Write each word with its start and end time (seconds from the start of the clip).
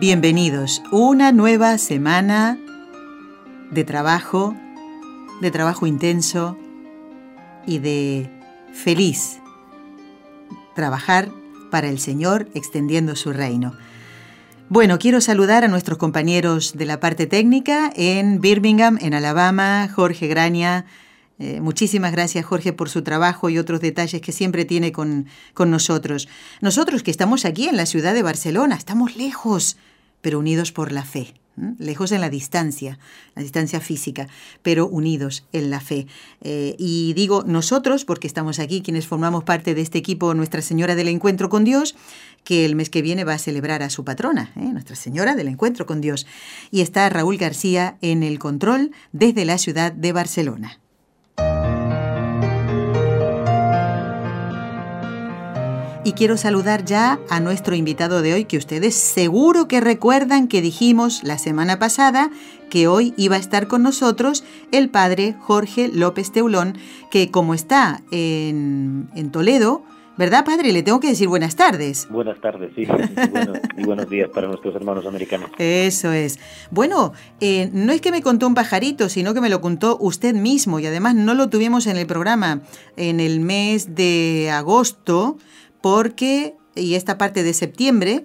Bienvenidos, 0.00 0.82
una 0.90 1.30
nueva 1.30 1.78
semana 1.78 2.58
de 3.70 3.84
trabajo, 3.84 4.56
de 5.40 5.52
trabajo 5.52 5.86
intenso 5.86 6.58
y 7.64 7.78
de 7.78 8.28
feliz 8.72 9.38
trabajar 10.74 11.30
para 11.70 11.88
el 11.88 12.00
Señor 12.00 12.48
extendiendo 12.54 13.14
su 13.14 13.32
reino. 13.32 13.72
Bueno, 14.68 14.98
quiero 14.98 15.20
saludar 15.20 15.62
a 15.62 15.68
nuestros 15.68 15.96
compañeros 15.96 16.76
de 16.76 16.86
la 16.86 16.98
parte 16.98 17.28
técnica 17.28 17.92
en 17.94 18.40
Birmingham, 18.40 18.98
en 19.00 19.14
Alabama, 19.14 19.88
Jorge 19.94 20.26
Graña. 20.26 20.86
Eh, 21.38 21.60
muchísimas 21.60 22.12
gracias 22.12 22.44
Jorge 22.44 22.72
por 22.72 22.88
su 22.88 23.02
trabajo 23.02 23.50
y 23.50 23.58
otros 23.58 23.80
detalles 23.80 24.20
que 24.20 24.32
siempre 24.32 24.64
tiene 24.64 24.92
con, 24.92 25.26
con 25.52 25.70
nosotros. 25.70 26.28
Nosotros 26.60 27.02
que 27.02 27.10
estamos 27.10 27.44
aquí 27.44 27.68
en 27.68 27.76
la 27.76 27.86
ciudad 27.86 28.14
de 28.14 28.22
Barcelona, 28.22 28.76
estamos 28.76 29.16
lejos, 29.16 29.76
pero 30.20 30.38
unidos 30.38 30.72
por 30.72 30.92
la 30.92 31.04
fe 31.04 31.34
lejos 31.78 32.12
en 32.12 32.20
la 32.20 32.30
distancia, 32.30 32.98
la 33.34 33.42
distancia 33.42 33.80
física, 33.80 34.28
pero 34.62 34.86
unidos 34.86 35.44
en 35.52 35.70
la 35.70 35.80
fe. 35.80 36.06
Eh, 36.40 36.74
y 36.78 37.12
digo 37.14 37.44
nosotros, 37.46 38.04
porque 38.04 38.26
estamos 38.26 38.58
aquí, 38.58 38.82
quienes 38.82 39.06
formamos 39.06 39.44
parte 39.44 39.74
de 39.74 39.82
este 39.82 39.98
equipo 39.98 40.34
Nuestra 40.34 40.62
Señora 40.62 40.94
del 40.94 41.08
Encuentro 41.08 41.48
con 41.48 41.64
Dios, 41.64 41.94
que 42.42 42.64
el 42.64 42.74
mes 42.74 42.90
que 42.90 43.02
viene 43.02 43.24
va 43.24 43.34
a 43.34 43.38
celebrar 43.38 43.82
a 43.82 43.90
su 43.90 44.04
patrona, 44.04 44.52
¿eh? 44.56 44.68
Nuestra 44.72 44.96
Señora 44.96 45.34
del 45.34 45.48
Encuentro 45.48 45.86
con 45.86 46.00
Dios. 46.00 46.26
Y 46.70 46.80
está 46.80 47.08
Raúl 47.08 47.38
García 47.38 47.96
en 48.00 48.22
el 48.22 48.38
control 48.38 48.90
desde 49.12 49.44
la 49.44 49.58
ciudad 49.58 49.92
de 49.92 50.12
Barcelona. 50.12 50.80
Y 56.06 56.12
quiero 56.12 56.36
saludar 56.36 56.84
ya 56.84 57.18
a 57.30 57.40
nuestro 57.40 57.74
invitado 57.74 58.20
de 58.20 58.34
hoy, 58.34 58.44
que 58.44 58.58
ustedes 58.58 58.94
seguro 58.94 59.68
que 59.68 59.80
recuerdan 59.80 60.48
que 60.48 60.60
dijimos 60.60 61.24
la 61.24 61.38
semana 61.38 61.78
pasada 61.78 62.30
que 62.68 62.86
hoy 62.88 63.14
iba 63.16 63.36
a 63.36 63.38
estar 63.38 63.68
con 63.68 63.82
nosotros 63.82 64.44
el 64.70 64.90
padre 64.90 65.34
Jorge 65.40 65.88
López 65.88 66.30
Teulón, 66.30 66.76
que 67.10 67.30
como 67.30 67.54
está 67.54 68.02
en, 68.10 69.08
Toledo, 69.32 69.82
¿Verdad, 70.16 70.44
padre? 70.44 70.72
Le 70.72 70.84
tengo 70.84 71.00
que 71.00 71.08
decir 71.08 71.26
buenas 71.26 71.56
tardes. 71.56 72.06
Buenas 72.08 72.40
tardes, 72.40 72.70
sí. 72.76 72.86
Y, 73.76 73.84
buenos 73.84 74.08
días 74.08 74.30
para 74.32 74.46
nuestros 74.46 74.72
hermanos 74.76 75.04
americanos. 75.06 75.50
Eso 75.58 76.12
es. 76.12 76.38
Bueno, 76.70 77.12
eh, 77.40 77.68
no 77.72 77.92
es 77.92 78.00
que 78.00 78.12
me 78.12 78.22
contó 78.22 78.46
un 78.46 78.54
pajarito, 78.54 79.08
sino 79.08 79.34
que 79.34 79.40
me 79.40 79.48
lo 79.48 79.60
contó 79.60 79.98
usted 80.00 80.32
mismo 80.32 80.78
y 80.78 80.86
además 80.86 81.16
no 81.16 81.34
lo 81.34 81.48
tuvimos 81.48 81.88
en 81.88 81.96
el 81.96 82.06
programa 82.06 82.60
en 82.96 83.18
el 83.18 83.40
mes 83.40 83.96
de 83.96 84.52
agosto 84.52 85.36
porque, 85.84 86.54
y 86.74 86.94
esta 86.94 87.18
parte 87.18 87.42
de 87.42 87.52
septiembre, 87.52 88.24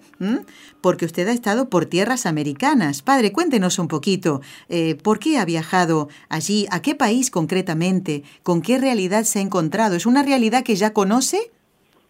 porque 0.82 1.04
usted 1.04 1.28
ha 1.28 1.34
estado 1.34 1.70
por 1.70 1.88
tierras 1.88 2.26
americanas. 2.26 3.02
Padre, 3.02 3.34
cuéntenos 3.34 3.80
un 3.80 3.90
poquito, 3.90 4.40
eh, 4.70 4.96
¿por 4.96 5.20
qué 5.20 5.38
ha 5.38 5.44
viajado 5.44 6.08
allí? 6.30 6.68
¿A 6.72 6.82
qué 6.82 6.96
país 6.96 7.30
concretamente? 7.30 8.24
¿Con 8.44 8.62
qué 8.62 8.80
realidad 8.80 9.24
se 9.24 9.40
ha 9.40 9.42
encontrado? 9.42 9.98
¿Es 9.98 10.06
una 10.06 10.24
realidad 10.24 10.64
que 10.64 10.78
ya 10.78 10.94
conoce? 10.94 11.52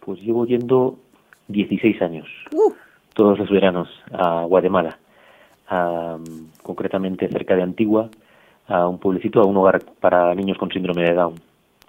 Pues 0.02 0.22
llevo 0.22 0.46
yendo 0.46 1.00
16 1.48 2.00
años, 2.04 2.28
uh. 2.52 2.72
todos 3.16 3.40
los 3.40 3.50
veranos, 3.50 3.90
a 4.12 4.44
Guatemala, 4.44 5.00
concretamente 6.62 7.28
cerca 7.28 7.56
de 7.56 7.64
Antigua, 7.64 8.12
a 8.68 8.88
un 8.88 9.00
pueblecito, 9.00 9.42
a 9.42 9.48
un 9.48 9.58
hogar 9.58 9.84
para 10.00 10.36
niños 10.36 10.60
con 10.60 10.70
síndrome 10.70 11.02
de 11.06 11.16
Down. 11.16 11.42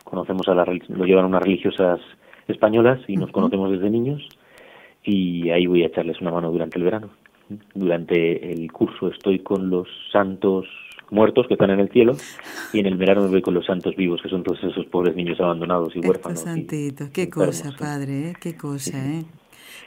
Conocemos 0.02 0.48
a 0.48 0.54
las, 0.54 0.66
lo 0.88 1.04
llevan 1.04 1.26
unas 1.26 1.42
religiosas 1.42 2.00
españolas 2.50 3.00
y 3.08 3.16
nos 3.16 3.30
conocemos 3.30 3.70
desde 3.70 3.90
niños 3.90 4.22
y 5.04 5.50
ahí 5.50 5.66
voy 5.66 5.82
a 5.82 5.86
echarles 5.86 6.20
una 6.20 6.30
mano 6.30 6.50
durante 6.50 6.78
el 6.78 6.84
verano. 6.84 7.10
Durante 7.74 8.52
el 8.52 8.70
curso 8.70 9.08
estoy 9.08 9.40
con 9.40 9.70
los 9.70 9.88
santos 10.12 10.66
muertos 11.10 11.46
que 11.48 11.54
están 11.54 11.70
en 11.70 11.80
el 11.80 11.90
cielo 11.90 12.16
y 12.72 12.78
en 12.78 12.86
el 12.86 12.96
verano 12.96 13.22
me 13.22 13.28
voy 13.28 13.42
con 13.42 13.54
los 13.54 13.66
santos 13.66 13.96
vivos 13.96 14.20
que 14.22 14.28
son 14.28 14.44
todos 14.44 14.62
esos 14.62 14.86
pobres 14.86 15.16
niños 15.16 15.40
abandonados 15.40 15.94
y 15.96 16.00
huérfanos. 16.00 16.40
Santitos, 16.40 17.10
qué 17.10 17.28
cosa, 17.28 17.72
padre, 17.76 18.30
¿eh? 18.30 18.32
qué 18.40 18.56
cosa, 18.56 18.98
¿eh? 18.98 19.24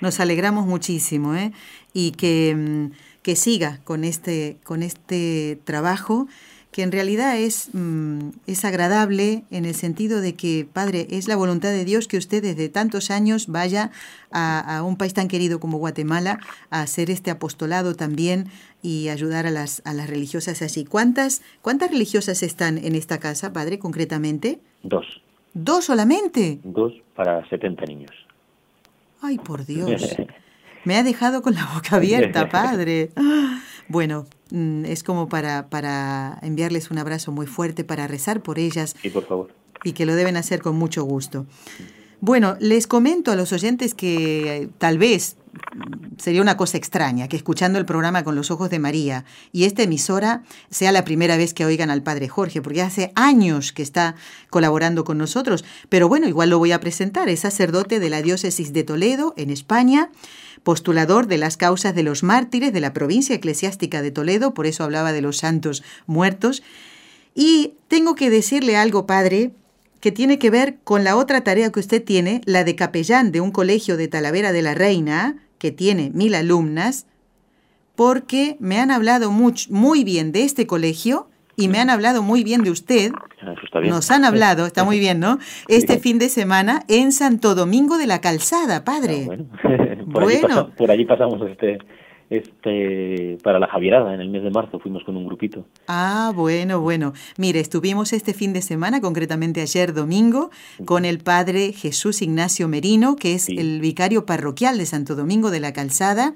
Nos 0.02 0.20
alegramos 0.20 0.66
muchísimo, 0.66 1.36
¿eh? 1.36 1.52
Y 1.94 2.12
que, 2.12 2.56
mm, 2.56 3.22
que 3.22 3.36
siga 3.36 3.80
con 3.86 4.04
este, 4.04 4.58
con 4.64 4.84
este 4.84 5.60
trabajo 5.64 6.28
que 6.74 6.82
en 6.82 6.92
realidad 6.92 7.38
es, 7.38 7.70
mm, 7.72 8.30
es 8.48 8.66
agradable 8.66 9.44
en 9.52 9.66
el 9.66 9.76
sentido 9.76 10.20
de 10.20 10.36
que, 10.36 10.68
Padre, 10.72 11.08
es 11.12 11.30
la 11.30 11.38
voluntad 11.38 11.70
de 11.70 11.86
Dios 11.86 12.10
que 12.10 12.18
usted 12.18 12.42
desde 12.42 12.68
tantos 12.68 13.12
años 13.12 13.48
vaya 13.48 13.92
a, 14.32 14.82
un 14.84 14.98
país 14.98 15.14
tan 15.14 15.28
querido 15.28 15.60
como 15.60 15.78
Guatemala 15.78 16.40
a 16.72 16.82
hacer 16.82 17.12
este 17.12 17.30
apostolado 17.30 17.96
también 17.96 18.48
y 18.82 19.10
ayudar 19.10 19.46
a 19.46 19.52
las, 19.52 19.84
a 19.86 19.94
las 19.94 20.10
religiosas 20.10 20.64
allí. 20.64 20.84
¿Cuántas, 20.84 21.44
¿Cuántas 21.62 21.92
religiosas 21.92 22.42
están 22.42 22.80
en 22.80 22.96
esta 22.96 23.20
casa, 23.20 23.54
Padre, 23.54 23.78
concretamente? 23.78 24.60
Dos. 24.82 25.22
¿Dos 25.54 25.86
solamente? 25.86 26.60
Dos 26.64 26.94
para 27.16 27.48
70 27.48 27.86
niños. 27.86 28.12
Ay, 29.22 29.38
por 29.38 29.66
Dios. 29.68 30.02
Me 30.84 30.96
ha 30.98 31.04
dejado 31.04 31.44
con 31.44 31.54
la 31.54 31.70
boca 31.76 31.98
abierta, 31.98 32.50
Padre. 32.50 33.12
Bueno, 33.88 34.26
mm, 34.52 34.86
es 34.86 35.04
como 35.04 35.30
para, 35.30 35.70
para 35.70 36.40
enviarles 36.42 36.92
un 36.92 36.98
abrazo 36.98 37.32
muy 37.32 37.48
fuerte, 37.48 37.84
para 37.84 38.08
rezar 38.08 38.42
por 38.42 38.60
ellas. 38.60 38.96
Y 39.04 39.10
por 39.10 39.26
favor. 39.26 39.52
Y 39.84 39.94
que 39.94 40.06
lo 40.06 40.16
deben 40.16 40.38
hacer 40.38 40.62
con 40.62 40.76
mucho 40.76 41.04
gusto. 41.04 41.46
Bueno, 42.26 42.56
les 42.62 42.88
comento 42.88 43.34
a 43.34 43.36
los 43.36 43.52
oyentes 43.52 43.94
que 43.94 44.56
eh, 44.56 44.70
tal 44.78 44.98
vez 44.98 45.36
sería 46.18 46.42
una 46.42 46.56
cosa 46.56 46.78
extraña 46.78 47.28
que 47.28 47.36
escuchando 47.36 47.80
el 47.80 47.86
programa 47.86 48.24
con 48.24 48.34
los 48.34 48.50
ojos 48.50 48.70
de 48.70 48.80
María 48.80 49.26
y 49.52 49.66
esta 49.66 49.84
emisora 49.84 50.42
sea 50.70 50.94
la 50.94 51.04
primera 51.04 51.36
vez 51.36 51.54
que 51.54 51.66
oigan 51.66 51.90
al 51.90 52.02
Padre 52.02 52.30
Jorge, 52.30 52.62
porque 52.62 52.82
hace 52.82 53.12
años 53.16 53.74
que 53.74 53.84
está 53.84 54.16
colaborando 54.50 55.04
con 55.04 55.18
nosotros. 55.18 55.66
Pero 55.90 56.08
bueno, 56.08 56.30
igual 56.30 56.50
lo 56.50 56.60
voy 56.60 56.72
a 56.72 56.80
presentar. 56.80 57.28
Es 57.28 57.42
sacerdote 57.42 58.00
de 58.00 58.10
la 58.10 58.22
diócesis 58.22 58.72
de 58.72 58.86
Toledo, 58.86 59.34
en 59.36 59.50
España 59.50 60.10
postulador 60.64 61.28
de 61.28 61.38
las 61.38 61.58
causas 61.58 61.94
de 61.94 62.04
los 62.04 62.24
mártires 62.24 62.72
de 62.72 62.80
la 62.80 62.94
provincia 62.94 63.36
eclesiástica 63.36 64.02
de 64.02 64.12
Toledo, 64.12 64.54
por 64.54 64.66
eso 64.66 64.86
hablaba 64.86 65.12
de 65.12 65.20
los 65.20 65.40
santos 65.40 65.84
muertos. 66.06 66.64
Y 67.36 67.74
tengo 67.90 68.16
que 68.16 68.30
decirle 68.30 68.78
algo, 68.78 69.06
padre, 69.06 69.52
que 70.04 70.12
tiene 70.12 70.38
que 70.38 70.50
ver 70.50 70.80
con 70.84 71.06
la 71.06 71.16
otra 71.16 71.46
tarea 71.46 71.72
que 71.72 71.80
usted 71.80 72.04
tiene, 72.04 72.42
la 72.44 72.66
de 72.66 72.76
capellán 72.76 73.32
de 73.32 73.40
un 73.40 73.52
colegio 73.52 73.96
de 73.96 74.10
Talavera 74.10 74.52
de 74.52 74.62
la 74.62 74.74
Reina, 74.74 75.38
que 75.60 75.72
tiene 75.72 76.12
mil 76.14 76.36
alumnas, 76.36 77.08
porque 77.96 78.58
me 78.60 78.80
han 78.80 78.92
hablado 78.92 79.32
muy 79.32 80.04
bien 80.04 80.34
de 80.34 80.44
este 80.44 80.68
colegio 80.68 81.30
y 81.56 81.70
me 81.70 81.80
han 81.80 81.90
hablado 81.90 82.22
muy 82.22 82.44
bien 82.44 82.64
de 82.64 82.72
usted. 82.72 83.14
Ah, 83.42 83.56
Nos 83.80 84.12
han 84.12 84.26
hablado, 84.26 84.66
está 84.66 84.84
muy 84.84 85.00
bien, 85.00 85.22
¿no? 85.22 85.40
Este 85.70 85.98
fin 86.00 86.20
de 86.20 86.28
semana 86.28 86.82
en 86.90 87.14
Santo 87.14 87.56
Domingo 87.56 87.98
de 87.98 88.08
la 88.08 88.20
Calzada, 88.20 88.84
padre. 88.84 89.22
Ah, 89.22 89.36
bueno, 90.18 90.74
por, 90.76 90.92
Allí 90.92 91.06
pasamos 91.06 91.50
este, 91.50 91.78
este, 92.34 93.38
para 93.44 93.60
la 93.60 93.68
Javierada 93.68 94.14
en 94.14 94.22
el 94.22 94.30
mes 94.30 94.44
de 94.44 94.50
marzo, 94.50 94.80
fuimos 94.80 95.04
con 95.04 95.16
un 95.16 95.26
grupito. 95.26 95.66
Ah, 95.88 96.32
bueno, 96.36 96.82
bueno. 96.82 97.14
Mire, 97.38 97.60
estuvimos 97.60 98.14
este 98.14 98.34
fin 98.34 98.54
de 98.54 98.62
semana, 98.62 99.02
concretamente 99.02 99.62
ayer 99.62 99.94
domingo, 99.94 100.50
con 100.86 101.06
el 101.06 101.20
padre 101.20 101.74
Jesús 101.74 102.22
Ignacio 102.22 102.68
Merino, 102.68 103.16
que 103.16 103.34
es 103.34 103.50
el 103.50 103.80
vicario 103.82 104.26
parroquial 104.26 104.78
de 104.78 104.86
Santo 104.86 105.16
Domingo 105.16 105.52
de 105.52 105.60
la 105.60 105.74
Calzada. 105.74 106.34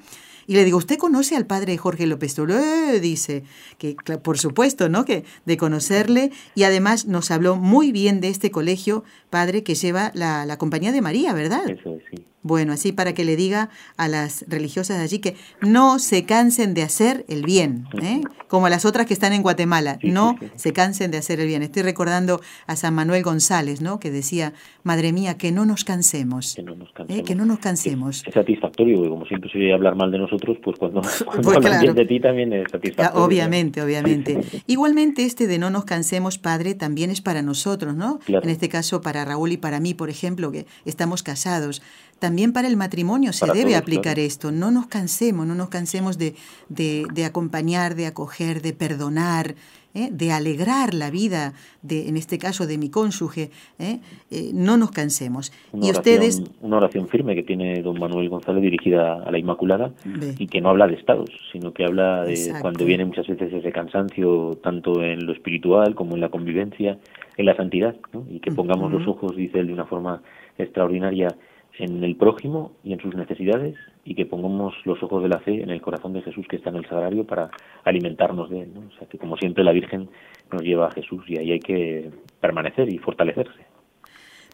Y 0.47 0.53
le 0.53 0.63
digo, 0.63 0.77
¿usted 0.77 0.97
conoce 0.97 1.35
al 1.35 1.45
padre 1.45 1.77
Jorge 1.77 2.07
López 2.07 2.35
Tolé? 2.35 2.99
Dice, 3.01 3.43
que 3.77 3.95
por 4.23 4.37
supuesto, 4.37 4.87
¿no? 4.87 5.03
Que 5.03 5.25
de 5.45 5.57
conocerle 5.57 6.31
y 6.55 6.63
además 6.63 7.05
nos 7.05 7.31
habló 7.31 7.57
muy 7.57 7.91
bien 7.91 8.21
de 8.21 8.29
este 8.29 8.49
colegio, 8.49 9.03
padre, 9.29 9.63
que 9.63 9.75
lleva 9.75 10.11
la, 10.15 10.45
la 10.45 10.57
compañía 10.57 10.93
de 10.93 11.01
María, 11.01 11.33
¿verdad? 11.33 11.69
Eso 11.69 11.97
sí. 12.09 12.23
Bueno, 12.47 12.73
así 12.73 12.91
para 12.91 13.13
que 13.13 13.25
le 13.25 13.35
diga 13.35 13.69
a 13.97 14.07
las 14.07 14.45
religiosas 14.47 14.97
de 14.97 15.03
allí 15.03 15.19
que 15.19 15.35
no 15.61 15.99
se 15.99 16.25
cansen 16.25 16.73
de 16.73 16.83
hacer 16.83 17.25
el 17.27 17.43
bien, 17.43 17.85
¿eh? 18.01 18.21
como 18.47 18.65
a 18.65 18.69
las 18.69 18.85
otras 18.85 19.05
que 19.05 19.13
están 19.13 19.33
en 19.33 19.41
Guatemala, 19.41 19.99
no 20.01 20.37
se 20.55 20.73
cansen 20.73 21.11
de 21.11 21.17
hacer 21.17 21.39
el 21.39 21.47
bien. 21.47 21.61
Estoy 21.63 21.83
recordando 21.83 22.39
a 22.65 22.75
San 22.75 22.93
Manuel 22.93 23.23
González, 23.23 23.81
¿no? 23.81 23.99
que 23.99 24.09
decía, 24.11 24.53
madre 24.83 25.11
mía, 25.11 25.37
que 25.37 25.51
no 25.51 25.65
nos 25.65 25.83
cansemos, 25.83 26.55
que 26.55 26.63
no 26.63 26.75
nos 26.75 26.91
cansemos. 26.93 27.21
¿eh? 27.21 27.23
Que 27.23 27.35
no 27.35 27.45
nos 27.45 27.59
cansemos. 27.59 28.23
Es, 28.25 28.33
satisfactorio, 28.33 29.09
como 29.09 29.25
siempre 29.25 29.51
se 29.51 29.57
oye 29.57 29.73
hablar 29.73 29.95
mal 29.95 30.11
de 30.11 30.19
nosotros, 30.19 30.57
pues 30.63 30.77
cuando, 30.79 31.01
cuando 31.25 31.51
pues 31.51 31.81
bien 31.81 31.95
de 31.95 32.05
ti 32.05 32.19
también 32.19 32.53
es 32.53 32.71
satisfactorio. 32.71 33.25
Obviamente, 33.25 33.81
obviamente. 33.81 34.39
Igualmente 34.67 35.25
este 35.25 35.47
de 35.47 35.59
no 35.59 35.69
nos 35.69 35.85
cansemos, 35.85 36.37
padre, 36.37 36.73
también 36.73 37.11
es 37.11 37.21
para 37.21 37.41
nosotros, 37.41 37.95
¿no? 37.95 38.19
En 38.27 38.49
este 38.49 38.69
caso 38.69 39.01
para 39.01 39.25
Raúl 39.25 39.51
y 39.51 39.57
para 39.57 39.79
mí, 39.79 39.93
por 39.93 40.09
ejemplo, 40.09 40.51
que 40.51 40.65
estamos 40.85 41.23
casados. 41.23 41.81
También 42.19 42.51
para 42.53 42.67
el 42.67 42.77
matrimonio 42.77 43.31
se 43.33 43.45
debe 43.53 43.75
aplicar 43.75 44.19
esto. 44.19 44.51
No 44.51 44.71
nos 44.71 44.87
cansemos, 44.87 45.45
no 45.45 45.55
nos 45.55 45.69
cansemos 45.69 46.17
de, 46.17 46.35
de, 46.69 47.25
acompañar, 47.25 47.95
de 47.95 48.07
acoger, 48.07 48.61
de 48.61 48.73
perdonar, 48.73 49.55
¿eh? 49.93 50.09
de 50.11 50.31
alegrar 50.31 50.93
la 50.93 51.11
vida, 51.11 51.53
de, 51.81 52.07
en 52.09 52.17
este 52.17 52.39
caso 52.39 52.65
de 52.65 52.77
mi 52.77 52.89
cónyuge. 52.89 53.51
¿eh? 53.77 53.99
Eh, 54.31 54.51
no 54.53 54.77
nos 54.77 54.91
cansemos. 54.91 55.51
Una 55.71 55.85
y 55.85 55.89
oración, 55.89 56.15
ustedes. 56.15 56.43
Una 56.61 56.77
oración 56.77 57.07
firme 57.07 57.35
que 57.35 57.43
tiene 57.43 57.81
don 57.83 57.99
Manuel 57.99 58.29
González 58.29 58.63
dirigida 58.63 59.23
a 59.23 59.31
la 59.31 59.37
Inmaculada 59.37 59.93
y 60.39 60.47
que 60.47 60.59
no 60.59 60.69
habla 60.69 60.87
de 60.87 60.95
estados, 60.95 61.29
sino 61.51 61.71
que 61.71 61.85
habla 61.85 62.23
de 62.23 62.53
cuando 62.61 62.85
viene 62.85 63.05
muchas 63.05 63.27
veces 63.27 63.53
ese 63.53 63.71
cansancio, 63.71 64.57
tanto 64.63 65.03
en 65.03 65.25
lo 65.25 65.33
espiritual 65.33 65.93
como 65.93 66.15
en 66.15 66.21
la 66.21 66.29
convivencia, 66.29 66.97
en 67.37 67.45
la 67.45 67.55
santidad, 67.55 67.95
y 68.29 68.39
que 68.39 68.51
pongamos 68.51 68.91
los 68.91 69.07
ojos, 69.07 69.35
dice 69.35 69.59
él 69.59 69.67
de 69.67 69.73
una 69.73 69.85
forma 69.85 70.21
extraordinaria, 70.57 71.35
en 71.79 72.03
el 72.03 72.15
prójimo 72.15 72.73
y 72.83 72.93
en 72.93 72.99
sus 72.99 73.15
necesidades 73.15 73.75
y 74.03 74.15
que 74.15 74.25
pongamos 74.25 74.73
los 74.85 75.01
ojos 75.03 75.21
de 75.23 75.29
la 75.29 75.39
fe 75.39 75.61
en 75.61 75.69
el 75.69 75.81
corazón 75.81 76.13
de 76.13 76.21
Jesús 76.21 76.45
que 76.49 76.57
está 76.57 76.69
en 76.69 76.77
el 76.77 76.87
sagrario 76.87 77.25
para 77.25 77.49
alimentarnos 77.83 78.49
de 78.49 78.61
él. 78.61 78.73
O 78.77 78.97
sea 78.97 79.07
que 79.07 79.17
como 79.17 79.37
siempre 79.37 79.63
la 79.63 79.71
Virgen 79.71 80.09
nos 80.51 80.61
lleva 80.61 80.87
a 80.87 80.91
Jesús 80.91 81.23
y 81.27 81.37
ahí 81.37 81.51
hay 81.51 81.59
que 81.59 82.11
permanecer 82.39 82.91
y 82.91 82.97
fortalecerse. 82.97 83.65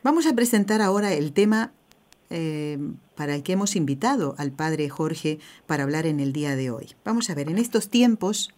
Vamos 0.03 0.27
a 0.27 0.35
presentar 0.35 0.81
ahora 0.81 1.13
el 1.13 1.31
tema 1.33 1.71
eh, 2.29 2.77
para 3.15 3.35
el 3.35 3.43
que 3.43 3.53
hemos 3.53 3.75
invitado 3.75 4.35
al 4.37 4.51
Padre 4.51 4.89
Jorge 4.89 5.39
para 5.65 5.83
hablar 5.83 6.05
en 6.05 6.19
el 6.19 6.33
día 6.33 6.55
de 6.55 6.71
hoy. 6.71 6.87
Vamos 7.05 7.29
a 7.29 7.35
ver, 7.35 7.49
en 7.49 7.57
estos 7.57 7.89
tiempos 7.89 8.53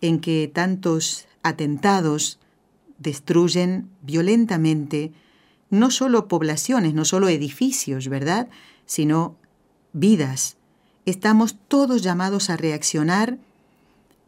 en 0.00 0.20
que 0.20 0.50
tantos 0.52 1.28
atentados 1.42 2.40
destruyen 2.98 3.88
violentamente 4.02 5.12
no 5.70 5.90
solo 5.90 6.26
poblaciones, 6.28 6.94
no 6.94 7.04
solo 7.04 7.28
edificios, 7.28 8.08
¿verdad? 8.08 8.48
Sino 8.86 9.36
vidas. 9.92 10.56
Estamos 11.06 11.56
todos 11.68 12.02
llamados 12.02 12.50
a 12.50 12.56
reaccionar, 12.56 13.38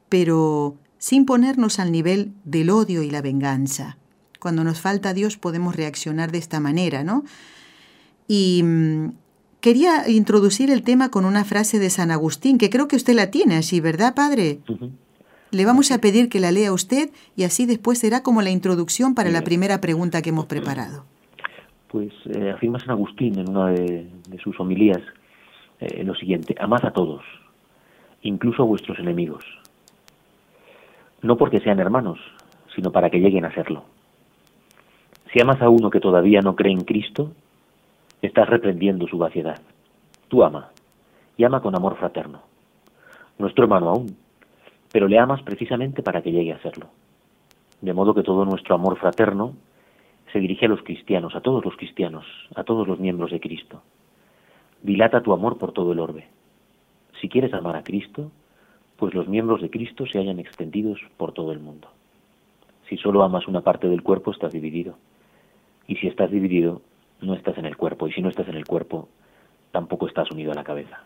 pero 0.08 0.76
sin 0.98 1.26
ponernos 1.26 1.78
al 1.80 1.92
nivel 1.92 2.32
del 2.44 2.70
odio 2.70 3.02
y 3.02 3.10
la 3.10 3.22
venganza. 3.22 3.98
Cuando 4.38 4.64
nos 4.64 4.80
falta 4.80 5.14
Dios 5.14 5.36
podemos 5.36 5.76
reaccionar 5.76 6.32
de 6.32 6.38
esta 6.38 6.60
manera, 6.60 7.04
¿no? 7.04 7.24
Y 8.28 8.62
mm, 8.62 9.08
quería 9.60 10.08
introducir 10.08 10.70
el 10.70 10.82
tema 10.82 11.10
con 11.10 11.24
una 11.24 11.44
frase 11.44 11.78
de 11.78 11.90
San 11.90 12.10
Agustín, 12.10 12.56
que 12.56 12.70
creo 12.70 12.88
que 12.88 12.96
usted 12.96 13.14
la 13.14 13.30
tiene 13.30 13.56
así, 13.56 13.80
¿verdad, 13.80 14.14
padre? 14.14 14.60
Le 15.50 15.64
vamos 15.64 15.90
a 15.90 15.98
pedir 15.98 16.28
que 16.28 16.40
la 16.40 16.50
lea 16.50 16.72
usted 16.72 17.10
y 17.36 17.42
así 17.42 17.66
después 17.66 17.98
será 17.98 18.22
como 18.22 18.42
la 18.42 18.50
introducción 18.50 19.14
para 19.14 19.30
la 19.30 19.42
primera 19.42 19.80
pregunta 19.80 20.22
que 20.22 20.30
hemos 20.30 20.46
preparado 20.46 21.04
pues 21.92 22.10
eh, 22.34 22.50
afirma 22.50 22.80
San 22.80 22.90
Agustín 22.90 23.38
en 23.38 23.50
una 23.50 23.68
de, 23.68 24.08
sus 24.42 24.58
homilías 24.58 25.02
eh, 25.78 26.02
lo 26.02 26.14
siguiente, 26.14 26.56
amad 26.58 26.84
a 26.86 26.92
todos, 26.92 27.22
incluso 28.22 28.62
a 28.62 28.66
vuestros 28.66 28.98
enemigos, 28.98 29.44
no 31.20 31.36
porque 31.36 31.60
sean 31.60 31.80
hermanos, 31.80 32.18
sino 32.74 32.90
para 32.90 33.10
que 33.10 33.20
lleguen 33.20 33.44
a 33.44 33.54
serlo. 33.54 33.84
Si 35.32 35.40
amas 35.40 35.60
a 35.60 35.68
uno 35.68 35.90
que 35.90 36.00
todavía 36.00 36.40
no 36.40 36.56
cree 36.56 36.72
en 36.72 36.84
Cristo, 36.84 37.32
estás 38.22 38.48
reprendiendo 38.48 39.06
su 39.06 39.18
vaciedad. 39.18 39.60
Tú 40.28 40.42
ama, 40.42 40.70
y 41.36 41.44
ama 41.44 41.60
con 41.60 41.76
amor 41.76 41.96
fraterno. 41.96 42.40
Nuestro 43.38 43.64
hermano 43.64 43.90
aún, 43.90 44.16
pero 44.90 45.08
le 45.08 45.18
amas 45.18 45.42
precisamente 45.42 46.02
para 46.02 46.22
que 46.22 46.32
llegue 46.32 46.52
a 46.52 46.62
serlo. 46.62 46.88
De 47.80 47.92
modo 47.92 48.14
que 48.14 48.22
todo 48.22 48.44
nuestro 48.44 48.74
amor 48.74 48.96
fraterno 48.96 49.54
se 50.32 50.38
dirige 50.38 50.66
a 50.66 50.68
los 50.68 50.82
cristianos, 50.82 51.34
a 51.34 51.40
todos 51.40 51.64
los 51.64 51.76
cristianos, 51.76 52.24
a 52.54 52.64
todos 52.64 52.88
los 52.88 52.98
miembros 52.98 53.30
de 53.30 53.40
Cristo. 53.40 53.82
Dilata 54.82 55.22
tu 55.22 55.32
amor 55.32 55.58
por 55.58 55.72
todo 55.72 55.92
el 55.92 56.00
orbe. 56.00 56.26
Si 57.20 57.28
quieres 57.28 57.52
amar 57.52 57.76
a 57.76 57.84
Cristo, 57.84 58.32
pues 58.96 59.14
los 59.14 59.28
miembros 59.28 59.60
de 59.60 59.70
Cristo 59.70 60.06
se 60.06 60.18
hayan 60.18 60.38
extendidos 60.38 61.00
por 61.16 61.32
todo 61.32 61.52
el 61.52 61.60
mundo. 61.60 61.88
Si 62.88 62.96
solo 62.96 63.22
amas 63.22 63.46
una 63.46 63.60
parte 63.60 63.88
del 63.88 64.02
cuerpo, 64.02 64.32
estás 64.32 64.52
dividido. 64.52 64.96
Y 65.86 65.96
si 65.96 66.08
estás 66.08 66.30
dividido, 66.30 66.82
no 67.20 67.34
estás 67.34 67.58
en 67.58 67.66
el 67.66 67.76
cuerpo. 67.76 68.08
Y 68.08 68.12
si 68.12 68.22
no 68.22 68.28
estás 68.28 68.48
en 68.48 68.56
el 68.56 68.64
cuerpo, 68.64 69.08
tampoco 69.70 70.08
estás 70.08 70.30
unido 70.30 70.52
a 70.52 70.54
la 70.54 70.64
cabeza. 70.64 71.04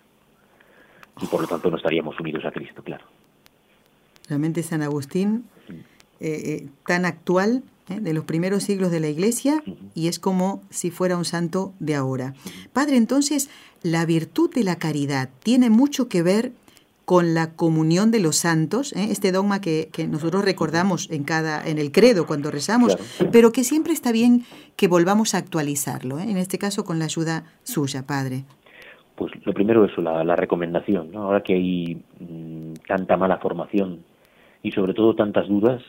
Y 1.20 1.26
por 1.26 1.40
lo 1.40 1.46
tanto 1.46 1.70
no 1.70 1.76
estaríamos 1.76 2.18
unidos 2.20 2.44
a 2.44 2.52
Cristo, 2.52 2.82
claro. 2.82 3.04
Realmente 4.28 4.62
San 4.62 4.82
Agustín, 4.82 5.44
eh, 6.20 6.68
tan 6.86 7.04
actual 7.04 7.62
¿eh? 7.88 8.00
de 8.00 8.12
los 8.12 8.24
primeros 8.24 8.64
siglos 8.64 8.90
de 8.90 9.00
la 9.00 9.08
Iglesia 9.08 9.62
y 9.94 10.08
es 10.08 10.18
como 10.18 10.62
si 10.70 10.90
fuera 10.90 11.16
un 11.16 11.24
santo 11.24 11.72
de 11.78 11.94
ahora. 11.94 12.34
Padre, 12.72 12.96
entonces, 12.96 13.50
la 13.82 14.04
virtud 14.06 14.52
de 14.52 14.64
la 14.64 14.76
caridad 14.76 15.30
tiene 15.42 15.70
mucho 15.70 16.08
que 16.08 16.22
ver 16.22 16.52
con 17.04 17.34
la 17.34 17.54
comunión 17.54 18.10
de 18.10 18.18
los 18.18 18.34
santos, 18.34 18.92
¿eh? 18.92 19.06
este 19.10 19.30
dogma 19.30 19.60
que, 19.60 19.88
nosotros 20.10 20.44
recordamos 20.44 21.08
en 21.12 21.22
cada 21.22 21.64
en 21.64 21.78
el 21.78 21.92
credo 21.92 22.26
cuando 22.26 22.50
rezamos, 22.50 22.98
pero 23.30 23.52
que 23.52 23.62
siempre 23.62 23.92
está 23.92 24.10
bien 24.10 24.42
que 24.74 24.88
volvamos 24.88 25.34
a 25.34 25.38
actualizarlo, 25.38 26.18
¿eh? 26.18 26.24
en 26.24 26.36
este 26.36 26.58
caso 26.58 26.84
con 26.84 26.98
la 26.98 27.04
ayuda 27.04 27.44
suya, 27.62 28.04
Padre. 28.04 28.44
Pues 29.14 29.30
lo 29.44 29.54
primero 29.54 29.84
es 29.84 29.96
la, 29.98 30.24
la 30.24 30.34
recomendación, 30.34 31.14
ahora 31.14 31.44
que 31.44 31.54
hay 31.54 32.02
mm, 32.18 32.74
tanta 32.88 33.16
mala 33.16 33.38
formación 33.38 34.00
y 34.64 34.72
sobre 34.72 34.92
todo 34.92 35.14
tantas 35.14 35.46
dudas, 35.46 35.80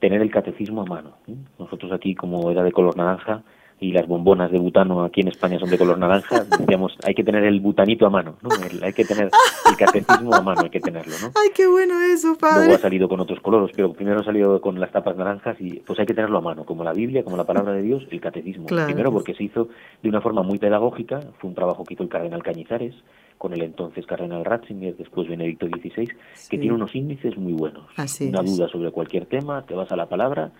tener 0.00 0.20
el 0.22 0.30
catecismo 0.30 0.82
a 0.82 0.86
mano. 0.86 1.12
Nosotros 1.58 1.92
aquí, 1.92 2.14
como 2.14 2.50
era 2.50 2.62
de 2.62 2.72
color 2.72 2.96
naranja, 2.96 3.42
y 3.80 3.92
las 3.92 4.06
bombonas 4.06 4.52
de 4.52 4.58
butano 4.58 5.04
aquí 5.04 5.22
en 5.22 5.28
España 5.28 5.58
son 5.58 5.70
de 5.70 5.78
color 5.78 5.98
naranja, 5.98 6.44
decíamos, 6.58 6.96
hay 7.02 7.14
que 7.14 7.24
tener 7.24 7.44
el 7.44 7.60
butanito 7.60 8.06
a 8.06 8.10
mano, 8.10 8.36
¿no? 8.42 8.50
hay 8.82 8.92
que 8.92 9.04
tener 9.04 9.30
el 9.68 9.76
catecismo 9.76 10.34
a 10.34 10.42
mano, 10.42 10.60
hay 10.62 10.70
que 10.70 10.80
tenerlo, 10.80 11.14
¿no? 11.22 11.32
¡Ay, 11.34 11.50
qué 11.54 11.66
bueno 11.66 12.00
eso, 12.00 12.36
padre! 12.38 12.66
Luego 12.66 12.74
ha 12.74 12.78
salido 12.78 13.08
con 13.08 13.20
otros 13.20 13.40
colores, 13.40 13.74
pero 13.74 13.92
primero 13.92 14.20
ha 14.20 14.24
salido 14.24 14.60
con 14.60 14.78
las 14.78 14.92
tapas 14.92 15.16
naranjas 15.16 15.56
y 15.60 15.80
pues 15.80 15.98
hay 15.98 16.06
que 16.06 16.14
tenerlo 16.14 16.38
a 16.38 16.42
mano, 16.42 16.64
como 16.64 16.84
la 16.84 16.92
Biblia, 16.92 17.24
como 17.24 17.38
la 17.38 17.44
palabra 17.44 17.72
de 17.72 17.82
Dios, 17.82 18.06
el 18.10 18.20
catecismo. 18.20 18.66
Primero 18.66 19.10
porque 19.10 19.34
se 19.34 19.44
hizo 19.44 19.68
de 20.02 20.08
una 20.08 20.20
forma 20.20 20.42
muy 20.42 20.58
pedagógica, 20.58 21.20
fue 21.38 21.48
un 21.48 21.54
trabajo 21.54 21.84
que 21.84 21.94
hizo 21.94 22.02
el 22.02 22.10
cardenal 22.10 22.42
Cañizares, 22.42 22.94
con 23.38 23.54
el 23.54 23.62
entonces 23.62 24.04
cardenal 24.04 24.44
Ratzinger, 24.44 24.94
después 24.98 25.26
Benedicto 25.26 25.66
XVI, 25.66 26.06
que 26.50 26.58
tiene 26.58 26.74
unos 26.74 26.94
índices 26.94 27.38
muy 27.38 27.54
buenos. 27.54 27.84
una 27.96 28.42
duda 28.42 28.68
sobre 28.68 28.90
cualquier 28.90 29.24
tema, 29.24 29.64
te 29.64 29.74
vas 29.74 29.90
a 29.90 29.96
la 29.96 30.06
palabra 30.06 30.52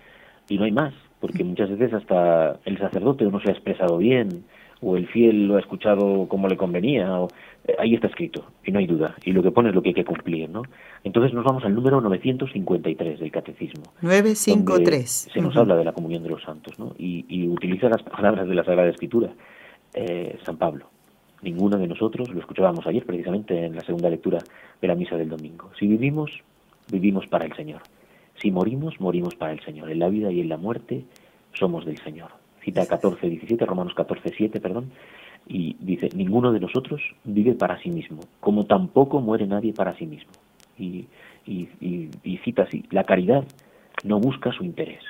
y 0.49 0.57
no 0.57 0.65
hay 0.65 0.71
más, 0.71 0.93
porque 1.19 1.43
muchas 1.43 1.69
veces 1.69 1.93
hasta 1.93 2.59
el 2.65 2.77
sacerdote 2.77 3.25
no 3.25 3.39
se 3.39 3.49
ha 3.49 3.53
expresado 3.53 3.97
bien, 3.97 4.43
o 4.81 4.97
el 4.97 5.07
fiel 5.07 5.47
lo 5.47 5.57
ha 5.57 5.59
escuchado 5.59 6.27
como 6.27 6.47
le 6.47 6.57
convenía, 6.57 7.21
o, 7.21 7.27
eh, 7.67 7.75
ahí 7.79 7.93
está 7.93 8.07
escrito, 8.07 8.45
y 8.65 8.71
no 8.71 8.79
hay 8.79 8.87
duda, 8.87 9.15
y 9.23 9.31
lo 9.31 9.43
que 9.43 9.51
pone 9.51 9.69
es 9.69 9.75
lo 9.75 9.81
que 9.81 9.89
hay 9.89 9.95
que 9.95 10.05
cumplir, 10.05 10.49
¿no? 10.49 10.63
Entonces 11.03 11.33
nos 11.33 11.45
vamos 11.45 11.63
al 11.63 11.75
número 11.75 12.01
953 12.01 13.19
del 13.19 13.31
Catecismo. 13.31 13.83
953. 14.01 15.29
Se 15.31 15.41
nos 15.41 15.55
habla 15.55 15.75
de 15.75 15.85
la 15.85 15.93
comunión 15.93 16.23
de 16.23 16.29
los 16.29 16.41
santos, 16.41 16.77
¿no? 16.79 16.95
Y, 16.97 17.25
y 17.29 17.47
utiliza 17.47 17.89
las 17.89 18.01
palabras 18.01 18.47
de 18.47 18.55
la 18.55 18.63
Sagrada 18.63 18.89
Escritura, 18.89 19.31
eh, 19.93 20.39
San 20.43 20.57
Pablo. 20.57 20.87
Ninguno 21.43 21.77
de 21.77 21.87
nosotros, 21.87 22.29
lo 22.29 22.39
escuchábamos 22.39 22.85
ayer 22.85 23.05
precisamente 23.05 23.65
en 23.65 23.75
la 23.75 23.81
segunda 23.81 24.09
lectura 24.09 24.39
de 24.81 24.87
la 24.87 24.95
misa 24.95 25.15
del 25.15 25.29
domingo. 25.29 25.71
Si 25.77 25.87
vivimos, 25.87 26.31
vivimos 26.91 27.25
para 27.27 27.45
el 27.45 27.55
Señor. 27.55 27.81
Si 28.41 28.51
morimos, 28.51 28.99
morimos 28.99 29.35
para 29.35 29.53
el 29.53 29.61
Señor. 29.61 29.91
En 29.91 29.99
la 29.99 30.09
vida 30.09 30.31
y 30.31 30.41
en 30.41 30.49
la 30.49 30.57
muerte 30.57 31.03
somos 31.53 31.85
del 31.85 31.97
Señor. 31.99 32.31
Cita 32.63 32.85
14, 32.85 33.27
17, 33.27 33.65
Romanos 33.65 33.93
14, 33.93 34.33
7, 34.35 34.59
perdón, 34.59 34.91
y 35.47 35.75
dice, 35.79 36.09
ninguno 36.15 36.51
de 36.51 36.59
nosotros 36.59 37.01
vive 37.23 37.53
para 37.53 37.79
sí 37.81 37.89
mismo, 37.89 38.21
como 38.39 38.65
tampoco 38.65 39.19
muere 39.19 39.47
nadie 39.47 39.73
para 39.73 39.95
sí 39.95 40.05
mismo. 40.05 40.31
Y, 40.77 41.07
y, 41.45 42.37
cita 42.43 42.63
así, 42.63 42.83
la 42.91 43.03
caridad 43.03 43.43
no 44.03 44.19
busca 44.19 44.51
su 44.51 44.63
interés. 44.63 45.03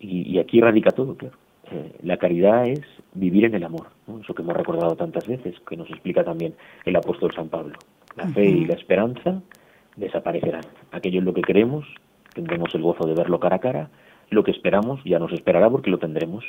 Y, 0.00 0.38
aquí 0.38 0.60
radica 0.60 0.90
todo, 0.90 1.16
claro. 1.16 1.36
Eh, 1.70 1.92
la 2.02 2.18
caridad 2.18 2.66
es 2.66 2.82
vivir 3.14 3.46
en 3.46 3.54
el 3.54 3.64
amor, 3.64 3.88
eso 4.22 4.34
que 4.34 4.42
hemos 4.42 4.56
recordado 4.56 4.96
tantas 4.96 5.26
veces, 5.26 5.54
que 5.66 5.76
nos 5.76 5.88
explica 5.88 6.22
también 6.22 6.54
el 6.84 6.96
apóstol 6.96 7.32
San 7.34 7.48
Pablo. 7.48 7.78
La 8.16 8.28
fe 8.28 8.44
y 8.44 8.66
la 8.66 8.74
esperanza 8.74 9.40
desaparecerán. 9.96 10.64
Aquello 10.92 11.20
es 11.20 11.24
lo 11.24 11.32
que 11.32 11.40
queremos, 11.40 11.86
tendremos 12.34 12.74
el 12.74 12.82
gozo 12.82 13.06
de 13.06 13.14
verlo 13.14 13.40
cara 13.40 13.56
a 13.56 13.60
cara, 13.60 13.90
lo 14.30 14.44
que 14.44 14.50
esperamos 14.50 15.00
ya 15.04 15.18
nos 15.18 15.32
esperará 15.32 15.70
porque 15.70 15.90
lo 15.90 15.98
tendremos. 15.98 16.44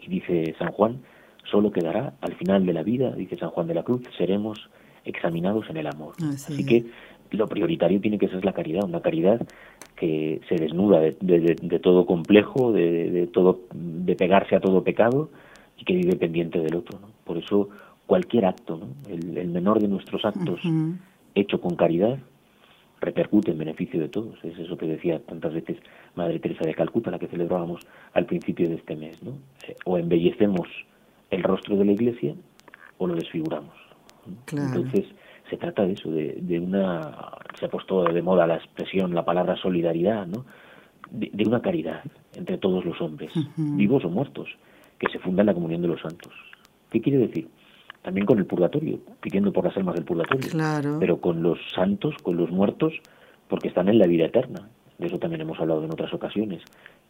Y 0.00 0.08
dice 0.08 0.54
San 0.58 0.72
Juan, 0.72 1.02
solo 1.50 1.70
quedará 1.70 2.14
al 2.20 2.34
final 2.34 2.64
de 2.64 2.72
la 2.72 2.82
vida, 2.82 3.10
dice 3.12 3.36
San 3.36 3.50
Juan 3.50 3.66
de 3.66 3.74
la 3.74 3.82
Cruz, 3.82 4.02
seremos 4.16 4.70
examinados 5.04 5.68
en 5.70 5.76
el 5.76 5.86
amor. 5.86 6.14
Así, 6.22 6.64
que 6.64 6.86
lo 7.30 7.46
prioritario 7.48 8.00
tiene 8.00 8.18
que 8.18 8.28
ser 8.28 8.44
la 8.44 8.52
caridad, 8.52 8.84
una 8.84 9.00
caridad 9.00 9.40
que 9.96 10.40
se 10.48 10.56
desnuda 10.56 11.00
de, 11.00 11.80
todo 11.82 12.06
complejo, 12.06 12.72
de, 12.72 13.28
todo, 13.32 13.60
de 13.72 14.14
pegarse 14.14 14.56
a 14.56 14.60
todo 14.60 14.84
pecado 14.84 15.30
y 15.78 15.84
que 15.84 15.94
vive 15.94 16.16
pendiente 16.16 16.60
del 16.60 16.76
otro. 16.76 16.98
Por 17.24 17.38
eso 17.38 17.68
cualquier 18.06 18.46
acto, 18.46 18.80
el, 19.08 19.48
menor 19.48 19.80
de 19.80 19.88
nuestros 19.88 20.24
actos 20.24 20.60
hecho 21.34 21.60
con 21.60 21.76
caridad, 21.76 22.18
repercute 23.00 23.50
en 23.50 23.58
beneficio 23.58 24.00
de 24.00 24.08
todos. 24.08 24.42
Es 24.44 24.58
eso 24.58 24.76
que 24.76 24.86
decía 24.86 25.20
tantas 25.20 25.54
veces 25.54 25.78
Madre 26.14 26.38
Teresa 26.38 26.64
de 26.64 26.74
Calcuta, 26.74 27.10
la 27.10 27.18
que 27.18 27.28
celebrábamos 27.28 27.80
al 28.14 28.26
principio 28.26 28.68
de 28.68 28.76
este 28.76 28.96
mes. 28.96 29.22
¿no? 29.22 29.32
Eh, 29.66 29.76
o 29.84 29.98
embellecemos 29.98 30.68
el 31.30 31.42
rostro 31.42 31.76
de 31.76 31.84
la 31.84 31.92
Iglesia 31.92 32.34
o 32.98 33.06
lo 33.06 33.14
desfiguramos. 33.14 33.74
Entonces, 34.50 35.06
se 35.48 35.56
trata 35.56 35.86
de 35.86 35.92
eso, 35.92 36.10
de, 36.10 36.60
una, 36.60 37.38
se 37.58 37.66
ha 37.66 37.68
puesto 37.68 38.04
de 38.04 38.22
moda 38.22 38.46
la 38.46 38.56
expresión, 38.56 39.14
la 39.14 39.24
palabra 39.24 39.56
solidaridad, 39.56 40.26
¿no? 40.26 40.44
De, 41.10 41.30
una 41.46 41.62
caridad 41.62 42.02
entre 42.34 42.58
todos 42.58 42.84
los 42.84 43.00
hombres, 43.00 43.32
vivos 43.56 44.04
o 44.04 44.10
muertos, 44.10 44.48
que 44.98 45.08
se 45.12 45.20
funda 45.20 45.42
en 45.42 45.46
la 45.46 45.54
comunión 45.54 45.82
de 45.82 45.88
los 45.88 46.00
santos. 46.00 46.32
¿Qué 46.90 47.00
quiere 47.00 47.18
decir? 47.18 47.48
También 48.06 48.24
con 48.24 48.38
el 48.38 48.46
purgatorio, 48.46 49.00
pidiendo 49.20 49.52
por 49.52 49.64
las 49.64 49.76
almas 49.76 49.96
del 49.96 50.04
purgatorio, 50.04 50.48
pero 51.00 51.20
con 51.20 51.42
los 51.42 51.58
santos, 51.74 52.14
con 52.22 52.36
los 52.36 52.52
muertos, 52.52 52.92
porque 53.48 53.66
están 53.66 53.88
en 53.88 53.98
la 53.98 54.06
vida 54.06 54.26
eterna. 54.26 54.68
De 54.96 55.08
eso 55.08 55.18
también 55.18 55.40
hemos 55.40 55.58
hablado 55.58 55.82
en 55.82 55.90
otras 55.90 56.14
ocasiones, 56.14 56.62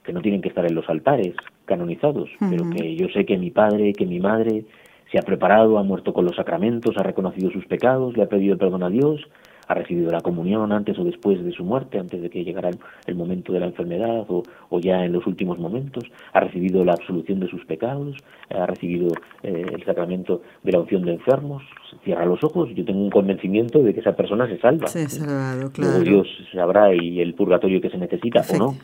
que 0.03 0.15
no 0.15 0.23
tienen 0.23 0.41
que 0.41 0.49
estar 0.49 0.65
en 0.65 0.75
los 0.75 0.89
altares 0.89 1.35
canonizados, 1.67 2.31
pero 2.41 2.71
que 2.71 2.97
yo 2.97 3.09
sé 3.09 3.27
que 3.27 3.37
mi 3.37 3.51
padre, 3.51 3.93
que 3.93 4.07
mi 4.07 4.21
madre 4.21 4.65
se 5.13 5.19
ha 5.19 5.23
preparado, 5.23 5.77
ha 5.77 5.83
muerto 5.83 6.15
con 6.15 6.25
los 6.25 6.35
sacramentos, 6.35 6.97
ha 6.97 7.03
reconocido 7.03 7.51
sus 7.51 7.67
pecados, 7.67 8.17
le 8.17 8.23
ha 8.23 8.29
pedido 8.31 8.57
perdón 8.57 8.83
a 8.83 8.89
Dios, 8.89 9.21
ha 9.69 9.75
recibido 9.75 10.11
la 10.11 10.21
comunión 10.21 10.73
antes 10.73 10.99
o 10.99 11.05
después 11.05 11.43
de 11.45 11.53
su 11.53 11.65
muerte, 11.65 11.99
antes 11.99 12.21
de 12.23 12.31
que 12.31 12.45
llegara 12.45 12.71
el, 13.07 13.15
momento 13.15 13.53
de 13.53 13.61
la 13.61 13.67
enfermedad 13.67 14.25
o, 14.29 14.43
o, 14.69 14.81
ya 14.81 15.05
en 15.05 15.13
los 15.13 15.27
últimos 15.27 15.59
momentos, 15.59 16.05
ha 16.33 16.41
recibido 16.41 16.85
la 16.85 16.93
absolución 16.93 17.41
de 17.41 17.49
sus 17.49 17.65
pecados, 17.65 18.17
ha 18.51 18.67
recibido 18.67 19.09
eh, 19.43 19.65
el 19.73 19.85
sacramento 19.85 20.43
de 20.63 20.73
la 20.73 20.81
unción 20.81 21.05
de 21.05 21.15
enfermos, 21.15 21.63
cierra 22.05 22.25
los 22.27 22.43
ojos, 22.45 22.69
yo 22.75 22.85
tengo 22.85 23.01
un 23.01 23.11
convencimiento 23.11 23.83
de 23.83 23.95
que 23.95 24.01
esa 24.01 24.15
persona 24.15 24.47
se 24.47 24.59
salva. 24.59 24.87
Se 24.87 25.09
salvado, 25.09 25.71
claro. 25.73 26.01
Dios 26.01 26.29
sabrá 26.53 26.95
y 26.95 27.21
el 27.21 27.35
purgatorio 27.35 27.81
que 27.81 27.91
se 27.91 27.99
necesita 27.99 28.43
o 28.55 28.59
no. 28.59 28.77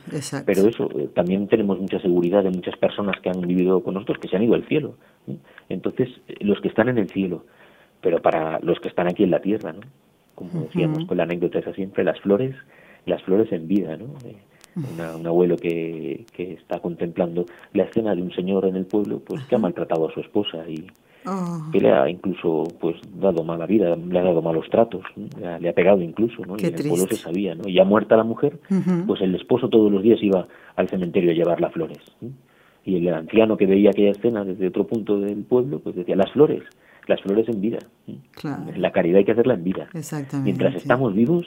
Pero 0.46 0.68
eso, 0.68 0.88
eh, 0.98 1.08
también 1.14 1.46
tenemos 1.48 1.78
mucha 1.78 2.00
seguridad 2.00 2.42
de 2.42 2.50
muchas 2.50 2.76
personas 2.76 3.20
que 3.20 3.30
han 3.30 3.40
vivido 3.42 3.82
con 3.82 3.94
nosotros, 3.94 4.18
que 4.18 4.28
se 4.28 4.36
han 4.36 4.42
ido 4.42 4.54
al 4.54 4.66
cielo. 4.66 4.94
Entonces, 5.68 6.08
eh, 6.28 6.36
los 6.40 6.60
que 6.60 6.68
están 6.68 6.88
en 6.88 6.98
el 6.98 7.08
cielo, 7.08 7.44
pero 8.00 8.20
para 8.20 8.58
los 8.60 8.80
que 8.80 8.88
están 8.88 9.06
aquí 9.06 9.22
en 9.22 9.30
la 9.30 9.40
tierra, 9.40 9.72
¿no? 9.72 9.80
Como 10.34 10.62
decíamos 10.62 11.04
con 11.06 11.16
la 11.16 11.24
anécdota 11.24 11.58
esa 11.58 11.72
siempre, 11.72 12.04
las 12.04 12.20
flores, 12.20 12.54
las 13.06 13.22
flores 13.22 13.52
en 13.52 13.68
vida, 13.68 13.96
¿no? 13.96 14.06
un 14.74 15.26
abuelo 15.26 15.56
que, 15.56 16.24
que 16.32 16.54
está 16.54 16.80
contemplando 16.80 17.46
la 17.72 17.84
escena 17.84 18.14
de 18.14 18.22
un 18.22 18.32
señor 18.32 18.64
en 18.64 18.76
el 18.76 18.86
pueblo 18.86 19.20
pues 19.20 19.44
que 19.44 19.54
ha 19.54 19.58
maltratado 19.58 20.08
a 20.08 20.12
su 20.12 20.20
esposa 20.20 20.64
y 20.68 20.86
oh. 21.26 21.70
que 21.70 21.80
le 21.80 21.92
ha 21.92 22.08
incluso 22.08 22.64
pues 22.80 22.96
dado 23.14 23.44
mala 23.44 23.66
vida 23.66 23.94
le 23.96 24.18
ha 24.18 24.22
dado 24.22 24.40
malos 24.40 24.68
tratos 24.70 25.04
le, 25.60 25.68
ha, 25.68 25.72
pegado 25.74 26.00
incluso 26.00 26.44
no 26.46 26.56
y 26.56 26.64
en 26.64 26.74
el 26.74 26.88
pueblo 26.88 27.06
se 27.08 27.16
sabía 27.16 27.54
no 27.54 27.68
y 27.68 27.74
ya 27.74 27.84
muerta 27.84 28.16
la 28.16 28.24
mujer 28.24 28.58
pues 29.06 29.20
el 29.20 29.34
esposo 29.34 29.68
todos 29.68 29.92
los 29.92 30.02
días 30.02 30.22
iba 30.22 30.46
al 30.76 30.88
cementerio 30.88 31.32
a 31.32 31.34
llevar 31.34 31.60
las 31.60 31.72
flores 31.72 32.00
y 32.84 33.06
el 33.06 33.14
anciano 33.14 33.56
que 33.56 33.66
veía 33.66 33.90
aquella 33.90 34.10
escena 34.10 34.44
desde 34.44 34.68
otro 34.68 34.86
punto 34.86 35.20
del 35.20 35.44
pueblo 35.44 35.80
pues 35.80 35.96
decía 35.96 36.16
las 36.16 36.32
flores 36.32 36.62
las 37.06 37.20
flores 37.20 37.48
en 37.48 37.60
vida. 37.60 37.78
La 38.76 38.92
caridad 38.92 39.18
hay 39.18 39.24
que 39.24 39.32
hacerla 39.32 39.54
en 39.54 39.64
vida. 39.64 39.88
Mientras 40.42 40.74
estamos 40.74 41.14
vivos, 41.14 41.46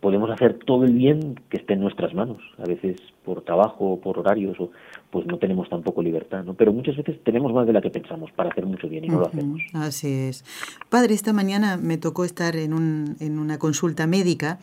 podemos 0.00 0.30
hacer 0.30 0.58
todo 0.66 0.84
el 0.84 0.92
bien 0.92 1.40
que 1.48 1.56
esté 1.56 1.74
en 1.74 1.80
nuestras 1.80 2.12
manos. 2.14 2.42
A 2.58 2.66
veces 2.66 2.96
por 3.24 3.42
trabajo, 3.42 3.98
por 4.02 4.18
horarios, 4.18 4.58
o, 4.60 4.70
pues 5.10 5.26
no 5.26 5.38
tenemos 5.38 5.68
tampoco 5.70 6.02
libertad, 6.02 6.44
¿no? 6.44 6.54
Pero 6.54 6.72
muchas 6.72 6.96
veces 6.96 7.22
tenemos 7.24 7.52
más 7.54 7.66
de 7.66 7.72
la 7.72 7.80
que 7.80 7.90
pensamos 7.90 8.30
para 8.32 8.50
hacer 8.50 8.66
mucho 8.66 8.88
bien 8.88 9.04
y 9.04 9.08
no 9.08 9.20
lo 9.20 9.28
hacemos. 9.28 9.62
Así 9.72 10.12
es. 10.12 10.44
Padre, 10.90 11.14
esta 11.14 11.32
mañana 11.32 11.78
me 11.78 11.96
tocó 11.96 12.24
estar 12.24 12.56
en, 12.56 12.74
un, 12.74 13.16
en 13.20 13.38
una 13.38 13.58
consulta 13.58 14.06
médica 14.06 14.58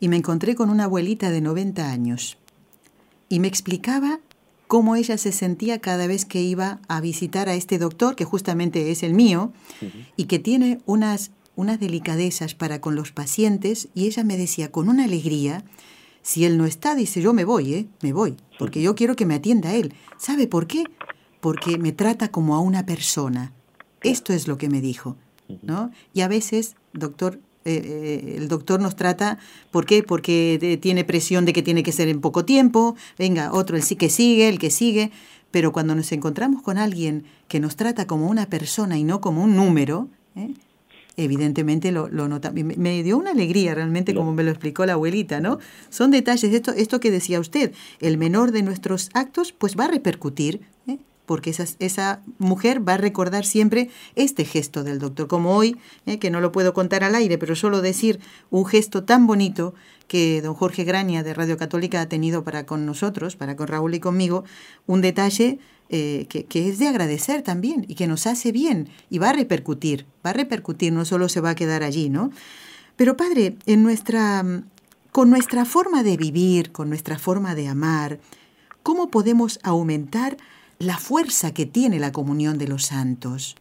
y 0.00 0.08
me 0.08 0.16
encontré 0.16 0.54
con 0.54 0.68
una 0.68 0.84
abuelita 0.84 1.30
de 1.30 1.40
90 1.40 1.90
años 1.90 2.36
y 3.30 3.40
me 3.40 3.48
explicaba 3.48 4.18
cómo 4.74 4.96
ella 4.96 5.18
se 5.18 5.30
sentía 5.30 5.78
cada 5.78 6.08
vez 6.08 6.24
que 6.24 6.42
iba 6.42 6.80
a 6.88 7.00
visitar 7.00 7.48
a 7.48 7.54
este 7.54 7.78
doctor, 7.78 8.16
que 8.16 8.24
justamente 8.24 8.90
es 8.90 9.04
el 9.04 9.14
mío, 9.14 9.52
y 10.16 10.24
que 10.24 10.40
tiene 10.40 10.80
unas, 10.84 11.30
unas 11.54 11.78
delicadezas 11.78 12.56
para 12.56 12.80
con 12.80 12.96
los 12.96 13.12
pacientes, 13.12 13.86
y 13.94 14.06
ella 14.08 14.24
me 14.24 14.36
decía 14.36 14.72
con 14.72 14.88
una 14.88 15.04
alegría, 15.04 15.64
si 16.22 16.44
él 16.44 16.58
no 16.58 16.66
está, 16.66 16.96
dice, 16.96 17.22
yo 17.22 17.32
me 17.32 17.44
voy, 17.44 17.72
¿eh? 17.72 17.86
Me 18.02 18.12
voy, 18.12 18.36
porque 18.58 18.82
yo 18.82 18.96
quiero 18.96 19.14
que 19.14 19.26
me 19.26 19.36
atienda 19.36 19.74
él. 19.74 19.94
¿Sabe 20.18 20.48
por 20.48 20.66
qué? 20.66 20.82
Porque 21.38 21.78
me 21.78 21.92
trata 21.92 22.32
como 22.32 22.56
a 22.56 22.58
una 22.58 22.84
persona. 22.84 23.52
Esto 24.02 24.32
es 24.32 24.48
lo 24.48 24.58
que 24.58 24.68
me 24.68 24.80
dijo, 24.80 25.16
¿no? 25.62 25.92
Y 26.12 26.22
a 26.22 26.26
veces, 26.26 26.74
doctor, 26.92 27.38
eh, 27.64 27.82
eh, 27.84 28.34
el 28.38 28.48
doctor 28.48 28.80
nos 28.80 28.96
trata, 28.96 29.38
¿por 29.70 29.86
qué? 29.86 30.02
Porque 30.02 30.78
tiene 30.80 31.04
presión 31.04 31.44
de 31.44 31.52
que 31.52 31.62
tiene 31.62 31.82
que 31.82 31.92
ser 31.92 32.08
en 32.08 32.20
poco 32.20 32.44
tiempo, 32.44 32.96
venga, 33.18 33.52
otro, 33.52 33.76
el 33.76 33.82
sí 33.82 33.96
que 33.96 34.10
sigue, 34.10 34.48
el 34.48 34.58
que 34.58 34.70
sigue, 34.70 35.10
pero 35.50 35.72
cuando 35.72 35.94
nos 35.94 36.10
encontramos 36.12 36.62
con 36.62 36.78
alguien 36.78 37.24
que 37.48 37.60
nos 37.60 37.76
trata 37.76 38.06
como 38.06 38.28
una 38.28 38.46
persona 38.46 38.98
y 38.98 39.04
no 39.04 39.20
como 39.20 39.42
un 39.42 39.56
número, 39.56 40.08
¿eh? 40.36 40.52
evidentemente 41.16 41.92
lo, 41.92 42.08
lo 42.08 42.28
nota. 42.28 42.50
Me, 42.52 43.02
dio 43.02 43.16
una 43.16 43.30
alegría 43.30 43.74
realmente 43.74 44.14
como 44.14 44.32
me 44.32 44.42
lo 44.42 44.50
explicó 44.50 44.84
la 44.84 44.94
abuelita, 44.94 45.40
¿no? 45.40 45.58
Son 45.90 46.10
detalles, 46.10 46.52
esto, 46.52 46.72
esto 46.72 47.00
que 47.00 47.10
decía 47.10 47.40
usted, 47.40 47.72
el 48.00 48.18
menor 48.18 48.52
de 48.52 48.62
nuestros 48.62 49.10
actos 49.14 49.52
pues 49.52 49.78
va 49.78 49.84
a 49.84 49.88
repercutir 49.88 50.60
porque 51.26 51.50
esa, 51.50 51.64
esa 51.78 52.20
mujer 52.38 52.86
va 52.86 52.94
a 52.94 52.98
recordar 52.98 53.44
siempre 53.44 53.90
este 54.14 54.44
gesto 54.44 54.84
del 54.84 54.98
doctor, 54.98 55.26
como 55.26 55.56
hoy, 55.56 55.76
eh, 56.06 56.18
que 56.18 56.30
no 56.30 56.40
lo 56.40 56.52
puedo 56.52 56.74
contar 56.74 57.04
al 57.04 57.14
aire, 57.14 57.38
pero 57.38 57.56
solo 57.56 57.80
decir 57.80 58.20
un 58.50 58.66
gesto 58.66 59.04
tan 59.04 59.26
bonito 59.26 59.74
que 60.08 60.42
don 60.42 60.54
Jorge 60.54 60.84
Graña 60.84 61.22
de 61.22 61.34
Radio 61.34 61.56
Católica 61.56 62.00
ha 62.00 62.08
tenido 62.08 62.44
para 62.44 62.66
con 62.66 62.86
nosotros, 62.86 63.36
para 63.36 63.56
con 63.56 63.68
Raúl 63.68 63.94
y 63.94 64.00
conmigo, 64.00 64.44
un 64.86 65.00
detalle 65.00 65.58
eh, 65.88 66.26
que, 66.28 66.44
que, 66.44 66.68
es 66.68 66.78
de 66.78 66.88
agradecer 66.88 67.42
también 67.42 67.84
y 67.88 67.94
que 67.94 68.06
nos 68.06 68.26
hace 68.26 68.52
bien 68.52 68.88
y 69.10 69.18
va 69.18 69.30
a 69.30 69.32
repercutir, 69.32 70.06
va 70.24 70.30
a 70.30 70.34
repercutir, 70.34 70.92
no 70.92 71.04
solo 71.04 71.28
se 71.28 71.40
va 71.40 71.50
a 71.50 71.54
quedar 71.54 71.82
allí, 71.82 72.10
¿no? 72.10 72.30
Pero 72.96 73.16
padre, 73.16 73.56
en 73.66 73.82
nuestra, 73.82 74.44
con 75.10 75.30
nuestra 75.30 75.64
forma 75.64 76.02
de 76.02 76.16
vivir, 76.16 76.72
con 76.72 76.88
nuestra 76.88 77.18
forma 77.18 77.54
de 77.54 77.68
amar, 77.68 78.20
¿cómo 78.82 79.10
podemos 79.10 79.58
aumentar 79.62 80.36
la 80.84 80.98
fuerza 80.98 81.52
que 81.52 81.66
tiene 81.66 81.98
la 81.98 82.12
comunión 82.12 82.58
de 82.58 82.68
los 82.68 82.84
santos. 82.84 83.56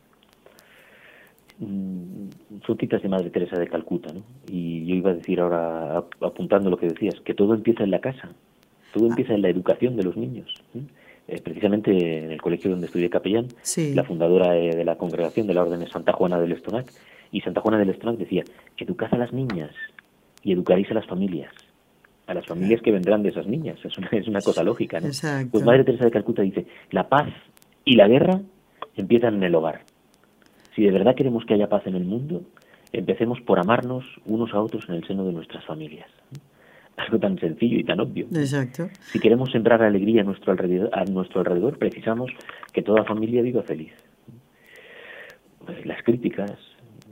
Mm, 1.60 2.30
son 2.66 2.78
citas 2.78 3.02
de 3.02 3.10
Madre 3.10 3.30
Teresa 3.30 3.58
de 3.58 3.68
Calcuta, 3.68 4.12
¿no? 4.14 4.24
Y 4.48 4.86
yo 4.86 4.96
iba 4.96 5.12
a 5.12 5.16
decir 5.16 5.40
ahora, 5.40 6.04
apuntando 6.22 6.70
lo 6.70 6.78
que 6.78 6.88
decías, 6.88 7.20
que 7.22 7.34
todo 7.34 7.54
empieza 7.54 7.84
en 7.84 7.92
la 7.92 8.02
casa, 8.02 8.30
todo 8.94 9.08
empieza 9.08 9.34
en 9.34 9.42
la 9.42 9.50
educación 9.50 9.96
de 9.96 10.04
los 10.04 10.18
niños. 10.18 10.54
Eh, 11.28 11.42
precisamente 11.42 11.92
en 11.92 12.32
el 12.32 12.42
colegio 12.42 12.72
donde 12.72 12.88
estudié 12.88 13.10
capellán, 13.10 13.48
la 13.94 14.04
fundadora 14.04 14.52
de, 14.52 14.84
la 14.84 14.98
congregación 14.98 15.48
de 15.48 15.54
la 15.54 15.64
Orden 15.64 15.82
es 15.82 15.92
Santa 15.92 16.14
Juana 16.14 16.40
del 16.40 16.52
Estonac, 16.52 16.92
y 17.32 17.42
Santa 17.42 17.62
Juana 17.62 17.80
del 17.80 17.90
Estonac 17.90 18.18
decía, 18.18 18.44
educad 18.78 19.14
a 19.14 19.18
las 19.18 19.34
niñas 19.34 19.72
y 20.44 20.52
educaréis 20.52 20.92
a 20.92 20.96
las 20.96 21.08
familias 21.08 21.52
a 22.28 22.34
las 22.34 22.46
familias 22.46 22.82
que 22.82 22.92
vendrán 22.92 23.24
de 23.24 23.30
esas 23.30 23.48
niñas. 23.48 23.78
Es 23.84 23.98
una, 23.98 24.08
es 24.12 24.28
una 24.28 24.42
cosa 24.42 24.64
lógica, 24.64 25.00
¿no? 25.00 25.10
Pues 25.52 25.66
Madre 25.66 25.84
Teresa 25.84 26.06
de 26.06 26.12
Calcuta 26.12 26.42
dice, 26.42 26.66
la 26.92 27.10
paz 27.10 27.30
y 27.86 27.96
la 27.96 28.08
guerra 28.08 28.42
empiezan 28.96 29.36
en 29.36 29.44
el 29.44 29.56
hogar. 29.56 29.82
Si 30.76 30.84
de 30.84 30.92
verdad 30.92 31.16
queremos 31.16 31.46
que 31.46 31.54
haya 31.54 31.70
paz 31.70 31.86
en 31.86 31.96
el 31.96 32.06
mundo, 32.06 32.44
empecemos 32.92 33.42
por 33.42 33.60
amarnos 33.60 34.06
unos 34.26 34.54
a 34.54 34.62
otros 34.62 34.88
en 34.90 34.96
el 34.96 35.08
seno 35.08 35.26
de 35.26 35.34
nuestras 35.34 35.66
familias. 35.66 36.08
Algo 36.98 37.20
tan 37.20 37.40
sencillo 37.40 37.80
y 37.80 37.84
tan 37.84 38.00
obvio. 38.00 38.28
Exacto. 38.28 38.88
Si 39.12 39.20
queremos 39.20 39.52
sembrar 39.52 39.82
alegría 39.82 40.22
a 40.22 40.26
nuestro 40.26 40.52
alrededor, 40.52 40.90
a 40.94 41.04
nuestro 41.06 41.40
alrededor 41.40 41.78
precisamos 41.80 42.32
que 42.72 42.84
toda 42.84 43.04
familia 43.04 43.42
viva 43.42 43.64
feliz. 43.64 43.94
Pues 45.66 45.86
las 45.86 46.04
críticas, 46.04 46.52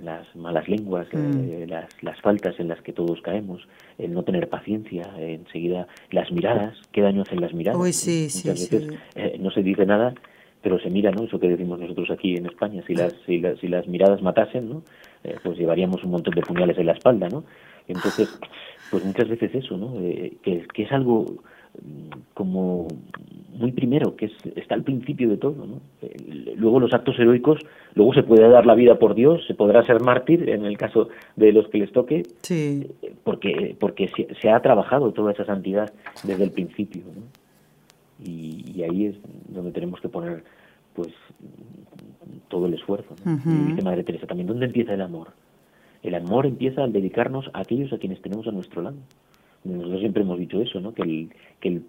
las 0.03 0.35
malas 0.35 0.67
lenguas, 0.67 1.07
mm. 1.11 1.17
eh, 1.17 1.65
las, 1.67 1.87
las, 2.01 2.19
faltas 2.21 2.59
en 2.59 2.67
las 2.67 2.81
que 2.81 2.93
todos 2.93 3.21
caemos, 3.21 3.67
el 3.97 4.13
no 4.13 4.23
tener 4.23 4.49
paciencia, 4.49 5.03
enseguida 5.17 5.87
las 6.11 6.31
miradas, 6.31 6.77
qué 6.91 7.01
daño 7.01 7.21
hacen 7.21 7.41
las 7.41 7.53
miradas. 7.53 7.77
Muchas 7.77 8.69
veces 8.69 8.99
eh, 9.15 9.37
no 9.39 9.51
se 9.51 9.63
dice 9.63 9.85
nada, 9.85 10.13
pero 10.61 10.79
se 10.79 10.89
mira, 10.89 11.11
¿no? 11.11 11.23
Eso 11.23 11.39
que 11.39 11.49
decimos 11.49 11.79
nosotros 11.79 12.09
aquí 12.11 12.35
en 12.35 12.45
España, 12.45 12.83
si 12.85 12.95
las, 12.95 13.13
si 13.25 13.39
las, 13.39 13.59
si 13.59 13.67
las 13.67 13.87
miradas 13.87 14.21
matasen, 14.21 14.69
¿no? 14.69 14.83
Eh, 15.23 15.35
pues 15.43 15.57
llevaríamos 15.57 16.03
un 16.03 16.11
montón 16.11 16.33
de 16.33 16.41
puñales 16.41 16.77
en 16.77 16.85
la 16.85 16.93
espalda, 16.93 17.29
¿no? 17.29 17.43
Entonces, 17.87 18.39
pues 18.89 19.03
muchas 19.03 19.27
veces 19.27 19.53
eso, 19.55 19.75
¿no? 19.77 19.93
que, 20.43 20.67
que 20.73 20.83
es 20.83 20.91
algo 20.91 21.25
como 22.33 22.87
muy 23.53 23.71
primero, 23.71 24.15
que 24.15 24.25
es, 24.25 24.33
está 24.55 24.75
al 24.75 24.83
principio 24.83 25.29
de 25.29 25.37
todo. 25.37 25.65
¿no? 25.65 25.81
Luego 26.55 26.79
los 26.79 26.93
actos 26.93 27.17
heroicos, 27.19 27.59
luego 27.95 28.13
se 28.13 28.23
puede 28.23 28.47
dar 28.49 28.65
la 28.65 28.75
vida 28.75 28.97
por 28.99 29.15
Dios, 29.15 29.45
se 29.47 29.53
podrá 29.53 29.85
ser 29.85 30.01
mártir 30.01 30.49
en 30.49 30.65
el 30.65 30.77
caso 30.77 31.09
de 31.35 31.51
los 31.51 31.67
que 31.69 31.79
les 31.79 31.91
toque, 31.91 32.23
sí. 32.41 32.87
porque, 33.23 33.75
porque 33.79 34.09
se, 34.41 34.49
ha 34.49 34.59
trabajado 34.61 35.11
toda 35.11 35.31
esa 35.31 35.45
santidad 35.45 35.93
desde 36.23 36.43
el 36.43 36.51
principio. 36.51 37.03
¿no? 37.05 37.21
Y, 38.23 38.83
ahí 38.83 39.05
es 39.05 39.15
donde 39.49 39.71
tenemos 39.71 39.99
que 40.01 40.09
poner 40.09 40.43
pues 40.93 41.09
todo 42.49 42.65
el 42.65 42.73
esfuerzo. 42.73 43.15
Y 43.25 43.71
dice 43.71 43.81
Madre 43.81 44.03
Teresa 44.03 44.27
también, 44.27 44.47
¿dónde 44.47 44.65
empieza 44.65 44.93
el 44.93 45.01
amor? 45.01 45.29
El 46.03 46.15
amor 46.15 46.45
empieza 46.45 46.83
al 46.83 46.91
dedicarnos 46.91 47.49
a 47.53 47.59
aquellos 47.59 47.93
a 47.93 47.97
quienes 47.97 48.21
tenemos 48.21 48.47
a 48.47 48.51
nuestro 48.51 48.81
lado. 48.81 48.97
Nosotros 49.63 49.99
siempre 49.99 50.23
hemos 50.23 50.39
dicho 50.39 50.61
eso, 50.61 50.79
¿no? 50.79 50.93
Que 50.93 51.03
el, 51.03 51.29
que 51.59 51.69
el 51.69 51.83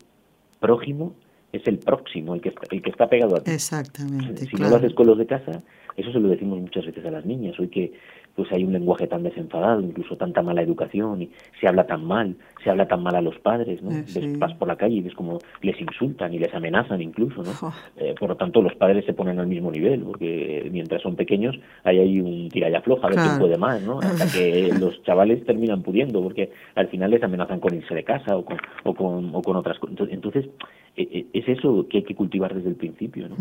prójimo 0.60 1.14
es 1.52 1.66
el 1.66 1.78
próximo, 1.78 2.34
el 2.34 2.40
que, 2.40 2.52
el 2.70 2.82
que 2.82 2.90
está 2.90 3.08
pegado 3.08 3.36
a 3.36 3.40
ti. 3.42 3.50
Exactamente. 3.50 4.46
Si 4.46 4.56
no 4.56 4.70
lo 4.70 4.76
haces 4.76 4.94
con 4.94 5.06
los 5.06 5.18
de 5.18 5.26
casa, 5.26 5.62
eso 5.96 6.12
se 6.12 6.20
lo 6.20 6.28
decimos 6.28 6.60
muchas 6.60 6.86
veces 6.86 7.04
a 7.04 7.10
las 7.10 7.26
niñas. 7.26 7.58
Hoy 7.58 7.68
que 7.68 7.92
pues 8.34 8.50
hay 8.52 8.64
un 8.64 8.72
lenguaje 8.72 9.06
tan 9.06 9.22
desenfadado, 9.22 9.80
incluso 9.80 10.16
tanta 10.16 10.42
mala 10.42 10.62
educación, 10.62 11.22
y 11.22 11.30
se 11.60 11.68
habla 11.68 11.86
tan 11.86 12.04
mal, 12.04 12.36
se 12.64 12.70
habla 12.70 12.88
tan 12.88 13.02
mal 13.02 13.14
a 13.14 13.20
los 13.20 13.38
padres, 13.38 13.82
¿no? 13.82 13.90
Eh, 13.90 14.34
vas 14.38 14.54
por 14.54 14.68
la 14.68 14.76
calle 14.76 14.96
y 14.96 15.00
ves 15.02 15.14
como 15.14 15.38
les 15.60 15.78
insultan 15.80 16.32
y 16.32 16.38
les 16.38 16.54
amenazan 16.54 17.02
incluso, 17.02 17.42
¿no? 17.42 17.72
Eh, 17.96 18.14
por 18.18 18.30
lo 18.30 18.36
tanto, 18.36 18.62
los 18.62 18.74
padres 18.74 19.04
se 19.04 19.12
ponen 19.12 19.38
al 19.38 19.46
mismo 19.46 19.70
nivel, 19.70 20.00
porque 20.02 20.68
mientras 20.72 21.02
son 21.02 21.16
pequeños 21.16 21.58
hay 21.84 21.98
ahí 21.98 22.20
un 22.20 22.48
tiralla 22.48 22.80
floja, 22.80 23.06
a 23.06 23.10
ver 23.10 23.18
quién 23.18 23.38
puede 23.38 23.58
más, 23.58 23.82
¿no? 23.82 23.98
Hasta 23.98 24.26
que 24.26 24.70
los 24.80 25.02
chavales 25.02 25.44
terminan 25.44 25.82
pudiendo, 25.82 26.22
porque 26.22 26.50
al 26.74 26.88
final 26.88 27.10
les 27.10 27.22
amenazan 27.22 27.60
con 27.60 27.74
irse 27.74 27.94
de 27.94 28.04
casa 28.04 28.36
o 28.36 28.44
con, 28.44 28.56
o 28.84 28.94
con, 28.94 29.34
o 29.34 29.42
con 29.42 29.56
otras 29.56 29.78
cosas. 29.78 30.08
Entonces, 30.10 30.48
e, 30.96 31.02
e, 31.02 31.26
es 31.38 31.48
eso 31.48 31.86
que 31.88 31.98
hay 31.98 32.04
que 32.04 32.14
cultivar 32.14 32.54
desde 32.54 32.70
el 32.70 32.76
principio, 32.76 33.28
¿no? 33.28 33.36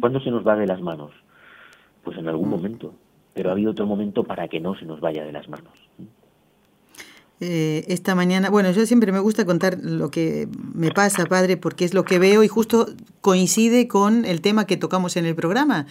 ¿Cuándo 0.00 0.20
se 0.20 0.30
nos 0.30 0.46
va 0.46 0.56
de 0.56 0.66
las 0.66 0.80
manos? 0.80 1.12
Pues 2.02 2.18
en 2.18 2.28
algún 2.28 2.48
mm. 2.48 2.50
momento 2.50 2.94
pero 3.36 3.50
ha 3.50 3.52
habido 3.52 3.72
otro 3.72 3.86
momento 3.86 4.24
para 4.24 4.48
que 4.48 4.58
no 4.60 4.74
se 4.78 4.86
nos 4.86 4.98
vaya 4.98 5.22
de 5.22 5.30
las 5.30 5.46
manos. 5.46 5.74
Eh, 7.38 7.84
esta 7.88 8.14
mañana, 8.14 8.48
bueno, 8.48 8.70
yo 8.70 8.86
siempre 8.86 9.12
me 9.12 9.18
gusta 9.18 9.44
contar 9.44 9.76
lo 9.82 10.10
que 10.10 10.48
me 10.72 10.90
pasa, 10.90 11.26
padre, 11.26 11.58
porque 11.58 11.84
es 11.84 11.92
lo 11.92 12.06
que 12.06 12.18
veo 12.18 12.42
y 12.42 12.48
justo 12.48 12.88
coincide 13.20 13.88
con 13.88 14.24
el 14.24 14.40
tema 14.40 14.66
que 14.66 14.78
tocamos 14.78 15.18
en 15.18 15.26
el 15.26 15.34
programa. 15.34 15.84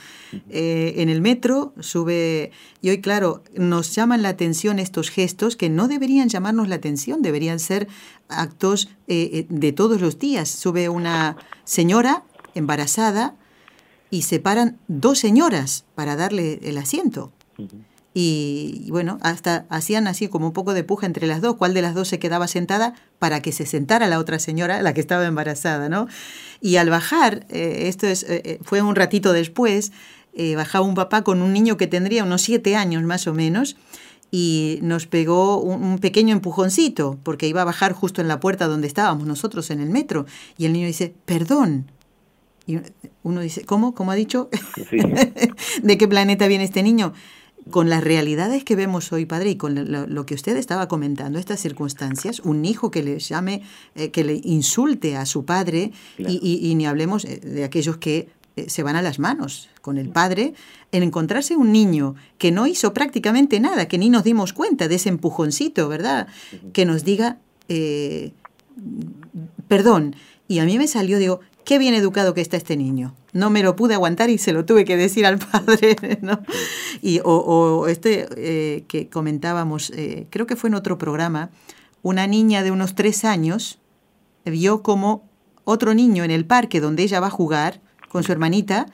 Eh, 0.49 0.95
en 0.97 1.09
el 1.09 1.21
metro 1.21 1.75
sube, 1.79 2.51
y 2.81 2.89
hoy, 2.89 2.99
claro, 2.99 3.43
nos 3.55 3.93
llaman 3.93 4.23
la 4.23 4.29
atención 4.29 4.79
estos 4.79 5.11
gestos 5.11 5.55
que 5.55 5.69
no 5.69 5.87
deberían 5.87 6.29
llamarnos 6.29 6.67
la 6.67 6.75
atención, 6.75 7.21
deberían 7.21 7.59
ser 7.59 7.87
actos 8.27 8.89
eh, 9.07 9.45
de 9.49 9.71
todos 9.71 10.01
los 10.01 10.17
días. 10.17 10.49
Sube 10.49 10.89
una 10.89 11.37
señora 11.63 12.23
embarazada 12.55 13.35
y 14.09 14.23
se 14.23 14.39
paran 14.39 14.79
dos 14.87 15.19
señoras 15.19 15.85
para 15.93 16.15
darle 16.15 16.59
el 16.63 16.79
asiento. 16.79 17.34
Y, 18.17 18.87
bueno, 18.91 19.17
hasta 19.21 19.65
hacían 19.67 20.07
así 20.07 20.29
como 20.29 20.47
un 20.47 20.53
poco 20.53 20.73
de 20.73 20.85
puja 20.85 21.05
entre 21.05 21.27
las 21.27 21.41
dos, 21.41 21.57
cuál 21.57 21.73
de 21.73 21.81
las 21.81 21.93
dos 21.93 22.07
se 22.07 22.17
quedaba 22.17 22.47
sentada 22.47 22.93
para 23.19 23.41
que 23.41 23.51
se 23.51 23.65
sentara 23.65 24.07
la 24.07 24.19
otra 24.19 24.39
señora, 24.39 24.81
la 24.81 24.93
que 24.93 25.01
estaba 25.01 25.25
embarazada, 25.25 25.89
¿no? 25.89 26.07
Y 26.61 26.77
al 26.77 26.89
bajar, 26.89 27.45
eh, 27.49 27.87
esto 27.87 28.07
es, 28.07 28.23
eh, 28.23 28.41
eh, 28.45 28.59
fue 28.63 28.81
un 28.81 28.95
ratito 28.95 29.33
después, 29.33 29.91
bajaba 30.55 30.85
un 30.85 30.95
papá 30.95 31.23
con 31.23 31.41
un 31.41 31.51
niño 31.51 31.75
que 31.75 31.87
tendría 31.87 32.23
unos 32.23 32.41
siete 32.41 32.77
años 32.77 33.03
más 33.03 33.27
o 33.27 33.33
menos, 33.33 33.75
y 34.31 34.79
nos 34.81 35.07
pegó 35.07 35.59
un, 35.61 35.83
un, 35.83 35.99
pequeño 35.99 36.33
empujoncito, 36.33 37.19
porque 37.23 37.47
iba 37.47 37.61
a 37.61 37.65
bajar 37.65 37.91
justo 37.91 38.21
en 38.21 38.29
la 38.29 38.39
puerta 38.39 38.67
donde 38.67 38.87
estábamos 38.87 39.27
nosotros 39.27 39.69
en 39.71 39.81
el 39.81 39.89
metro, 39.89 40.25
y 40.57 40.65
el 40.65 40.73
niño 40.73 40.87
dice, 40.87 41.13
perdón, 41.25 41.91
y 42.67 42.79
uno 43.23 43.41
dice, 43.41 43.63
¿cómo? 43.65 43.93
¿Cómo 43.93 44.11
ha 44.11 44.15
dicho? 44.15 44.49
¿De 45.83 45.97
qué 45.97 46.07
planeta 46.07 46.47
viene 46.47 46.63
este 46.63 46.81
niño? 46.81 47.13
Con 47.71 47.89
las 47.89 48.03
realidades 48.03 48.63
que 48.63 48.75
vemos 48.75 49.11
hoy, 49.11 49.25
padre, 49.25 49.49
y 49.49 49.55
con 49.55 49.91
lo, 49.91 50.25
que 50.25 50.35
usted 50.35 50.55
estaba 50.55 50.87
comentando, 50.87 51.39
estas 51.39 51.59
circunstancias, 51.59 52.39
un 52.39 52.63
hijo 52.63 52.91
que 52.91 53.01
le 53.01 53.17
llame, 53.19 53.63
eh, 53.95 54.11
que 54.11 54.23
le 54.23 54.39
insulte 54.43 55.17
a 55.17 55.25
su 55.25 55.45
padre, 55.45 55.91
y, 56.17 56.73
ni 56.75 56.85
hablemos 56.85 57.25
eh, 57.25 57.39
de 57.39 57.63
aquellos 57.63 57.97
que 57.97 58.29
eh, 58.55 58.69
se 58.69 58.83
van 58.83 58.95
a 58.95 59.01
las 59.01 59.17
manos 59.17 59.69
con 59.81 59.97
el 59.97 60.09
padre, 60.09 60.53
en 60.91 61.01
encontrarse 61.01 61.55
un 61.55 61.71
niño 61.71 62.15
que 62.37 62.51
no 62.51 62.67
hizo 62.67 62.93
prácticamente 62.93 63.59
nada, 63.59 63.87
que 63.87 63.97
ni 63.97 64.09
nos 64.09 64.23
dimos 64.23 64.53
cuenta 64.53 64.87
de 64.87 64.95
ese 64.95 65.09
empujoncito, 65.09 65.89
¿verdad? 65.89 66.27
Que 66.71 66.85
nos 66.85 67.03
diga, 67.03 67.39
perdón. 69.67 70.15
Y 70.47 70.59
a 70.59 70.65
mí 70.65 70.77
me 70.77 70.87
salió, 70.87 71.17
digo, 71.17 71.39
qué 71.65 71.77
bien 71.77 71.93
educado 71.93 72.33
que 72.33 72.41
está 72.41 72.55
este 72.55 72.77
niño. 72.77 73.15
No 73.33 73.49
me 73.49 73.63
lo 73.63 73.75
pude 73.75 73.95
aguantar 73.95 74.29
y 74.29 74.37
se 74.37 74.53
lo 74.53 74.63
tuve 74.65 74.85
que 74.85 74.95
decir 74.95 75.25
al 75.25 75.39
padre, 75.51 75.97
¿no? 76.21 76.39
Y, 77.01 77.19
o, 77.23 77.87
este 77.87 78.27
eh, 78.37 78.85
que 78.87 79.09
comentábamos, 79.09 79.91
eh, 79.95 80.27
creo 80.29 80.47
que 80.47 80.55
fue 80.55 80.69
en 80.69 80.75
otro 80.75 80.97
programa, 80.97 81.49
una 82.01 82.27
niña 82.27 82.63
de 82.63 82.71
unos 82.71 82.95
tres 82.95 83.25
años 83.25 83.79
vio 84.45 84.83
como 84.83 85.27
otro 85.63 85.93
niño 85.95 86.23
en 86.23 86.31
el 86.31 86.45
parque 86.45 86.79
donde 86.79 87.03
ella 87.03 87.19
va 87.19 87.27
a 87.27 87.31
jugar 87.31 87.81
con 88.09 88.23
su 88.23 88.31
hermanita, 88.31 88.85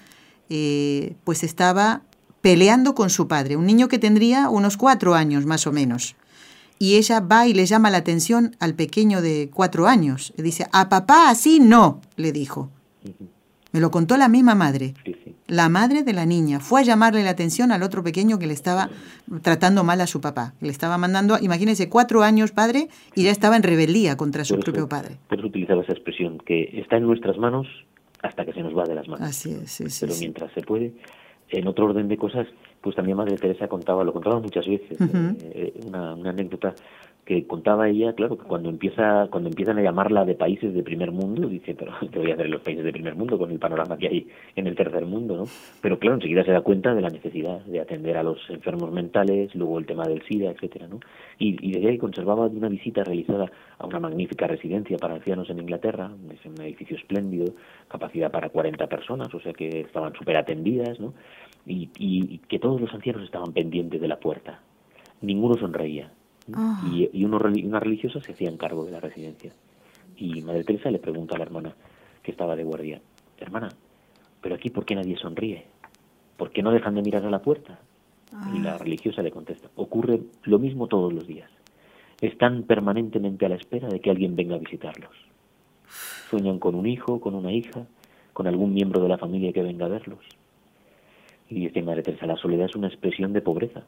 eh, 0.50 1.16
pues 1.26 1.44
estaba 1.44 2.04
peleando 2.40 2.96
con 2.96 3.10
su 3.10 3.28
padre, 3.28 3.58
un 3.58 3.66
niño 3.68 3.88
que 3.90 4.00
tendría 4.00 4.50
unos 4.50 4.78
cuatro 4.78 5.14
años 5.14 5.46
más 5.46 5.68
o 5.68 5.72
menos 5.72 6.16
y 6.82 6.96
ella 6.96 7.20
va 7.20 7.46
y 7.46 7.54
le 7.54 7.67
llama 7.67 7.91
la 7.91 8.00
atención 8.00 8.56
al 8.60 8.74
pequeño 8.74 9.22
de 9.22 9.52
cuatro 9.54 9.86
años. 9.86 10.34
Le 10.36 10.41
dice, 10.41 10.65
a 10.74 10.89
papá 10.89 11.30
así 11.30 11.60
no, 11.60 12.02
le 12.15 12.32
dijo. 12.32 12.72
Me 13.72 13.80
lo 13.80 13.91
contó 13.91 14.17
la 14.17 14.28
misma 14.28 14.56
madre. 14.56 14.96
La 15.46 15.70
madre 15.70 16.02
de 16.02 16.13
la 16.13 16.26
niña 16.26 16.60
fue 16.60 16.82
a 16.82 16.84
llamarle 16.84 17.24
la 17.24 17.30
atención 17.30 17.72
al 17.72 17.84
otro 17.84 18.04
pequeño 18.04 18.39
que 18.39 18.48
le 18.48 18.54
estaba 18.54 18.89
tratando 19.44 19.84
mal 19.84 20.02
a 20.02 20.08
su 20.08 20.22
papá. 20.22 20.56
Le 20.60 20.70
estaba 20.70 20.98
mandando, 20.98 21.38
imagínense, 21.39 21.88
cuatro 21.88 22.24
años 22.24 22.52
padre 22.52 22.88
y 23.13 23.26
ya 23.26 23.32
estaba 23.32 23.58
en 23.58 23.62
rebeldía 23.62 24.17
contra 24.17 24.44
su 24.44 24.58
propio 24.60 24.89
padre. 24.89 25.20
Utilizaba 25.30 25.84
esa 25.84 25.94
expresión, 25.94 26.39
que 26.39 26.63
está 26.80 26.98
en 26.98 27.06
nuestras 27.06 27.38
manos 27.38 27.67
hasta 28.24 28.44
que 28.44 28.54
se 28.54 28.62
nos 28.63 28.76
va 28.76 28.86
de 28.86 28.96
las 28.96 29.08
manos. 29.08 29.30
Así 29.30 29.52
es, 29.52 29.72
sí, 29.72 29.84
Pero 30.00 30.15
mientras 30.20 30.52
se 30.54 30.62
puede, 30.63 30.94
en 31.50 31.67
otro 31.67 31.86
orden 31.86 32.08
de 32.08 32.17
cosas, 32.17 32.48
pues 32.82 32.96
también 32.96 33.17
Madre 33.17 33.38
Teresa 33.38 33.67
contaba, 33.67 34.04
lo 34.04 34.13
contaba 34.13 34.39
muchas 34.39 34.65
veces, 34.65 35.00
eh, 35.00 35.36
eh, 35.54 35.74
una, 35.88 36.13
anécdota 36.13 36.74
que 37.24 37.46
contaba 37.46 37.88
ella, 37.88 38.13
claro, 38.13 38.36
que 38.36 38.46
cuando 38.46 38.70
empieza 38.70 39.28
cuando 39.30 39.50
empiezan 39.50 39.78
a 39.78 39.84
llamarla 39.84 40.26
de 40.26 40.34
países 40.34 40.74
de 40.74 40.82
primer 40.82 41.12
mundo, 41.12 41.48
dice, 41.48 41.76
pero 41.76 41.94
¿qué 42.12 42.17
voy 42.17 42.32
a 42.32 42.34
hacer 42.34 42.48
en 42.48 42.52
los 42.52 42.62
países 42.62 42.84
de 42.84 42.91
primer 42.91 43.15
mundo 43.15 43.38
con 43.38 43.52
el 43.52 43.60
panorama 43.60 43.98
que 43.98 44.08
hay 44.08 44.28
en 44.56 44.65
el 44.65 44.76
tercer 44.76 45.06
mundo, 45.06 45.38
no? 45.38 45.44
Pero 45.82 46.00
claro, 46.00 46.15
enseguida 46.15 46.44
se 46.44 46.52
da 46.52 46.62
cuenta 46.62 46.96
de 46.96 47.02
la 47.02 47.10
necesidad 47.10 47.63
de 47.65 47.80
atender 47.80 48.17
a 48.17 48.24
los 48.24 48.38
enfermos 48.50 48.91
mentales, 48.91 49.54
luego 49.54 49.78
el 49.78 49.86
tema 49.86 50.08
del 50.08 50.24
SIDA, 50.24 50.50
etcétera, 50.52 50.88
¿no? 50.88 51.00
Y, 51.38 51.58
y 51.65 51.74
desde 51.74 51.89
ahí 51.89 51.98
conservaba 52.00 52.48
una 52.48 52.70
visita 52.70 53.04
realizada 53.04 53.52
a 53.78 53.86
una 53.86 54.00
magnífica 54.00 54.48
residencia 54.48 54.98
para 54.98 55.15
ancianos 55.15 55.50
en 55.50 55.60
Inglaterra, 55.60 56.12
es 56.34 56.46
un 56.46 56.60
edificio 56.62 56.98
espléndido, 56.98 57.54
capacidad 57.88 58.32
para 58.32 58.50
40 58.50 58.88
personas, 58.88 59.34
o 59.34 59.39
sea 59.39 59.54
que 59.54 59.82
estaban 59.82 60.13
súper 60.13 60.38
atendidas, 60.38 61.00
¿no? 61.00 61.13
Y, 61.65 61.89
y, 61.97 62.38
que 62.39 62.60
todos 62.60 62.82
los 62.82 62.93
ancianos 62.93 63.24
estaban 63.24 63.54
pendientes 63.54 64.02
de 64.02 64.08
la 64.08 64.19
puerta. 64.19 64.60
Ninguno 65.21 65.56
sonreía. 65.56 66.12
Ah. 66.54 66.84
Y, 66.91 67.10
y 67.13 67.26
uno, 67.26 67.38
una 67.38 67.80
religiosa 67.80 68.19
se 68.19 68.32
hacían 68.32 68.58
cargo 68.58 68.86
de 68.86 68.91
la 68.91 69.00
residencia. 69.00 69.54
Y 70.17 70.41
Madre 70.41 70.63
Teresa 70.63 70.91
le 70.91 71.00
pregunta 71.00 71.36
a 71.36 71.38
la 71.38 71.45
hermana 71.45 71.76
que 72.24 72.32
estaba 72.32 72.56
de 72.56 72.63
guardia, 72.63 73.02
hermana, 73.39 73.69
pero 74.41 74.56
aquí 74.56 74.69
¿por 74.69 74.86
qué 74.86 74.95
nadie 74.95 75.17
sonríe? 75.17 75.65
¿Por 76.38 76.52
qué 76.52 76.62
no 76.62 76.71
dejan 76.71 76.95
de 76.95 77.02
mirar 77.02 77.26
a 77.26 77.30
la 77.30 77.41
puerta? 77.41 77.80
Y 78.56 78.60
la 78.60 78.76
ah. 78.76 78.78
religiosa 78.78 79.21
le 79.21 79.32
contesta, 79.32 79.69
ocurre 79.76 80.21
lo 80.43 80.58
mismo 80.58 80.88
todos 80.88 81.12
los 81.12 81.28
días. 81.28 81.50
Están 82.21 82.63
permanentemente 82.63 83.45
a 83.45 83.50
la 83.50 83.56
espera 83.56 83.89
de 83.89 84.00
que 84.00 84.10
alguien 84.10 84.36
venga 84.36 84.56
a 84.56 84.60
visitarlos. 84.60 85.12
Sueñan 86.30 86.60
con 86.60 86.76
un 86.76 86.86
hijo, 86.86 87.19
con 87.19 87.36
una 87.36 87.52
hija, 87.52 87.88
con 88.34 88.47
algún 88.47 88.74
miembro 88.74 89.02
de 89.02 89.10
la 89.10 89.17
familia 89.17 89.52
que 89.52 89.63
venga 89.63 89.86
a 89.86 89.89
verlos. 89.89 90.24
Y 91.52 91.68
dice 91.68 91.82
Madre 91.82 92.02
Teresa, 92.02 92.26
la 92.26 92.38
soledad 92.38 92.68
es 92.68 92.76
una 92.78 92.88
expresión 92.88 93.34
de 93.34 93.42
pobreza, 93.42 93.84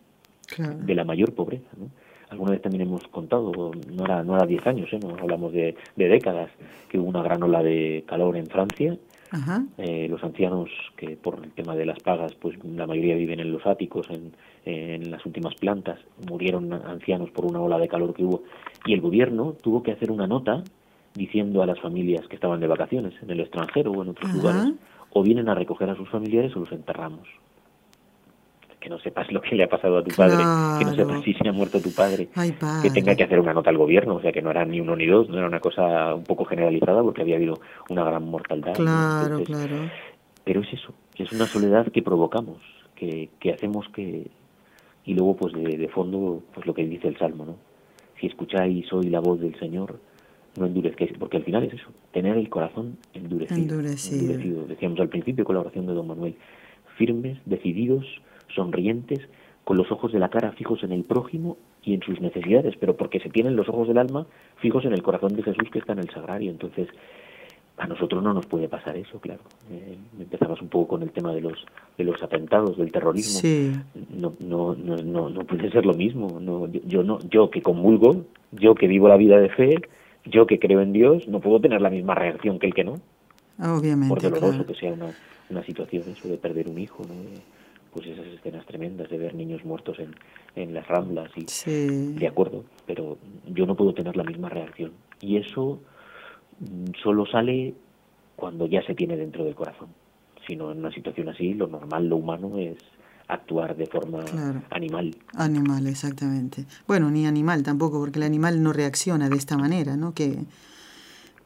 de 0.57 0.95
la 0.95 1.05
mayor 1.05 1.33
pobreza. 1.33 1.69
¿no? 1.77 1.89
Alguna 2.29 2.51
vez 2.51 2.61
también 2.61 2.81
hemos 2.81 3.07
contado, 3.07 3.71
no 3.89 4.03
era, 4.03 4.21
no 4.21 4.35
era 4.35 4.45
10 4.45 4.67
años, 4.67 4.91
¿eh? 4.91 4.99
no 5.01 5.15
hablamos 5.15 5.53
de, 5.53 5.73
décadas, 5.95 6.51
que 6.89 6.99
hubo 6.99 7.07
una 7.07 7.23
gran 7.23 7.41
ola 7.41 7.63
de 7.63 8.03
calor 8.05 8.35
en 8.35 8.47
Francia. 8.47 8.97
Eh, 9.77 10.07
los 10.09 10.23
ancianos 10.23 10.69
que 10.95 11.15
por 11.15 11.43
el 11.43 11.51
tema 11.53 11.75
de 11.75 11.85
las 11.85 11.99
pagas, 11.99 12.35
pues 12.35 12.55
la 12.65 12.85
mayoría 12.85 13.15
viven 13.15 13.39
en 13.39 13.51
los 13.51 13.65
áticos, 13.65 14.07
en, 14.09 14.33
en 14.65 15.09
las 15.09 15.25
últimas 15.25 15.55
plantas, 15.55 15.99
murieron 16.29 16.71
ancianos 16.73 17.31
por 17.31 17.45
una 17.45 17.61
ola 17.61 17.79
de 17.79 17.87
calor 17.87 18.13
que 18.13 18.25
hubo. 18.25 18.43
Y 18.85 18.93
el 18.93 19.01
gobierno 19.01 19.53
tuvo 19.53 19.81
que 19.81 19.93
hacer 19.93 20.11
una 20.11 20.27
nota 20.27 20.63
diciendo 21.15 21.63
a 21.63 21.65
las 21.65 21.79
familias 21.79 22.27
que 22.27 22.35
estaban 22.35 22.59
de 22.59 22.67
vacaciones 22.67 23.13
en 23.21 23.29
el 23.31 23.39
extranjero 23.39 23.91
o 23.91 24.03
en 24.03 24.09
otros 24.09 24.33
lugares, 24.33 24.73
o 25.11 25.23
vienen 25.23 25.47
a 25.47 25.55
recoger 25.55 25.89
a 25.89 25.95
sus 25.95 26.09
familiares 26.09 26.55
o 26.55 26.59
los 26.59 26.71
enterramos 26.71 27.27
que 28.83 28.89
no 28.89 28.99
sepas 28.99 29.31
lo 29.31 29.39
que 29.39 29.55
le 29.55 29.63
ha 29.63 29.69
pasado 29.69 29.99
a 29.99 30.03
tu 30.03 30.13
padre, 30.13 30.43
que 30.77 30.83
no 30.83 30.93
sepas 30.93 31.23
si 31.23 31.33
se 31.33 31.47
ha 31.47 31.53
muerto 31.53 31.79
tu 31.79 31.93
padre, 31.93 32.27
que 32.81 32.89
tenga 32.89 33.15
que 33.15 33.23
hacer 33.23 33.39
una 33.39 33.53
nota 33.53 33.69
al 33.69 33.77
gobierno, 33.77 34.15
o 34.15 34.21
sea 34.21 34.33
que 34.33 34.41
no 34.41 34.51
era 34.51 34.65
ni 34.65 34.81
uno 34.81 34.93
ni 34.97 35.05
dos, 35.05 35.29
no 35.29 35.37
era 35.37 35.47
una 35.47 35.61
cosa 35.61 36.13
un 36.13 36.25
poco 36.25 36.43
generalizada 36.43 37.01
porque 37.01 37.21
había 37.21 37.37
habido 37.37 37.61
una 37.89 38.03
gran 38.03 38.25
mortalidad. 38.25 38.73
Claro, 38.73 39.41
claro. 39.45 39.89
Pero 40.43 40.61
es 40.61 40.73
eso, 40.73 40.93
es 41.15 41.31
una 41.31 41.45
soledad 41.45 41.93
que 41.93 42.01
provocamos, 42.01 42.57
que, 42.93 43.29
que 43.39 43.53
hacemos 43.53 43.87
que... 43.95 44.27
Y 45.05 45.13
luego, 45.13 45.37
pues 45.37 45.53
de, 45.53 45.77
de 45.77 45.87
fondo, 45.87 46.43
pues 46.53 46.65
lo 46.65 46.73
que 46.73 46.85
dice 46.85 47.07
el 47.07 47.17
Salmo, 47.17 47.45
¿no? 47.45 47.55
Si 48.19 48.27
escucháis 48.27 48.91
hoy 48.91 49.09
la 49.09 49.21
voz 49.21 49.39
del 49.39 49.57
Señor, 49.59 49.97
no 50.57 50.65
endurezcáis, 50.65 51.13
porque 51.17 51.37
al 51.37 51.43
final 51.43 51.63
es 51.63 51.73
eso, 51.75 51.89
tener 52.11 52.35
el 52.35 52.49
corazón 52.49 52.97
endurecido. 53.13 53.75
Endurecido. 53.75 54.65
Decíamos 54.65 54.99
al 54.99 55.07
principio 55.07 55.45
con 55.45 55.55
la 55.55 55.61
oración 55.61 55.87
de 55.87 55.93
don 55.93 56.07
Manuel, 56.07 56.35
firmes, 56.97 57.37
decididos, 57.45 58.05
sonrientes, 58.53 59.19
con 59.63 59.77
los 59.77 59.91
ojos 59.91 60.11
de 60.11 60.19
la 60.19 60.29
cara 60.29 60.51
fijos 60.51 60.83
en 60.83 60.91
el 60.91 61.03
prójimo 61.03 61.57
y 61.83 61.93
en 61.93 62.01
sus 62.01 62.19
necesidades, 62.19 62.75
pero 62.79 62.95
porque 62.95 63.19
se 63.19 63.29
tienen 63.29 63.55
los 63.55 63.69
ojos 63.69 63.87
del 63.87 63.97
alma 63.97 64.25
fijos 64.57 64.85
en 64.85 64.93
el 64.93 65.01
corazón 65.01 65.35
de 65.35 65.43
Jesús 65.43 65.69
que 65.71 65.79
está 65.79 65.93
en 65.93 65.99
el 65.99 66.09
sagrario. 66.09 66.51
Entonces, 66.51 66.87
a 67.77 67.87
nosotros 67.87 68.21
no 68.21 68.33
nos 68.33 68.45
puede 68.45 68.67
pasar 68.67 68.95
eso, 68.97 69.19
claro. 69.19 69.41
Eh, 69.71 69.97
empezabas 70.19 70.61
un 70.61 70.69
poco 70.69 70.89
con 70.89 71.03
el 71.03 71.11
tema 71.11 71.33
de 71.33 71.41
los 71.41 71.65
de 71.97 72.03
los 72.03 72.21
atentados, 72.21 72.77
del 72.77 72.91
terrorismo. 72.91 73.39
No, 74.11 74.33
no, 74.39 74.75
no, 74.75 75.29
no, 75.29 75.43
puede 75.45 75.71
ser 75.71 75.85
lo 75.85 75.93
mismo. 75.93 76.39
No, 76.39 76.67
yo, 76.67 77.03
no, 77.03 77.19
yo 77.29 77.49
que 77.49 77.61
comulgo, 77.61 78.25
yo 78.51 78.75
que 78.75 78.87
vivo 78.87 79.07
la 79.07 79.17
vida 79.17 79.39
de 79.39 79.49
fe, 79.49 79.75
yo 80.25 80.45
que 80.45 80.59
creo 80.59 80.81
en 80.81 80.93
Dios, 80.93 81.27
no 81.27 81.39
puedo 81.39 81.59
tener 81.59 81.81
la 81.81 81.89
misma 81.89 82.15
reacción 82.15 82.59
que 82.59 82.67
el 82.67 82.73
que 82.73 82.83
no. 82.83 82.99
Obviamente. 83.59 84.09
Por 84.09 84.21
doloroso 84.21 84.65
que 84.65 84.75
sea 84.75 84.93
una, 84.93 85.11
una 85.49 85.63
situación 85.63 86.03
eso 86.07 86.27
de 86.27 86.37
perder 86.37 86.67
un 86.67 86.77
hijo, 86.79 87.03
¿no? 87.07 87.13
Pues 87.93 88.07
esas 88.07 88.25
escenas 88.27 88.65
tremendas 88.65 89.09
de 89.09 89.17
ver 89.17 89.35
niños 89.35 89.63
muertos 89.63 89.99
en, 89.99 90.15
en 90.55 90.73
las 90.73 90.87
ramblas 90.87 91.31
y 91.35 91.45
de 92.15 92.27
acuerdo, 92.27 92.63
pero 92.85 93.17
yo 93.47 93.65
no 93.65 93.75
puedo 93.75 93.93
tener 93.93 94.15
la 94.15 94.23
misma 94.23 94.49
reacción 94.49 94.91
y 95.21 95.37
eso 95.37 95.79
mm, 96.59 96.91
solo 97.01 97.25
sale 97.25 97.73
cuando 98.35 98.65
ya 98.65 98.85
se 98.85 98.95
tiene 98.95 99.15
dentro 99.15 99.43
del 99.43 99.55
corazón. 99.55 99.89
Sino 100.47 100.71
en 100.71 100.79
una 100.79 100.91
situación 100.91 101.29
así, 101.29 101.53
lo 101.53 101.67
normal, 101.67 102.07
lo 102.07 102.17
humano 102.17 102.57
es 102.57 102.77
actuar 103.29 103.77
de 103.77 103.85
forma 103.85 104.25
animal. 104.69 105.15
Animal, 105.33 105.87
exactamente. 105.87 106.65
Bueno, 106.85 107.09
ni 107.09 107.25
animal 107.25 107.63
tampoco, 107.63 107.99
porque 107.99 108.19
el 108.19 108.23
animal 108.23 108.61
no 108.61 108.73
reacciona 108.73 109.29
de 109.29 109.37
esta 109.37 109.57
manera, 109.57 109.95
¿no? 109.95 110.13
Que, 110.13 110.39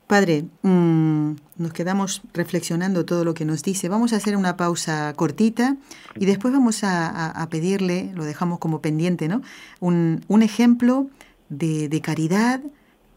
Padre, 0.08 0.46
mm, 0.62 1.32
nos 1.58 1.74
quedamos 1.74 2.22
reflexionando 2.34 3.06
todo 3.06 3.26
lo 3.26 3.34
que 3.34 3.44
nos 3.44 3.62
dice. 3.62 3.90
Vamos 3.90 4.14
a 4.14 4.16
hacer 4.16 4.38
una 4.38 4.56
pausa 4.56 5.14
cortita 5.16 5.76
y 6.16 6.26
después 6.26 6.54
vamos 6.54 6.80
a, 6.84 7.46
pedirle, 7.52 8.12
lo 8.16 8.24
dejamos 8.24 8.60
como 8.60 8.82
pendiente, 8.82 9.28
¿no? 9.28 9.42
Un, 9.82 10.42
ejemplo 10.42 11.10
de, 11.50 12.02
caridad 12.02 12.62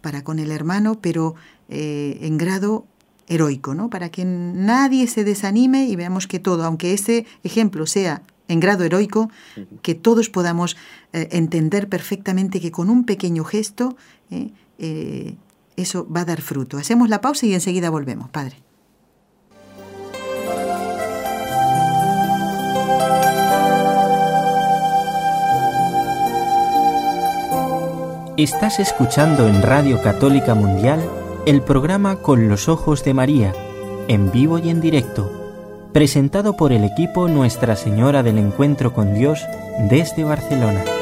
para 0.00 0.24
con 0.24 0.40
el 0.40 0.50
hermano, 0.50 0.98
pero 1.00 1.37
eh, 1.68 2.18
en 2.22 2.38
grado 2.38 2.87
heroico, 3.29 3.74
¿no? 3.74 3.88
Para 3.88 4.09
que 4.09 4.24
nadie 4.24 5.07
se 5.07 5.22
desanime 5.22 5.87
y 5.87 5.94
veamos 5.94 6.26
que 6.26 6.40
todo, 6.40 6.64
aunque 6.64 6.92
ese 6.92 7.24
ejemplo 7.44 7.87
sea 7.87 8.22
en 8.48 8.59
grado 8.59 8.83
heroico, 8.83 9.31
que 9.83 9.94
todos 9.94 10.29
podamos 10.29 10.76
eh, 11.12 11.29
entender 11.31 11.88
perfectamente 11.88 12.61
que 12.61 12.72
con 12.72 12.90
un 12.90 13.05
pequeño 13.05 13.44
gesto 13.44 13.96
eh, 14.33 14.50
eh, 14.79 15.37
eso 15.80 16.06
va 16.10 16.22
a 16.22 16.24
dar 16.24 16.40
fruto. 16.40 16.78
Hacemos 16.78 17.08
la 17.08 17.20
pausa 17.20 17.46
y 17.46 17.54
enseguida 17.54 17.90
volvemos, 17.90 18.30
Padre. 18.30 18.56
Estás 28.36 28.80
escuchando 28.80 29.48
en 29.48 29.60
Radio 29.60 30.00
Católica 30.00 30.54
Mundial 30.54 31.00
el 31.44 31.60
programa 31.60 32.16
Con 32.16 32.48
los 32.48 32.68
Ojos 32.68 33.04
de 33.04 33.12
María, 33.12 33.54
en 34.08 34.30
vivo 34.30 34.58
y 34.58 34.70
en 34.70 34.80
directo 34.80 35.40
presentado 35.92 36.56
por 36.56 36.72
el 36.72 36.84
equipo 36.84 37.28
Nuestra 37.28 37.76
Señora 37.76 38.22
del 38.22 38.38
Encuentro 38.38 38.92
con 38.92 39.14
Dios 39.14 39.44
desde 39.88 40.24
Barcelona. 40.24 40.99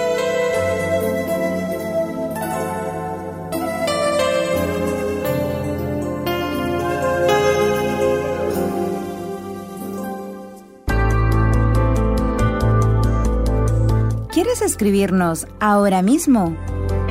Escribirnos 14.78 15.48
ahora 15.58 16.02
mismo? 16.02 16.56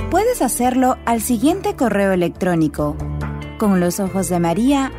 Puedes 0.10 0.42
hacerlo 0.42 0.98
al 1.04 1.22
siguiente 1.22 1.76
correo 1.76 2.14
electrónico 2.14 2.96
con 3.58 3.82
los 3.82 4.00
ojos 4.00 4.30
de 4.30 4.40
María 4.40 4.94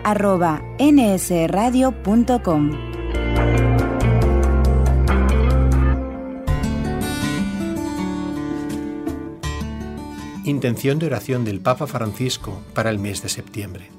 nsradio.com. 0.78 1.50
Intención 10.44 10.98
de 10.98 11.06
oración 11.06 11.46
del 11.46 11.60
Papa 11.60 11.86
Francisco 11.86 12.60
para 12.74 12.90
el 12.90 12.98
mes 12.98 13.22
de 13.22 13.30
septiembre. 13.30 13.90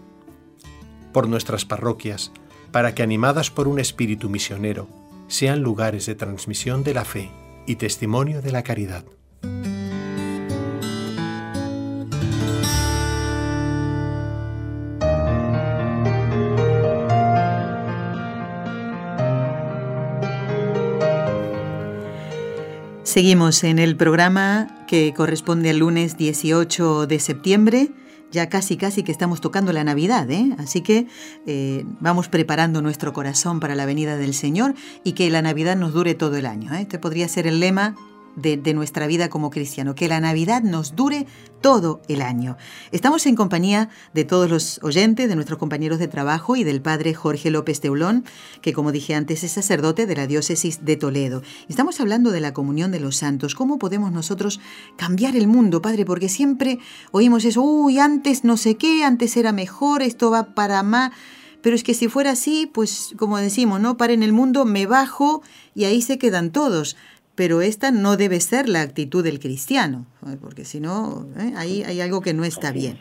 Por 1.12 1.28
nuestras 1.28 1.66
parroquias, 1.66 2.32
para 2.72 2.94
que 2.94 3.02
animadas 3.02 3.50
por 3.50 3.68
un 3.68 3.80
espíritu 3.80 4.30
misionero, 4.30 4.88
sean 5.28 5.64
lugares 5.64 6.06
de 6.06 6.14
transmisión 6.14 6.84
de 6.84 6.94
la 6.94 7.04
fe 7.04 7.32
y 7.70 7.76
testimonio 7.76 8.42
de 8.42 8.52
la 8.52 8.64
caridad. 8.64 9.06
Seguimos 23.04 23.64
en 23.64 23.78
el 23.78 23.96
programa 23.96 24.86
que 24.88 25.14
corresponde 25.16 25.70
al 25.70 25.78
lunes 25.78 26.18
18 26.18 27.06
de 27.06 27.20
septiembre. 27.20 27.92
Ya 28.32 28.48
casi, 28.48 28.78
casi 28.78 29.04
que 29.04 29.12
estamos 29.12 29.42
tocando 29.42 29.74
la 29.74 29.84
Navidad, 29.84 30.30
¿eh? 30.30 30.56
Así 30.60 30.82
que 30.82 31.08
eh, 31.48 31.84
vamos 32.00 32.28
preparando 32.28 32.82
nuestro 32.82 33.12
corazón 33.12 33.60
para 33.60 33.76
la 33.76 33.86
venida 33.86 34.18
del 34.18 34.34
Señor 34.34 34.76
y 35.04 35.14
que 35.14 35.30
la 35.30 35.42
Navidad 35.42 35.76
nos 35.76 35.94
dure 35.94 36.14
todo 36.14 36.38
el 36.38 36.46
año. 36.46 36.74
¿eh? 36.74 36.82
Este 36.82 37.00
podría 37.00 37.28
ser 37.28 37.48
el 37.48 37.60
lema 37.60 37.96
de, 38.36 38.74
nuestra 38.74 39.08
vida 39.08 39.30
como 39.30 39.50
cristiano, 39.50 39.96
que 39.96 40.08
la 40.08 40.20
Navidad 40.20 40.62
nos 40.62 40.96
dure 40.96 41.26
todo 41.62 42.02
el 42.08 42.22
año. 42.22 42.58
Estamos 42.92 43.26
en 43.26 43.36
compañía 43.36 43.90
de 44.14 44.24
todos 44.24 44.50
los 44.50 44.80
oyentes, 44.84 45.28
de 45.28 45.36
nuestros 45.36 45.60
compañeros 45.60 46.00
de 46.00 46.08
trabajo 46.08 46.56
y 46.56 46.64
del 46.64 46.82
padre 46.82 47.14
Jorge 47.14 47.52
López 47.52 47.82
Teulón, 47.82 48.24
que 48.62 48.74
como 48.74 48.92
dije 48.92 49.16
antes 49.16 49.44
es 49.44 49.52
sacerdote 49.52 50.06
de 50.06 50.16
la 50.16 50.28
diócesis 50.28 50.86
de 50.86 50.96
Toledo. 50.96 51.42
Estamos 51.68 52.00
hablando 52.00 52.32
de 52.32 52.40
la 52.40 52.54
comunión 52.54 52.92
de 52.92 53.00
los 53.00 53.18
santos, 53.18 53.56
cómo 53.56 53.80
podemos 53.80 54.12
nosotros 54.12 54.60
cambiar 54.96 55.36
el 55.36 55.48
mundo, 55.48 55.82
padre, 55.82 56.06
porque 56.06 56.30
siempre 56.30 56.80
oímos 57.12 57.46
eso, 57.46 57.62
uy, 57.62 58.00
antes 58.00 58.44
no 58.44 58.58
sé 58.58 58.76
qué, 58.76 59.04
antes 59.04 59.36
era 59.36 59.52
mejor, 59.52 60.02
esto 60.02 60.32
va 60.32 60.54
para 60.54 60.84
más. 60.84 61.12
Pero 61.62 61.76
es 61.76 61.84
que 61.84 61.94
si 61.94 62.08
fuera 62.08 62.32
así, 62.32 62.70
pues 62.74 63.14
como 63.18 63.38
decimos, 63.38 63.82
no 63.82 63.98
para 63.98 64.14
en 64.14 64.24
el 64.24 64.32
mundo, 64.32 64.64
me 64.64 64.86
bajo 64.86 65.42
y 65.76 65.84
ahí 65.84 66.02
se 66.02 66.18
quedan 66.18 66.52
todos 66.52 66.96
pero 67.40 67.62
esta 67.62 67.92
no 67.92 68.18
debe 68.18 68.42
ser 68.42 68.68
la 68.68 68.82
actitud 68.82 69.24
del 69.24 69.40
cristiano, 69.40 70.06
porque 70.42 70.66
si 70.66 70.82
no, 70.82 71.26
¿eh? 71.38 71.54
ahí 71.56 71.84
hay 71.84 72.02
algo 72.02 72.20
que 72.20 72.34
no 72.34 72.44
está 72.44 72.74
bien. 72.74 72.98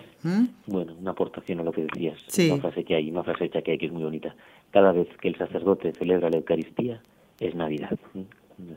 Bueno, 0.68 0.94
una 0.94 1.10
aportación 1.10 1.58
a 1.58 1.64
lo 1.64 1.72
que 1.72 1.82
decías, 1.82 2.20
una 2.38 2.60
frase 2.60 2.84
que 2.84 2.94
hay, 2.94 3.10
una 3.10 3.24
frase 3.24 3.46
hecha 3.46 3.62
que 3.62 3.72
hay 3.72 3.78
que 3.78 3.86
es 3.86 3.92
muy 3.92 4.04
bonita. 4.04 4.36
Cada 4.70 4.92
vez 4.92 5.08
que 5.20 5.26
el 5.26 5.36
sacerdote 5.36 5.92
celebra 5.92 6.30
la 6.30 6.36
Eucaristía 6.36 7.02
es 7.40 7.56
Navidad. 7.56 7.98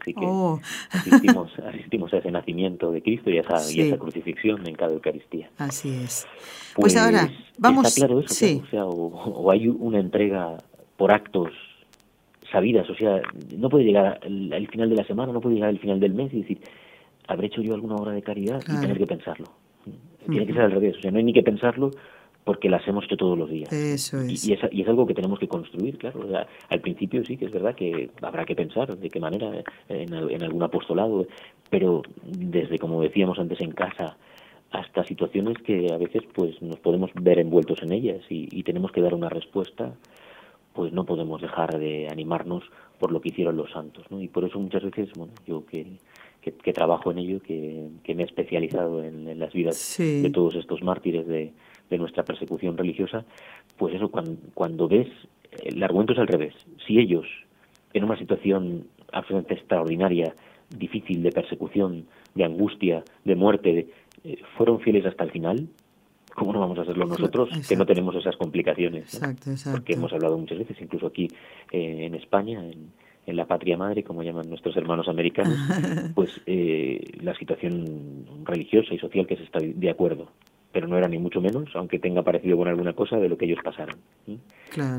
Así 0.02 0.16
que 0.16 0.26
oh. 0.26 0.60
asistimos, 0.90 2.12
a 2.12 2.18
ese 2.18 2.32
nacimiento 2.32 2.92
de 2.92 3.04
Cristo 3.04 3.30
y 3.30 3.38
a 3.38 3.42
esa, 3.42 3.72
y 3.72 3.82
esa 3.82 4.00
crucifixión 4.00 4.66
en 4.66 4.74
cada 4.74 4.94
Eucaristía. 4.94 5.52
Así 5.60 5.90
es. 5.90 6.26
Pues, 6.74 6.98
ahora, 6.98 7.28
pues, 7.28 7.38
vamos... 7.60 7.86
Está 7.86 8.08
claro 8.08 8.20
eso, 8.22 8.88
o 8.88 9.52
hay 9.52 9.68
una 9.68 10.00
entrega 10.00 10.58
por 10.98 11.12
actos 11.12 11.52
sabidas, 12.52 12.90
o 12.90 12.96
sea, 12.96 13.22
no 13.58 13.70
puede 13.70 13.86
llegar 13.86 14.20
al, 14.24 14.68
final 14.68 14.90
de 14.90 14.96
la 14.96 15.06
semana, 15.06 15.32
no 15.32 15.42
puede 15.42 15.56
llegar 15.56 15.70
al 15.70 15.80
final 15.80 16.00
del 16.00 16.14
mes 16.14 16.34
y 16.34 16.42
decir, 16.42 16.60
¿habré 17.28 17.48
hecho 17.48 17.62
yo 17.62 17.74
alguna 17.74 17.96
obra 17.96 18.12
de 18.12 18.22
caridad? 18.22 18.62
Y 18.62 18.82
tener 18.82 18.98
que 18.98 19.08
pensarlo. 19.08 19.48
Tiene 20.28 20.46
que 20.46 20.54
ser 20.54 20.64
al 20.64 20.72
revés, 20.72 20.98
o 20.98 21.02
sea, 21.02 21.12
no 21.12 21.18
hay 21.18 21.24
ni 21.24 21.34
que 21.34 21.44
pensarlo 21.44 21.92
porque 22.44 22.70
las 22.70 22.88
hemos 22.88 23.06
hecho 23.06 23.18
todos 23.18 23.38
los 23.38 23.50
días. 23.50 23.72
Eso 23.72 24.20
es. 24.22 24.46
Y, 24.46 24.52
y, 24.52 24.82
es, 24.82 24.88
algo 24.88 25.06
que 25.06 25.14
tenemos 25.14 25.40
que 25.40 25.48
construir, 25.48 25.98
claro. 25.98 26.22
al 26.70 26.82
principio 26.82 27.24
sí 27.24 27.38
que 27.38 27.46
es 27.46 27.52
verdad 27.52 27.76
que 27.76 28.10
habrá 28.22 28.46
que 28.46 28.56
pensar 28.56 28.98
de 28.98 29.10
qué 29.10 29.20
manera 29.20 29.52
eh, 29.58 29.64
en, 29.90 30.14
en 30.14 30.44
algún 30.44 30.64
apostolado, 30.64 31.28
pero 31.70 32.02
desde, 32.26 32.80
como 32.80 33.02
decíamos 33.02 33.40
antes, 33.40 33.62
en 33.62 33.72
casa 33.72 34.18
hasta 34.72 35.04
situaciones 35.04 35.58
que 35.60 35.88
a 35.92 35.98
veces 35.98 36.24
pues 36.34 36.62
nos 36.62 36.80
podemos 36.80 37.12
ver 37.14 37.40
envueltos 37.40 37.84
en 37.84 37.92
ellas 37.92 38.22
y, 38.30 38.48
y 38.52 38.64
tenemos 38.64 38.92
que 38.92 39.02
dar 39.02 39.14
una 39.14 39.30
respuesta 39.30 39.94
pues 40.74 40.94
no 40.94 41.06
podemos 41.06 41.42
dejar 41.42 41.78
de 41.78 42.08
animarnos 42.10 42.64
por 43.00 43.12
lo 43.12 43.22
que 43.22 43.30
hicieron 43.30 43.58
los 43.58 43.72
santos, 43.72 44.06
¿no? 44.10 44.22
Y 44.22 44.28
por 44.28 44.46
eso 44.46 44.60
muchas 44.60 44.84
veces, 44.84 45.10
bueno, 45.16 45.34
yo 45.46 45.66
que, 45.66 45.98
que, 46.42 46.74
trabajo 46.74 47.12
en 47.12 47.18
ello, 47.18 47.42
que, 47.42 47.90
me 48.08 48.24
he 48.24 48.26
especializado 48.26 49.04
en, 49.04 49.40
las 49.40 49.54
vidas 49.54 49.96
de 49.98 50.30
todos 50.30 50.56
estos 50.56 50.82
mártires 50.82 51.28
de, 51.28 51.52
de, 51.90 51.98
nuestra 51.98 52.24
persecución 52.24 52.78
religiosa, 52.78 53.26
pues 53.78 53.96
eso, 53.96 54.10
cuando, 54.10 54.38
cuando 54.54 54.88
ves, 54.88 55.08
el 55.64 55.82
argumento 55.84 56.14
es 56.14 56.20
al 56.20 56.28
revés. 56.28 56.54
Si 56.86 57.00
ellos, 57.00 57.26
en 57.94 58.04
una 58.04 58.18
situación 58.18 58.88
absolutamente 59.12 59.56
extraordinaria, 59.56 60.36
difícil 60.70 61.22
de 61.24 61.32
persecución, 61.32 62.06
de 62.36 62.46
angustia, 62.46 63.04
de 63.26 63.36
muerte, 63.36 63.88
eh, 64.24 64.38
fueron 64.58 64.80
fieles 64.80 65.06
hasta 65.06 65.24
el 65.24 65.32
final, 65.32 65.68
¿cómo 66.36 66.54
no 66.54 66.60
vamos 66.60 66.78
a 66.80 66.82
hacerlo 66.82 67.06
nosotros 67.06 67.50
que 67.68 67.76
no 67.76 67.86
tenemos 67.86 68.16
esas 68.16 68.36
complicaciones? 68.38 69.20
Porque 69.72 69.94
hemos 69.94 70.12
hablado 70.14 70.38
muchas 70.38 70.60
veces, 70.60 70.78
incluso 70.82 71.08
aquí 71.08 71.28
eh, 71.72 72.06
en 72.06 72.16
España, 72.16 72.64
en, 72.64 72.92
la 73.26 73.46
patria 73.46 73.78
madre, 73.78 74.04
como 74.04 74.24
llaman 74.24 74.50
nuestros 74.50 74.76
hermanos 74.76 75.08
americanos, 75.08 75.56
pues 76.16 76.42
eh, 76.46 77.00
la 77.22 77.34
situación 77.36 78.26
religiosa 78.44 78.94
y 78.94 79.00
social 79.00 79.26
que 79.26 79.38
se 79.38 79.44
está 79.44 79.60
de 79.62 79.90
acuerdo 79.90 80.28
pero 80.72 80.88
no 80.88 80.98
era 80.98 81.08
ni 81.08 81.18
mucho 81.18 81.42
menos, 81.42 81.70
aunque 81.76 82.00
tenga 82.00 82.24
parecido 82.24 82.58
con 82.58 82.68
alguna 82.68 82.94
cosa 82.94 83.18
de 83.18 83.28
lo 83.28 83.38
que 83.38 83.46
ellos 83.46 83.60
pasaron. 83.64 83.98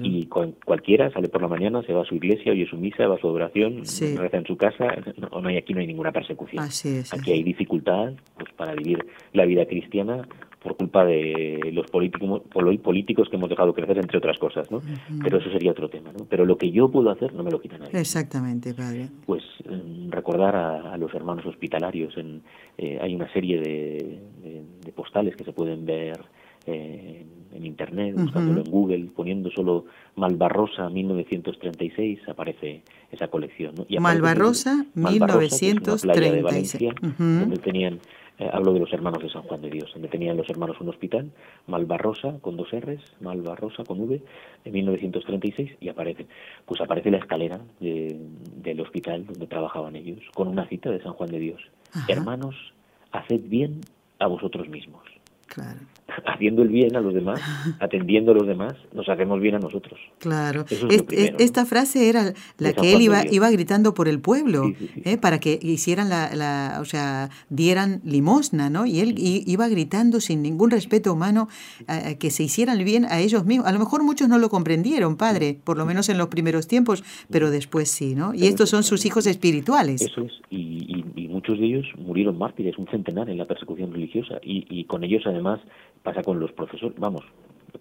Y 0.02 0.26
cualquiera 0.26 1.10
sale 1.10 1.28
por 1.28 1.40
la 1.40 1.48
mañana, 1.48 1.82
se 1.82 1.92
va 1.92 2.02
a 2.02 2.04
su 2.04 2.14
iglesia, 2.14 2.52
oye 2.52 2.66
su 2.66 2.76
misa, 2.76 3.06
va 3.06 3.16
a 3.16 3.18
su 3.18 3.26
oración, 3.28 3.82
reza 4.16 4.36
en 4.36 4.46
su 4.46 4.56
casa, 4.56 4.94
no, 5.16 5.40
no 5.40 5.48
hay 5.48 5.56
aquí 5.56 5.72
no 5.72 5.80
hay 5.80 5.86
ninguna 5.86 6.12
persecución. 6.12 6.62
aquí 6.62 7.32
hay 7.32 7.42
dificultad 7.42 8.12
pues 8.36 8.52
para 8.54 8.74
vivir 8.74 9.04
la 9.32 9.46
vida 9.46 9.64
cristiana 9.66 10.28
por 10.62 10.76
culpa 10.76 11.04
de 11.04 11.70
los 11.72 11.90
políticos, 11.90 12.42
políticos 12.82 13.28
que 13.28 13.36
hemos 13.36 13.50
dejado 13.50 13.74
crecer, 13.74 13.98
entre 13.98 14.18
otras 14.18 14.38
cosas, 14.38 14.70
¿no? 14.70 14.80
Pero 15.22 15.38
eso 15.38 15.50
sería 15.50 15.72
otro 15.72 15.88
tema, 15.88 16.12
¿no? 16.12 16.24
Pero 16.26 16.44
lo 16.44 16.56
que 16.56 16.70
yo 16.70 16.90
puedo 16.90 17.10
hacer 17.10 17.34
no 17.34 17.42
me 17.42 17.50
lo 17.50 17.60
quita 17.60 17.78
nadie. 17.78 17.98
Exactamente, 17.98 18.72
padre. 18.72 19.08
Pues 19.26 19.42
mm, 19.68 20.10
recordar 20.10 20.54
a, 20.54 20.96
los 20.96 21.12
hermanos 21.14 21.44
hospitalarios. 21.46 22.16
En, 22.16 22.42
eh, 22.78 22.98
hay 23.00 23.14
una 23.14 23.30
serie 23.32 23.60
de, 23.60 24.92
postales 24.94 25.34
que 25.36 25.44
se 25.44 25.52
pueden 25.52 25.84
ver 25.84 26.20
eh, 26.66 27.26
en 27.54 27.66
internet, 27.66 28.14
buscándolo 28.16 28.60
en 28.60 28.70
Google, 28.70 29.08
poniendo 29.16 29.50
solo 29.50 29.86
Malvarrosa 30.14 30.88
1936, 30.88 32.20
aparece 32.28 32.82
esa 33.10 33.28
colección. 33.28 33.74
¿no? 33.74 33.86
Y 33.88 33.98
Malvarrosa, 33.98 34.86
1936. 34.94 36.76
donde 37.18 37.58
tenían 37.58 37.98
eh, 38.42 38.50
hablo 38.52 38.72
de 38.72 38.80
los 38.80 38.92
hermanos 38.92 39.22
de 39.22 39.30
San 39.30 39.42
Juan 39.42 39.62
de 39.62 39.70
Dios, 39.70 39.90
donde 39.92 40.08
tenían 40.08 40.36
los 40.36 40.48
hermanos 40.50 40.80
un 40.80 40.88
hospital, 40.88 41.30
Malvarrosa, 41.68 42.40
con 42.40 42.56
dos 42.56 42.68
R's, 42.72 43.00
Malvarrosa, 43.20 43.84
con 43.84 44.00
V, 44.00 44.20
en 44.64 44.72
1936, 44.72 45.76
y 45.80 45.88
aparece, 45.88 46.26
pues 46.66 46.80
aparece 46.80 47.10
la 47.12 47.18
escalera 47.18 47.60
del 47.78 48.80
hospital 48.80 49.26
donde 49.26 49.46
trabajaban 49.46 49.94
ellos, 49.94 50.18
con 50.34 50.48
una 50.48 50.66
cita 50.68 50.90
de 50.90 51.00
San 51.02 51.12
Juan 51.12 51.30
de 51.30 51.38
Dios. 51.38 51.62
Hermanos, 52.08 52.56
haced 53.12 53.42
bien 53.44 53.80
a 54.18 54.26
vosotros 54.26 54.68
mismos. 54.68 55.02
Haciendo 56.26 56.62
el 56.62 56.68
bien 56.68 56.96
a 56.96 57.00
los 57.00 57.14
demás, 57.14 57.40
atendiendo 57.80 58.32
a 58.32 58.34
los 58.34 58.46
demás, 58.46 58.74
nos 58.92 59.08
hacemos 59.08 59.40
bien 59.40 59.54
a 59.54 59.58
nosotros. 59.58 59.98
Claro. 60.18 60.64
esta 61.38 61.66
frase 61.66 62.08
era 62.08 62.32
la 62.58 62.72
que 62.72 62.94
él 62.94 63.02
iba, 63.02 63.22
iba 63.30 63.50
gritando 63.50 63.94
por 63.94 64.08
el 64.08 64.20
pueblo, 64.20 64.72
¿eh? 65.04 65.16
para 65.18 65.38
que 65.38 65.58
hicieran 65.62 66.08
la, 66.08 66.78
o 66.80 66.84
sea, 66.84 67.30
dieran 67.48 68.00
limosna, 68.04 68.70
¿no? 68.70 68.86
Y 68.86 69.00
él 69.00 69.14
iba 69.16 69.68
gritando 69.68 70.20
sin 70.20 70.42
ningún 70.42 70.70
respeto 70.70 71.12
humano 71.12 71.48
que 72.18 72.30
se 72.30 72.42
hicieran 72.42 72.78
el 72.78 72.84
bien 72.84 73.04
a 73.04 73.20
ellos 73.20 73.44
mismos. 73.44 73.66
A 73.66 73.72
lo 73.72 73.78
mejor 73.78 74.02
muchos 74.02 74.28
no 74.28 74.38
lo 74.38 74.48
comprendieron, 74.48 75.16
padre, 75.16 75.58
por 75.64 75.76
lo 75.76 75.86
menos 75.86 76.08
en 76.08 76.18
los 76.18 76.28
primeros 76.28 76.66
tiempos, 76.66 77.04
pero 77.30 77.50
después 77.50 77.90
sí, 77.90 78.14
¿no? 78.14 78.34
Y 78.34 78.46
estos 78.46 78.70
son 78.70 78.82
sus 78.82 79.04
hijos 79.06 79.26
espirituales. 79.26 80.02
Eso 80.02 80.22
es, 80.22 80.32
y, 80.50 81.21
muchos 81.42 81.58
de 81.58 81.66
ellos 81.66 81.86
murieron 81.98 82.38
mártires, 82.38 82.78
un 82.78 82.86
centenar 82.86 83.28
en 83.28 83.36
la 83.36 83.46
persecución 83.46 83.92
religiosa, 83.92 84.38
y, 84.42 84.64
y 84.70 84.84
con 84.84 85.02
ellos 85.02 85.24
además 85.26 85.58
pasa 86.04 86.22
con 86.22 86.38
los 86.38 86.52
profesores, 86.52 86.96
vamos, 87.00 87.22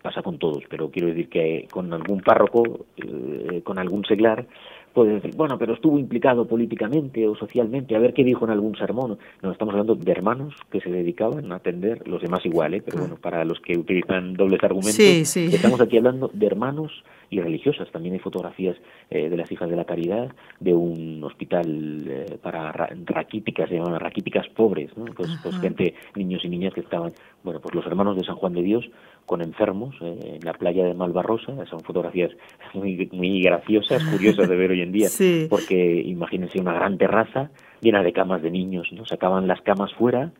pasa 0.01 0.23
con 0.23 0.39
todos, 0.39 0.63
pero 0.67 0.89
quiero 0.89 1.09
decir 1.09 1.29
que 1.29 1.67
con 1.69 1.93
algún 1.93 2.21
párroco, 2.21 2.87
eh, 2.97 3.61
con 3.63 3.77
algún 3.77 4.03
seglar, 4.05 4.47
puede 4.93 5.15
decir, 5.15 5.35
bueno, 5.35 5.57
pero 5.57 5.73
estuvo 5.73 5.97
implicado 5.97 6.47
políticamente 6.47 7.27
o 7.27 7.35
socialmente, 7.35 7.95
a 7.95 7.99
ver 7.99 8.13
qué 8.13 8.23
dijo 8.23 8.45
en 8.45 8.51
algún 8.51 8.75
sermón. 8.75 9.17
No, 9.41 9.51
estamos 9.51 9.73
hablando 9.73 9.95
de 9.95 10.11
hermanos 10.11 10.53
que 10.71 10.81
se 10.81 10.89
dedicaban 10.89 11.51
a 11.51 11.55
atender, 11.55 12.07
los 12.07 12.21
demás 12.21 12.45
igual, 12.45 12.73
¿eh? 12.73 12.81
pero 12.83 12.99
bueno, 12.99 13.15
para 13.15 13.45
los 13.45 13.59
que 13.59 13.77
utilizan 13.77 14.33
dobles 14.33 14.63
argumentos, 14.63 14.99
estamos 14.99 15.81
aquí 15.81 15.97
hablando 15.97 16.29
de 16.33 16.45
hermanos 16.45 17.03
y 17.29 17.39
religiosas. 17.39 17.89
También 17.91 18.13
hay 18.13 18.19
fotografías 18.19 18.77
eh, 19.09 19.29
de 19.29 19.37
las 19.37 19.51
hijas 19.51 19.69
de 19.69 19.75
la 19.75 19.85
caridad, 19.85 20.29
de 20.59 20.73
un 20.73 21.23
hospital 21.23 22.03
eh, 22.07 22.37
para 22.41 22.71
raquíticas, 22.71 23.69
se 23.69 23.75
llaman 23.75 23.99
raquíticas 23.99 24.47
pobres, 24.49 24.95
¿no? 24.97 25.05
Pues, 25.05 25.29
pues, 25.41 25.57
gente, 25.59 25.95
niños 26.15 26.43
y 26.43 26.49
niñas 26.49 26.73
que 26.73 26.81
estaban, 26.81 27.13
bueno, 27.43 27.59
pues 27.61 27.73
los 27.73 27.85
hermanos 27.85 28.17
de 28.17 28.25
San 28.25 28.35
Juan 28.35 28.53
de 28.53 28.61
Dios 28.61 28.89
con 29.25 29.41
enfermos 29.41 29.95
eh, 30.01 30.37
en 30.39 30.45
la 30.45 30.53
playa 30.53 30.85
de 30.85 30.93
Malvarrosa. 30.93 31.53
Son 31.65 31.81
fotografías 31.81 32.31
muy, 32.73 33.09
muy 33.11 33.41
graciosas, 33.41 34.03
curiosas 34.03 34.47
de 34.47 34.55
ver 34.55 34.71
hoy 34.71 34.81
en 34.81 34.91
día, 34.91 35.09
porque 35.49 36.01
imagínense 36.05 36.59
una 36.59 36.73
gran 36.73 36.97
terraza 36.97 37.51
llena 37.81 38.03
de 38.03 38.13
camas 38.13 38.41
de 38.41 38.51
niños, 38.51 38.89
¿no? 38.91 39.05
Sacaban 39.05 39.47
las 39.47 39.61
camas 39.61 39.93
fuera 39.93 40.31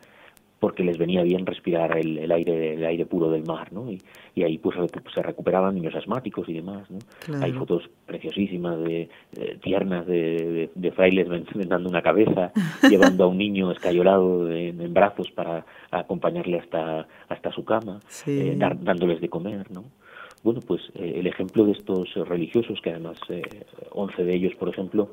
porque 0.62 0.84
les 0.84 0.96
venía 0.96 1.24
bien 1.24 1.44
respirar 1.44 1.98
el, 1.98 2.30
aire 2.30 2.74
el 2.74 2.84
aire 2.84 3.04
puro 3.04 3.28
del 3.28 3.42
mar, 3.42 3.72
¿no? 3.72 3.90
Y, 3.90 4.00
ahí 4.44 4.58
pues 4.58 4.76
se 5.12 5.20
recuperaban 5.20 5.74
niños 5.74 5.92
asmáticos 5.96 6.48
y 6.48 6.52
demás, 6.52 6.88
¿no? 6.88 7.00
Hay 7.42 7.50
fotos 7.50 7.90
preciosísimas 8.06 8.78
de, 8.78 9.08
tiernas 9.60 10.06
de, 10.06 10.92
frailes 10.94 11.28
vendando 11.56 11.88
una 11.88 12.00
cabeza, 12.00 12.52
llevando 12.88 13.24
a 13.24 13.26
un 13.26 13.38
niño 13.38 13.72
escayolado 13.72 14.52
en, 14.52 14.94
brazos 14.94 15.32
para 15.32 15.66
acompañarle 15.90 16.60
hasta 16.60 17.08
hasta 17.28 17.50
su 17.50 17.64
cama, 17.64 17.98
eh, 18.28 18.56
dándoles 18.56 19.20
de 19.20 19.28
comer, 19.28 19.68
¿no? 19.72 19.82
Bueno, 20.44 20.60
pues 20.64 20.80
eh, 20.94 21.14
el 21.16 21.26
ejemplo 21.26 21.64
de 21.64 21.72
estos 21.72 22.14
religiosos, 22.14 22.80
que 22.80 22.90
además 22.90 23.18
eh, 23.30 23.42
11 23.90 24.22
de 24.22 24.32
ellos, 24.32 24.54
por 24.54 24.68
ejemplo, 24.68 25.10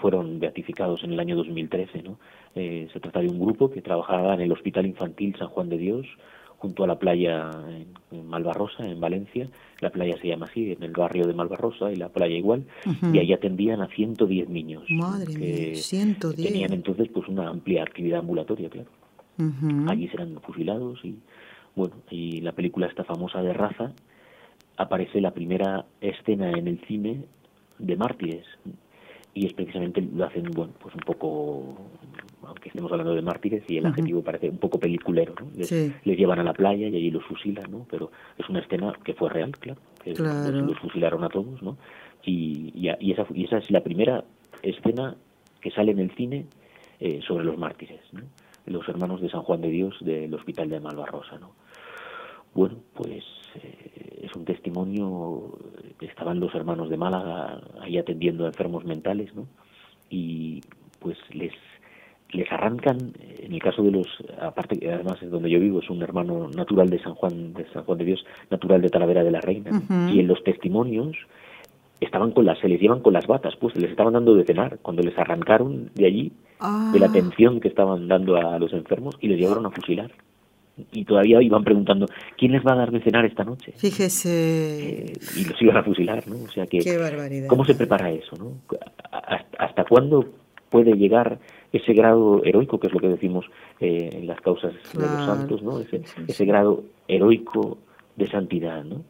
fueron 0.00 0.40
beatificados 0.40 1.04
en 1.04 1.12
el 1.12 1.20
año 1.20 1.36
2013. 1.36 2.02
¿no? 2.02 2.18
Eh, 2.54 2.88
se 2.92 3.00
trata 3.00 3.20
de 3.20 3.28
un 3.28 3.38
grupo 3.38 3.70
que 3.70 3.82
trabajaba 3.82 4.34
en 4.34 4.40
el 4.40 4.52
Hospital 4.52 4.86
Infantil 4.86 5.36
San 5.36 5.48
Juan 5.48 5.68
de 5.68 5.78
Dios, 5.78 6.06
junto 6.58 6.84
a 6.84 6.86
la 6.86 6.98
playa 6.98 7.50
en, 8.10 8.26
Malvarrosa, 8.26 8.86
en 8.86 9.00
Valencia. 9.00 9.48
La 9.80 9.90
playa 9.90 10.16
se 10.20 10.28
llama 10.28 10.46
así, 10.46 10.72
en 10.72 10.82
el 10.82 10.92
barrio 10.92 11.26
de 11.26 11.32
Malvarrosa, 11.32 11.90
y 11.92 11.96
la 11.96 12.08
playa 12.08 12.36
igual. 12.36 12.64
Y 13.12 13.18
ahí 13.18 13.32
atendían 13.32 13.80
a 13.80 13.88
110 13.88 14.48
niños. 14.48 14.84
Madre 14.90 15.34
mía, 15.34 15.74
110. 15.74 16.48
Tenían 16.48 16.72
entonces 16.72 17.08
pues 17.12 17.28
una 17.28 17.48
amplia 17.48 17.82
actividad 17.82 18.20
ambulatoria, 18.20 18.68
claro. 18.68 18.88
Allí 19.88 20.06
serán 20.08 20.38
fusilados 20.42 21.02
y, 21.02 21.14
bueno, 21.74 21.94
y 22.10 22.42
la 22.42 22.52
película 22.52 22.88
esta 22.88 23.04
famosa 23.04 23.42
de 23.42 23.54
raza 23.54 23.94
aparece 24.76 25.22
la 25.22 25.30
primera 25.30 25.86
escena 26.02 26.50
en 26.50 26.68
el 26.68 26.78
cine 26.86 27.24
de 27.78 27.96
mártires 27.96 28.44
y 29.34 29.46
es 29.46 29.52
precisamente 29.52 30.02
lo 30.02 30.24
hacen 30.24 30.44
bueno 30.52 30.72
pues 30.80 30.94
un 30.94 31.00
poco 31.00 31.76
aunque 32.42 32.68
estemos 32.68 32.90
hablando 32.90 33.14
de 33.14 33.22
mártires 33.22 33.62
y 33.68 33.76
el 33.76 33.86
adjetivo 33.86 34.22
parece 34.22 34.48
un 34.48 34.58
poco 34.58 34.78
peliculero 34.78 35.34
¿no? 35.40 35.48
les, 35.56 35.70
llevan 36.04 36.40
a 36.40 36.44
la 36.44 36.52
playa 36.52 36.88
y 36.88 36.96
allí 36.96 37.10
los 37.10 37.24
fusilan 37.24 37.70
no 37.70 37.86
pero 37.88 38.10
es 38.38 38.48
una 38.48 38.60
escena 38.60 38.92
que 39.04 39.14
fue 39.14 39.30
real 39.30 39.52
claro 39.58 39.80
que 40.02 40.14
Los, 40.14 40.78
fusilaron 40.78 41.24
a 41.24 41.28
todos 41.28 41.62
no 41.62 41.76
y, 42.24 42.72
y, 42.74 43.12
esa 43.12 43.26
y 43.32 43.44
esa 43.44 43.58
es 43.58 43.70
la 43.70 43.82
primera 43.82 44.24
escena 44.62 45.16
que 45.60 45.70
sale 45.70 45.92
en 45.92 46.00
el 46.00 46.10
cine 46.16 46.46
eh, 46.98 47.20
sobre 47.26 47.44
los 47.44 47.56
mártires 47.56 48.00
¿no? 48.12 48.22
los 48.66 48.88
hermanos 48.88 49.20
de 49.20 49.30
San 49.30 49.42
Juan 49.42 49.60
de 49.60 49.68
Dios 49.68 49.96
del 50.00 50.34
hospital 50.34 50.68
de 50.70 50.80
Malvarrosa 50.80 51.38
no 51.38 51.52
bueno 52.52 52.78
pues 52.94 53.24
eh, 53.56 54.20
es 54.22 54.34
un 54.34 54.44
testimonio 54.44 55.58
estaban 56.00 56.40
los 56.40 56.54
hermanos 56.54 56.88
de 56.88 56.96
Málaga 56.96 57.60
ahí 57.80 57.98
atendiendo 57.98 58.44
a 58.44 58.48
enfermos 58.48 58.84
mentales, 58.84 59.34
¿no? 59.34 59.46
Y 60.08 60.60
pues 60.98 61.18
les 61.32 61.52
les 62.32 62.50
arrancan, 62.52 63.12
en 63.40 63.52
el 63.52 63.60
caso 63.60 63.82
de 63.82 63.90
los, 63.90 64.06
aparte 64.40 64.78
que 64.78 64.92
además 64.92 65.20
es 65.20 65.30
donde 65.30 65.50
yo 65.50 65.58
vivo, 65.58 65.80
es 65.80 65.90
un 65.90 66.00
hermano 66.00 66.48
natural 66.48 66.88
de 66.88 67.02
San 67.02 67.14
Juan, 67.14 67.54
de 67.54 67.66
San 67.72 67.82
Juan 67.82 67.98
de 67.98 68.04
Dios, 68.04 68.24
natural 68.50 68.80
de 68.82 68.88
Talavera 68.88 69.24
de 69.24 69.32
la 69.32 69.40
Reina, 69.40 69.82
y 70.12 70.20
en 70.20 70.28
los 70.28 70.42
testimonios 70.44 71.16
estaban 72.00 72.30
con 72.30 72.46
las, 72.46 72.58
se 72.60 72.68
les 72.68 72.80
llevan 72.80 73.00
con 73.00 73.14
las 73.14 73.26
batas, 73.26 73.56
pues 73.56 73.74
les 73.76 73.90
estaban 73.90 74.12
dando 74.12 74.34
de 74.34 74.44
cenar, 74.44 74.78
cuando 74.80 75.02
les 75.02 75.18
arrancaron 75.18 75.90
de 75.94 76.06
allí, 76.06 76.32
de 76.92 76.98
la 77.00 77.06
ah. 77.06 77.10
atención 77.10 77.58
que 77.58 77.66
estaban 77.68 78.06
dando 78.06 78.36
a 78.36 78.60
los 78.60 78.72
enfermos, 78.72 79.16
y 79.20 79.26
les 79.26 79.38
llevaron 79.40 79.66
a 79.66 79.70
fusilar 79.70 80.12
y 80.92 81.04
todavía 81.04 81.42
iban 81.42 81.64
preguntando 81.64 82.06
quién 82.36 82.52
les 82.52 82.62
va 82.64 82.72
a 82.72 82.76
dar 82.76 82.90
de 82.90 83.00
cenar 83.00 83.24
esta 83.24 83.44
noche. 83.44 83.72
Fíjese. 83.76 85.10
Eh, 85.10 85.12
y 85.36 85.44
los 85.44 85.60
iban 85.62 85.76
a 85.76 85.82
fusilar, 85.82 86.26
¿no? 86.28 86.36
O 86.44 86.48
sea 86.48 86.66
que. 86.66 86.78
Qué 86.78 86.96
barbaridad. 86.96 87.48
¿Cómo 87.48 87.64
se 87.64 87.74
prepara 87.74 88.10
eso, 88.10 88.36
no? 88.36 88.52
¿Hasta, 89.58 89.84
cuándo 89.84 90.26
puede 90.68 90.92
llegar 90.94 91.38
ese 91.72 91.92
grado 91.92 92.42
heroico, 92.44 92.78
que 92.78 92.88
es 92.88 92.92
lo 92.92 93.00
que 93.00 93.08
decimos 93.08 93.46
eh, 93.80 94.10
en 94.12 94.26
las 94.26 94.40
causas 94.40 94.72
de 94.92 95.00
los 95.00 95.26
santos, 95.26 95.62
¿no? 95.62 95.80
Ese, 95.80 96.02
ese 96.26 96.44
grado 96.44 96.84
heroico 97.08 97.78
de 98.16 98.26
santidad, 98.28 98.84
¿no? 98.84 99.02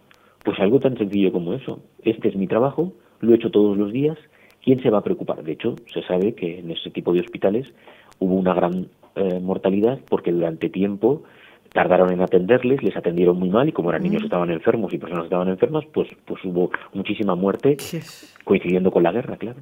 Pues 0.44 0.59
algo 0.59 0.80
tan 0.80 0.96
sencillo 0.96 1.33
como 1.33 1.52
eso. 1.54 1.80
Este 2.02 2.28
es 2.28 2.37
mi 2.37 2.46
trabajo, 2.46 2.92
lo 3.20 3.33
he 3.33 3.37
hecho 3.37 3.50
todos 3.50 3.76
los 3.76 3.92
días, 3.92 4.16
¿quién 4.62 4.83
se 4.83 4.90
va 4.90 4.98
a 4.98 5.04
preocupar? 5.04 5.42
De 5.42 5.52
hecho, 5.52 5.76
se 5.92 6.02
sabe 6.02 6.35
que 6.35 6.61
en 6.61 6.70
ese 6.70 6.90
tipo 6.90 7.12
de 7.12 7.20
hospitales 7.20 7.66
hubo 8.18 8.35
una 8.35 8.54
gran 8.54 8.88
eh, 9.16 9.40
mortalidad 9.40 9.98
porque 10.09 10.33
durante 10.33 10.68
tiempo 10.68 11.24
tardaron 11.72 12.12
en 12.12 12.20
atenderles, 12.20 12.83
les 12.83 12.96
atendieron 12.96 13.38
muy 13.38 13.48
mal 13.48 13.68
y 13.68 13.72
como 13.72 13.90
eran 13.90 14.02
niños 14.02 14.20
que 14.20 14.26
estaban 14.26 14.50
enfermos 14.50 14.92
y 14.92 14.98
personas 14.98 15.22
que 15.22 15.26
estaban 15.28 15.48
enfermas, 15.48 15.85
pues, 15.92 16.09
pues 16.24 16.44
hubo 16.44 16.70
muchísima 16.94 17.35
muerte 17.35 17.76
coincidiendo 18.44 18.90
con 18.90 19.02
la 19.02 19.12
guerra, 19.12 19.37
claro 19.37 19.61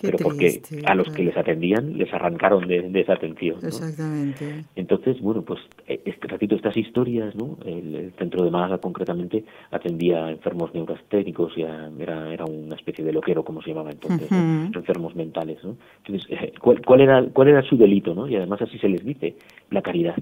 pero 0.00 0.18
porque 0.18 0.62
a 0.86 0.94
los 0.94 1.08
que 1.10 1.24
les 1.24 1.36
atendían 1.36 1.96
les 1.98 2.12
arrancaron 2.12 2.66
de, 2.66 2.90
esa 3.00 3.14
atención. 3.14 3.58
Exactamente. 3.62 4.64
Entonces, 4.76 5.20
bueno, 5.20 5.42
pues 5.42 5.60
eh, 5.86 6.00
este 6.04 6.28
ratito 6.28 6.54
estas 6.54 6.76
historias, 6.76 7.34
¿no? 7.34 7.58
El, 7.64 8.12
centro 8.18 8.44
de 8.44 8.50
Málaga 8.50 8.78
concretamente 8.78 9.44
atendía 9.70 10.26
a 10.26 10.30
enfermos 10.30 10.74
neurasténicos 10.74 11.56
y 11.56 11.62
era, 11.62 12.32
era 12.32 12.44
una 12.44 12.76
especie 12.76 13.04
de 13.04 13.12
loquero, 13.12 13.44
como 13.44 13.62
se 13.62 13.70
llamaba 13.70 13.90
entonces, 13.90 14.30
enfermos 14.30 15.14
mentales, 15.14 15.62
¿no? 15.64 15.76
Entonces, 16.04 16.30
eh, 16.30 16.52
¿cuál, 16.60 16.84
¿cuál, 16.84 17.00
era, 17.00 17.24
¿cuál 17.32 17.48
era 17.48 17.62
su 17.62 17.76
delito, 17.76 18.14
no? 18.14 18.28
Y 18.28 18.36
además 18.36 18.62
así 18.62 18.78
se 18.78 18.88
les 18.88 19.04
dice, 19.04 19.36
la 19.70 19.82
caridad, 19.82 20.16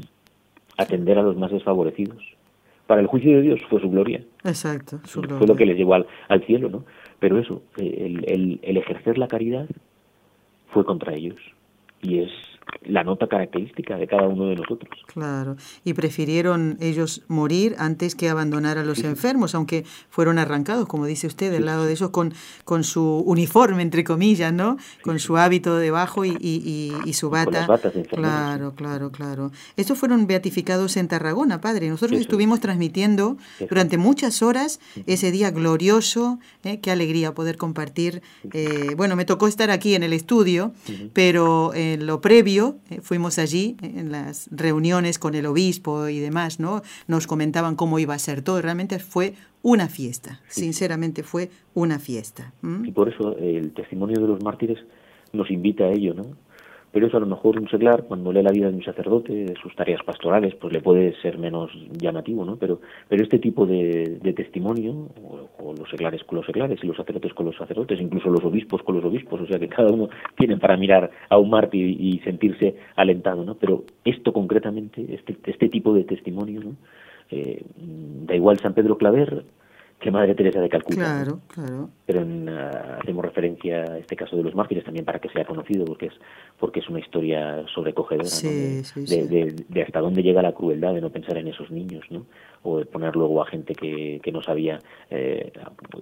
atender 0.79 1.19
a 1.19 1.23
los 1.23 1.37
más 1.37 1.51
desfavorecidos 1.51 2.25
para 2.87 3.03
el 3.03 3.07
juicio 3.07 3.37
de 3.37 3.43
Dios 3.43 3.61
fue 3.69 3.81
su 3.83 3.91
gloria. 3.91 4.23
Exacto. 4.45 4.99
Fue 5.05 5.47
lo 5.47 5.55
que 5.55 5.67
les 5.67 5.77
llevó 5.77 5.93
al, 5.95 6.07
al 6.29 6.43
cielo, 6.47 6.71
¿no? 6.71 6.85
Pero 7.21 7.39
eso, 7.39 7.63
el, 7.77 8.25
el, 8.27 8.61
el 8.63 8.77
ejercer 8.79 9.19
la 9.19 9.29
caridad 9.29 9.69
fue 10.73 10.87
contra 10.87 11.15
ellos. 11.15 11.37
Y 12.01 12.21
es 12.21 12.31
la 12.83 13.05
nota 13.05 13.27
característica 13.27 13.97
de 13.97 14.07
cada 14.07 14.27
uno 14.27 14.47
de 14.47 14.57
nosotros. 14.57 14.91
Claro, 15.07 15.57
y 15.85 15.95
prefirieron 15.95 16.77
ellos 16.81 17.23
morir 17.29 17.75
antes 17.79 18.15
que 18.15 18.29
abandonar 18.29 18.79
a 18.79 18.85
los 18.85 19.05
enfermos, 19.05 19.55
aunque 19.55 19.85
fueron 20.09 20.39
arrancados, 20.39 20.87
como 20.87 21.07
dice 21.07 21.27
usted, 21.27 21.51
del 21.51 21.67
lado 21.67 21.85
de 21.85 21.93
ellos 21.93 22.11
con, 22.11 22.33
con 22.65 22.85
su 22.85 23.23
uniforme, 23.27 23.83
entre 23.83 24.05
comillas, 24.05 24.53
¿no? 24.53 24.77
Con 25.03 25.19
su 25.19 25.37
hábito 25.37 25.77
debajo 25.77 26.25
y, 26.25 26.37
y, 26.41 26.93
y, 27.05 27.13
su 27.13 27.31
bata. 27.31 27.67
claro, 28.11 28.75
claro, 28.75 29.11
claro. 29.11 29.51
Estos 29.77 29.99
fueron 29.99 30.27
beatificados 30.27 30.97
en 30.97 31.09
Tarragona, 31.09 31.61
padre. 31.61 31.89
Nosotros 31.89 32.21
estuvimos 32.21 32.61
transmitiendo 32.61 33.37
durante 33.69 33.99
muchas 33.99 34.43
horas 34.43 34.81
ese 35.07 35.31
día 35.31 35.51
glorioso, 35.51 36.39
¿eh? 36.65 36.81
qué 36.81 36.91
alegría 36.91 37.35
poder 37.35 37.57
compartir. 37.57 38.23
Eh, 38.53 38.95
bueno, 38.97 39.17
me 39.17 39.25
tocó 39.25 39.47
estar 39.47 39.71
aquí 39.71 39.95
en 39.95 40.03
el 40.03 40.13
estudio, 40.13 40.73
pero 41.13 41.73
en 41.75 42.07
lo 42.07 42.21
previo 42.21 42.58
eh, 42.91 43.01
fuimos 43.03 43.39
allí 43.39 43.77
en 43.83 44.13
las 44.13 44.49
reuniones 44.51 45.19
con 45.19 45.35
el 45.35 45.47
obispo 45.47 46.09
y 46.09 46.19
demás, 46.19 46.61
¿no? 46.61 46.83
Nos 47.07 47.27
comentaban 47.27 47.77
cómo 47.77 47.99
iba 47.99 48.15
a 48.15 48.19
ser 48.19 48.43
todo. 48.43 48.61
Realmente 48.61 48.99
fue 48.99 49.35
una 49.63 49.89
fiesta, 49.89 50.41
sinceramente 50.49 51.23
fue 51.23 51.51
una 51.75 51.99
fiesta. 51.99 52.53
Y 52.85 52.93
por 52.93 53.09
eso 53.09 53.37
el 53.39 53.73
testimonio 53.73 54.21
de 54.21 54.29
los 54.29 54.43
mártires 54.43 54.79
nos 55.33 55.51
invita 55.51 55.85
a 55.85 55.93
ello, 55.93 56.15
¿no? 56.15 56.25
Pero 56.99 57.07
eso 57.07 57.17
a 57.17 57.21
lo 57.21 57.27
mejor 57.27 57.61
un 57.61 57.69
seglar 57.69 58.07
cuando 58.09 58.33
lee 58.33 58.43
la 58.43 58.51
vida 58.51 58.69
de 58.69 58.75
un 58.75 58.83
sacerdote 58.83 59.55
sus 59.63 59.73
tareas 59.77 60.03
pastorales 60.03 60.57
pues 60.57 60.73
le 60.73 60.81
puede 60.81 61.15
ser 61.23 61.39
menos 61.39 61.71
llamativo 61.93 62.45
no 62.45 62.57
pero 62.57 62.81
pero 63.09 63.23
este 63.23 63.39
tipo 63.39 63.67
de, 63.67 64.19
testimonio 64.35 65.07
o, 65.61 65.75
los 65.79 65.89
seglares 65.89 66.25
con 66.25 66.39
los 66.39 66.47
seglares 66.47 66.81
y 66.83 66.89
los 66.89 66.97
sacerdotes 66.97 67.33
con 67.35 67.47
los 67.47 67.57
sacerdotes 67.57 68.01
incluso 68.01 68.31
los 68.31 68.43
obispos 68.43 68.83
con 68.83 68.97
los 68.97 69.05
obispos 69.05 69.41
o 69.41 69.47
sea 69.47 69.61
que 69.61 69.69
cada 69.69 69.93
uno 69.93 70.09
tiene 70.37 70.57
para 70.57 70.77
mirar 70.77 71.09
a 71.29 71.39
un 71.39 71.51
mártir 71.51 71.87
y, 71.89 72.19
sentirse 72.25 72.75
alentado 72.97 73.45
no 73.45 73.55
pero 73.55 73.85
esto 74.05 74.33
concretamente 74.33 75.07
este 75.15 75.37
este 75.47 75.69
tipo 75.69 75.95
de 75.95 76.03
testimonio 76.03 76.61
no 76.65 76.73
eh, 77.31 77.63
da 77.77 78.35
igual 78.35 78.59
San 78.59 78.75
Pedro 78.75 78.99
Claver 78.99 79.45
que 80.01 80.11
Madre 80.11 80.35
Teresa 80.35 80.61
de 80.61 80.69
Calcuta. 80.69 80.97
Claro, 80.97 81.41
claro. 81.49 81.91
Pero 82.07 82.25
ah, 82.49 82.99
hacemos 83.03 83.25
referencia 83.25 83.83
a 83.83 83.99
este 83.99 84.15
caso 84.15 84.37
de 84.37 84.45
los 84.45 84.55
mártires 84.55 84.85
también 84.85 85.05
para 85.05 85.19
que 85.19 85.29
sea 85.29 85.45
conocido, 85.45 85.85
porque 85.85 86.07
es 86.07 86.15
porque 86.59 86.81
es 86.81 86.89
una 86.89 87.01
historia 87.01 87.65
sobrecogedora 87.75 88.29
de, 88.29 89.83
hasta 89.83 90.01
dónde 90.01 90.23
llega 90.23 90.43
la 90.43 90.53
crueldad 90.53 90.95
de 90.95 91.01
no 91.01 91.11
pensar 91.11 91.37
en 91.39 91.49
esos 91.49 91.71
niños, 91.71 92.05
¿no? 92.11 92.27
O 92.63 92.79
de 92.79 92.87
poner 92.87 93.15
luego 93.15 93.41
a 93.43 93.47
gente 93.47 93.75
que, 93.75 94.21
que 94.23 94.33
no 94.33 94.43
sabía, 94.43 94.79
eh, 95.11 95.53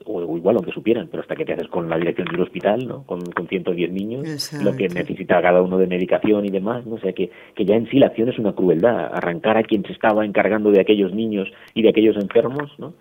o, 0.04 0.36
igual 0.36 0.56
aunque 0.56 0.72
supieran, 0.72 1.08
pero 1.10 1.22
hasta 1.22 1.36
que 1.36 1.44
te 1.44 1.52
haces 1.52 1.68
con 1.68 1.88
la 1.88 1.98
dirección 1.98 2.28
del 2.28 2.40
hospital, 2.40 2.86
¿no? 2.86 3.02
Con, 3.04 3.20
con 3.20 3.48
110 3.48 3.92
niños, 3.92 4.52
lo 4.62 4.74
que 4.76 4.88
necesita 4.88 5.40
cada 5.42 5.62
uno 5.62 5.78
de 5.78 5.86
medicación 5.86 6.44
y 6.44 6.50
demás, 6.50 6.86
¿no? 6.86 6.94
O 6.94 7.00
sea 7.00 7.12
que, 7.12 7.30
que 7.54 7.64
ya 7.64 7.76
en 7.76 7.88
sí 7.88 7.98
la 7.98 8.06
acción 8.06 8.28
es 8.28 8.38
una 8.38 8.54
crueldad, 8.54 9.10
arrancar 9.12 9.56
a 9.56 9.62
quien 9.62 9.84
se 9.84 9.92
estaba 9.92 10.24
encargando 10.24 10.70
de 10.70 10.80
aquellos 10.80 11.12
niños 11.14 11.48
y 11.74 11.82
de 11.82 11.90
aquellos 11.90 12.16
enfermos, 12.16 12.72
¿no? 12.78 12.94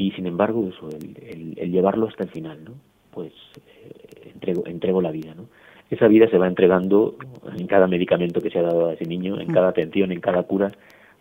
Y 0.00 0.12
sin 0.12 0.26
embargo 0.26 0.66
eso 0.66 0.88
el, 0.88 1.54
el, 1.58 1.70
llevarlo 1.70 2.08
hasta 2.08 2.24
el 2.24 2.30
final 2.30 2.64
no 2.64 2.72
pues 3.10 3.32
eh, 3.56 4.30
entrego 4.32 4.66
entrego 4.66 5.02
la 5.02 5.10
vida 5.10 5.34
no 5.34 5.44
esa 5.90 6.08
vida 6.08 6.26
se 6.30 6.38
va 6.38 6.46
entregando 6.46 7.16
en 7.58 7.66
cada 7.66 7.86
medicamento 7.86 8.40
que 8.40 8.48
se 8.48 8.60
ha 8.60 8.62
dado 8.62 8.88
a 8.88 8.94
ese 8.94 9.04
niño 9.04 9.38
en 9.38 9.48
mm. 9.48 9.52
cada 9.52 9.68
atención 9.68 10.10
en 10.10 10.20
cada 10.20 10.44
cura 10.44 10.72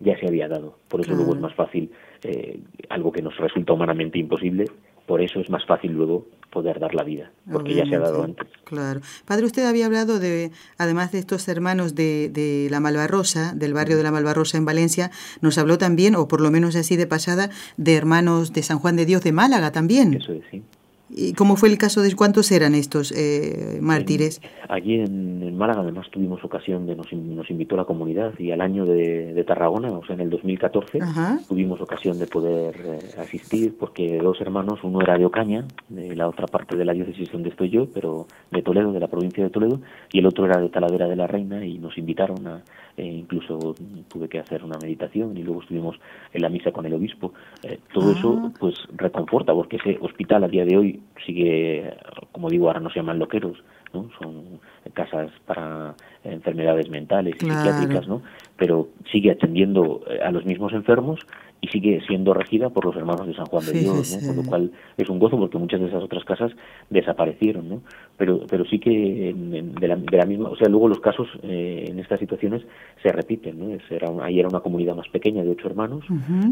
ya 0.01 0.17
se 0.17 0.27
había 0.27 0.47
dado. 0.47 0.75
Por 0.87 1.01
eso 1.01 1.13
luego 1.13 1.33
es 1.33 1.41
más 1.41 1.53
fácil 1.55 1.91
eh, 2.23 2.57
algo 2.87 3.11
que 3.11 3.21
nos 3.21 3.35
resulta 3.35 3.73
humanamente 3.73 4.17
imposible 4.17 4.65
por 5.05 5.21
eso 5.21 5.41
es 5.41 5.49
más 5.49 5.65
fácil 5.65 5.91
luego 5.91 6.27
poder 6.49 6.79
dar 6.79 6.95
la 6.95 7.03
vida, 7.03 7.31
porque 7.51 7.75
ya 7.75 7.85
se 7.85 7.95
ha 7.95 7.99
dado 7.99 8.23
antes. 8.23 8.47
Claro. 8.63 9.01
Padre, 9.25 9.45
usted 9.45 9.65
había 9.65 9.85
hablado 9.85 10.19
de, 10.19 10.51
además 10.77 11.11
de 11.11 11.19
estos 11.19 11.47
hermanos 11.47 11.95
de, 11.95 12.29
de 12.29 12.67
la 12.69 12.79
Malvarrosa, 12.79 13.53
del 13.53 13.73
barrio 13.73 13.97
de 13.97 14.03
la 14.03 14.11
Malvarrosa 14.11 14.57
en 14.57 14.65
Valencia, 14.65 15.11
nos 15.41 15.57
habló 15.57 15.77
también, 15.77 16.15
o 16.15 16.27
por 16.27 16.41
lo 16.41 16.51
menos 16.51 16.75
así 16.75 16.95
de 16.95 17.07
pasada, 17.07 17.49
de 17.77 17.95
hermanos 17.95 18.53
de 18.53 18.63
San 18.63 18.79
Juan 18.79 18.95
de 18.95 19.05
Dios 19.05 19.23
de 19.23 19.31
Málaga 19.31 19.71
también. 19.71 20.15
Eso 20.15 20.33
es, 20.33 20.43
sí. 20.51 20.63
¿Y 21.09 21.33
cómo 21.33 21.55
fue 21.55 21.69
el 21.69 21.77
caso 21.77 22.01
de 22.01 22.15
cuántos 22.15 22.51
eran 22.51 22.75
estos 22.75 23.11
eh, 23.11 23.79
mártires? 23.81 24.41
allí 24.69 24.99
en, 24.99 25.57
Málaga 25.57 25.81
además 25.81 26.07
tuvimos 26.09 26.41
ocasión 26.43 26.85
de 26.85 26.95
nos, 26.95 27.11
nos 27.11 27.49
invitó 27.49 27.75
la 27.75 27.83
comunidad 27.83 28.33
y 28.37 28.51
al 28.51 28.61
año 28.61 28.85
de, 28.85 29.43
Tarragona, 29.45 29.89
o 29.89 30.05
sea 30.05 30.15
en 30.15 30.21
el 30.21 30.29
2014, 30.29 30.99
tuvimos 31.47 31.81
ocasión 31.81 32.19
de 32.19 32.27
poder 32.27 32.75
eh, 32.85 32.99
asistir 33.19 33.75
porque 33.77 34.19
dos 34.19 34.39
hermanos, 34.41 34.79
uno 34.83 35.01
era 35.01 35.17
de 35.17 35.25
Ocaña, 35.25 35.65
de 35.89 36.15
la 36.15 36.27
otra 36.27 36.45
parte 36.45 36.77
de 36.77 36.85
la 36.85 36.93
diócesis 36.93 37.31
donde 37.31 37.49
estoy 37.49 37.69
yo, 37.69 37.87
pero 37.91 38.27
de 38.51 38.61
Toledo, 38.61 38.91
de 38.91 38.99
la 38.99 39.07
provincia 39.07 39.43
de 39.43 39.49
Toledo, 39.49 39.81
y 40.11 40.19
el 40.19 40.27
otro 40.27 40.45
era 40.45 40.61
de 40.61 40.69
Talavera 40.69 41.07
de 41.07 41.15
la 41.15 41.25
Reina 41.25 41.65
y 41.65 41.79
nos 41.79 41.97
invitaron 41.97 42.45
a, 42.47 42.61
e 42.95 43.05
incluso 43.05 43.75
tuve 44.09 44.27
que 44.27 44.39
hacer 44.39 44.63
una 44.63 44.77
meditación 44.77 45.35
y 45.37 45.43
luego 45.43 45.61
estuvimos 45.61 45.95
en 46.33 46.41
la 46.41 46.49
misa 46.49 46.71
con 46.71 46.85
el 46.85 46.93
obispo. 46.93 47.33
Eh, 47.63 47.79
todo 47.93 48.11
eso 48.11 48.41
ah. 48.43 48.51
pues 48.59 48.75
reconforta 48.95 49.53
porque 49.53 49.77
ese 49.77 49.97
hospital 50.01 50.43
a 50.43 50.47
día 50.47 50.65
de 50.65 50.77
hoy 50.77 50.98
sigue, 51.25 51.93
como 52.31 52.49
digo, 52.49 52.67
ahora 52.67 52.79
no 52.79 52.89
se 52.89 52.99
llaman 52.99 53.19
loqueros, 53.19 53.63
¿no? 53.93 54.09
son 54.19 54.59
casas 54.93 55.31
para 55.45 55.95
enfermedades 56.23 56.89
mentales 56.89 57.35
y 57.37 57.45
psiquiátricas, 57.45 58.07
¿no? 58.07 58.21
pero 58.57 58.89
sigue 59.11 59.31
atendiendo 59.31 60.01
eh, 60.09 60.19
a 60.23 60.31
los 60.31 60.45
mismos 60.45 60.73
enfermos 60.73 61.19
y 61.61 61.67
sigue 61.67 62.01
siendo 62.07 62.33
regida 62.33 62.69
por 62.69 62.85
los 62.85 62.95
hermanos 62.95 63.27
de 63.27 63.33
San 63.33 63.45
Juan 63.45 63.65
de 63.65 63.73
Dios, 63.73 64.17
¿no? 64.21 64.27
con 64.27 64.35
lo 64.37 64.43
cual 64.43 64.71
es 64.97 65.09
un 65.09 65.19
gozo 65.19 65.37
porque 65.37 65.57
muchas 65.57 65.79
de 65.81 65.87
esas 65.87 66.03
otras 66.03 66.23
casas 66.23 66.51
desaparecieron, 66.89 67.69
¿no? 67.69 67.81
pero 68.17 68.41
pero 68.49 68.65
sí 68.65 68.79
que 68.79 69.33
de, 69.35 69.87
la, 69.87 69.95
de, 69.95 70.17
la, 70.17 70.25
misma, 70.25 70.49
o 70.49 70.55
sea, 70.55 70.69
luego 70.69 70.87
los 70.87 70.99
casos 70.99 71.27
eh, 71.43 71.85
en 71.87 71.99
estas 71.99 72.19
situaciones 72.19 72.63
se 73.03 73.11
repiten, 73.11 73.59
¿no? 73.59 73.77
era 73.89 74.09
ahí 74.23 74.39
era 74.39 74.47
una 74.47 74.61
comunidad 74.61 74.95
más 74.95 75.09
pequeña 75.09 75.43
de 75.43 75.51
ocho 75.51 75.67
hermanos 75.67 76.05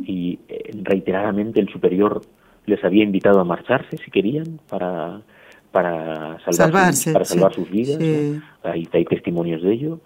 y 0.05 0.39
eh, 0.49 0.71
reiteradamente 0.83 1.59
el 1.59 1.69
superior 1.69 2.21
les 2.67 2.83
había 2.83 3.03
invitado 3.03 3.39
a 3.39 3.43
marcharse 3.43 3.97
si 3.97 4.11
querían 4.11 4.59
para 4.69 5.21
para 5.71 6.37
salvar 6.39 6.93
sus, 6.93 7.13
para 7.13 7.25
salvar 7.25 7.53
sus 7.53 7.69
vidas, 7.69 7.99
hay, 8.63 8.87
hay 8.91 9.05
testimonios 9.05 9.61
de 9.61 9.73
ello 9.73 9.99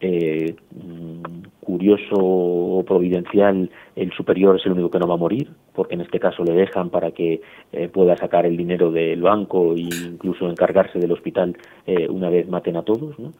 eh, 0.00 0.54
mm, 0.70 1.22
curioso 1.60 2.14
o 2.16 2.84
providencial, 2.84 3.70
el 3.96 4.12
superior 4.12 4.56
es 4.56 4.64
el 4.64 4.72
único 4.72 4.90
que 4.90 4.98
no 4.98 5.08
va 5.08 5.14
a 5.14 5.18
morir, 5.18 5.50
porque 5.74 5.94
en 5.94 6.00
este 6.00 6.20
caso 6.20 6.44
le 6.44 6.52
dejan 6.52 6.90
para 6.90 7.10
que 7.10 7.42
eh, 7.72 7.88
pueda 7.88 8.16
sacar 8.16 8.46
el 8.46 8.56
dinero 8.56 8.90
del 8.90 9.20
banco 9.22 9.74
e 9.74 9.80
incluso 9.80 10.48
encargarse 10.48 10.98
del 10.98 11.12
hospital 11.12 11.56
eh, 11.86 12.06
una 12.08 12.30
vez 12.30 12.48
maten 12.48 12.76
a 12.76 12.82
todos. 12.82 13.18
¿no? 13.18 13.32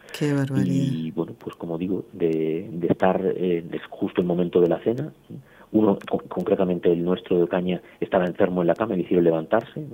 Y 0.66 1.10
bueno, 1.12 1.34
pues 1.38 1.54
como 1.56 1.78
digo, 1.78 2.04
de, 2.12 2.68
de 2.70 2.86
estar 2.88 3.20
eh, 3.24 3.64
justo 3.88 4.20
el 4.20 4.26
momento 4.26 4.60
de 4.60 4.68
la 4.68 4.78
cena, 4.80 5.12
uno, 5.72 5.98
concretamente 6.28 6.90
el 6.90 7.04
nuestro 7.04 7.36
de 7.36 7.42
Ocaña, 7.44 7.82
estaba 8.00 8.24
enfermo 8.24 8.62
en 8.62 8.68
la 8.68 8.74
cama 8.74 8.94
y 8.94 8.98
le 8.98 9.02
hicieron 9.04 9.24
levantarse. 9.24 9.84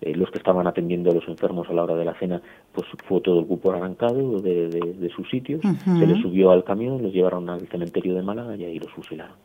Eh, 0.00 0.14
los 0.14 0.30
que 0.30 0.38
estaban 0.38 0.66
atendiendo 0.66 1.10
a 1.10 1.14
los 1.14 1.26
enfermos 1.28 1.68
a 1.68 1.72
la 1.72 1.84
hora 1.84 1.96
de 1.96 2.04
la 2.04 2.14
cena, 2.14 2.40
pues 2.72 2.86
fue 3.06 3.20
todo 3.20 3.40
el 3.40 3.46
grupo 3.46 3.72
arrancado 3.72 4.40
de, 4.40 4.68
de, 4.68 5.10
sus 5.10 5.28
sitios, 5.28 5.60
se 5.62 6.06
les 6.06 6.20
subió 6.20 6.50
al 6.50 6.64
camión, 6.64 7.02
los 7.02 7.12
llevaron 7.12 7.48
al 7.48 7.66
cementerio 7.68 8.14
de 8.14 8.22
Málaga 8.22 8.56
y 8.56 8.64
ahí 8.64 8.78
los 8.78 8.90
fusilaron. 8.92 9.36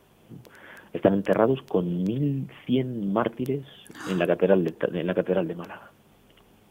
Están 0.92 1.14
enterrados 1.14 1.60
con 1.62 2.04
1.100 2.04 3.12
mártires 3.12 3.64
en 4.10 4.18
la 4.18 4.26
catedral 4.26 4.64
de, 4.64 4.74
en 4.92 5.06
la 5.06 5.14
catedral 5.14 5.46
de 5.46 5.54
Málaga. 5.54 5.90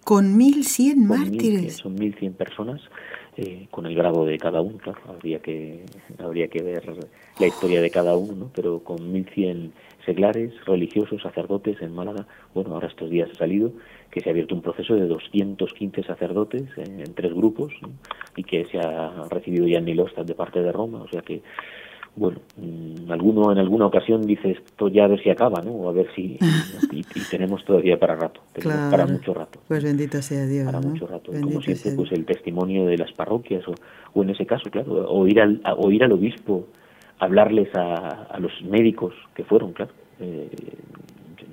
Con 0.03 0.37
1.100 0.39 0.95
mártires. 0.95 1.77
son 1.77 1.97
1.100 1.97 2.33
personas 2.33 2.81
eh, 3.37 3.67
con 3.69 3.85
el 3.85 3.95
grado 3.95 4.25
de 4.25 4.37
cada 4.37 4.61
uno, 4.61 4.77
claro, 4.77 4.99
habría 5.09 5.39
que, 5.39 5.83
habría 6.19 6.47
que 6.47 6.63
ver 6.63 6.83
la 7.39 7.47
historia 7.47 7.81
de 7.81 7.89
cada 7.89 8.15
uno, 8.15 8.49
pero 8.55 8.79
con 8.79 8.97
1.100 9.13 9.71
seglares, 10.05 10.53
religiosos, 10.65 11.21
sacerdotes 11.21 11.81
en 11.81 11.93
Málaga, 11.93 12.27
bueno, 12.53 12.73
ahora 12.73 12.87
estos 12.87 13.09
días 13.09 13.29
ha 13.31 13.35
salido 13.35 13.71
que 14.11 14.21
se 14.21 14.29
ha 14.29 14.31
abierto 14.31 14.55
un 14.55 14.61
proceso 14.61 14.95
de 14.95 15.07
215 15.07 16.03
sacerdotes 16.03 16.63
en, 16.77 17.13
tres 17.13 17.33
grupos 17.33 17.73
y 18.37 18.43
que 18.43 18.65
se 18.65 18.79
ha 18.79 19.27
recibido 19.29 19.67
ya 19.67 19.79
en 19.79 19.85
Nilostat 19.85 20.25
de 20.25 20.35
parte 20.35 20.61
de 20.61 20.71
Roma, 20.71 21.01
o 21.01 21.07
sea 21.09 21.21
que 21.21 21.41
bueno, 22.15 22.39
mm, 22.57 23.11
alguno 23.11 23.51
en 23.51 23.57
alguna 23.57 23.85
ocasión 23.85 24.25
dice 24.25 24.51
esto 24.51 24.87
ya 24.87 25.05
a 25.05 25.07
ver 25.07 25.21
si 25.21 25.29
acaba, 25.29 25.61
¿no? 25.61 25.71
O 25.71 25.89
a 25.89 25.91
ver 25.91 26.07
si 26.15 26.37
y, 26.91 27.03
tenemos 27.29 27.63
todavía 27.65 27.99
para 27.99 28.15
rato, 28.15 28.41
tenemos 28.53 28.91
para 28.91 29.05
mucho 29.05 29.33
rato. 29.33 29.59
Pues 29.67 29.83
bendito 29.83 30.21
sea 30.21 30.45
Dios. 30.45 30.65
Para 30.65 30.79
mucho 30.79 31.07
rato. 31.07 31.31
Como 31.31 31.61
siempre, 31.61 31.91
pues 31.95 32.11
el 32.11 32.25
testimonio 32.25 32.85
de 32.85 32.97
las 32.97 33.11
parroquias 33.11 33.67
o, 33.67 33.75
o 34.13 34.23
en 34.23 34.29
ese 34.29 34.45
caso, 34.45 34.69
claro, 34.69 35.09
oír 35.09 35.41
al 35.41 35.61
oír 35.77 36.03
al 36.03 36.11
obispo 36.11 36.67
hablarles 37.19 37.73
a, 37.75 38.27
a 38.29 38.39
los 38.39 38.51
médicos 38.63 39.13
que 39.33 39.43
fueron, 39.43 39.73
claro. 39.73 39.91
Eh, 40.19 40.49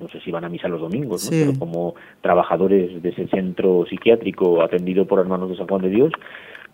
no 0.01 0.09
sé 0.09 0.21
si 0.21 0.31
van 0.33 0.45
a 0.45 0.49
misa 0.49 0.69
los 0.69 0.81
domingos, 0.81 1.25
¿no? 1.25 1.31
pero 1.31 1.59
como 1.59 1.95
trabajadores 2.21 3.03
de 3.03 3.09
ese 3.09 3.29
centro 3.29 3.87
psiquiátrico 3.89 4.63
atendido 4.63 5.07
por 5.07 5.21
hermanos 5.21 5.51
de 5.51 5.57
San 5.57 5.69
Juan 5.69 5.83
de 5.83 5.91
Dios, 5.91 6.13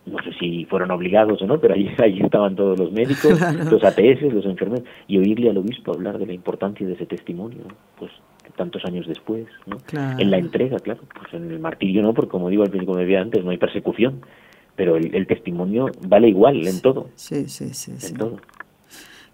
no 0.09 0.19
sé 0.23 0.33
si 0.39 0.65
fueron 0.67 0.91
obligados 0.91 1.41
o 1.43 1.47
no, 1.47 1.61
pero 1.61 1.75
allí, 1.75 1.91
allí 1.99 2.21
estaban 2.25 2.57
todos 2.57 2.79
los 2.79 2.93
médicos, 2.93 3.41
los 3.71 3.85
ATS, 3.85 4.23
los 4.33 4.47
enfermeros, 4.47 4.85
y 5.07 5.19
oírle 5.19 5.51
al 5.51 5.59
obispo 5.59 5.93
hablar 5.93 6.19
de 6.19 6.27
la 6.27 6.33
importancia 6.33 6.87
de 6.87 6.95
ese 6.95 7.07
testimonio, 7.07 7.65
pues 7.99 8.11
tantos 8.57 8.85
años 8.85 9.07
después, 9.07 9.47
¿no? 9.67 9.79
En 10.19 10.31
la 10.31 10.39
entrega, 10.39 10.79
claro, 10.79 11.01
pues 11.15 11.33
en 11.33 11.51
el 11.51 11.61
martirio 11.61 12.03
no, 12.03 12.13
porque 12.13 12.31
como 12.31 12.51
digo 12.51 12.65
al 12.65 12.71
principio, 12.71 12.97
decía 12.97 13.21
antes, 13.21 13.45
no 13.45 13.51
hay 13.51 13.59
persecución, 13.59 14.21
pero 14.77 14.97
el, 14.97 15.27
testimonio 15.27 15.87
vale 16.07 16.29
igual 16.29 16.67
en 16.67 16.81
todo. 16.81 17.09
Sí, 17.15 17.49
sí, 17.49 17.73
sí. 17.73 17.93
En 18.07 18.17
todo. 18.17 18.37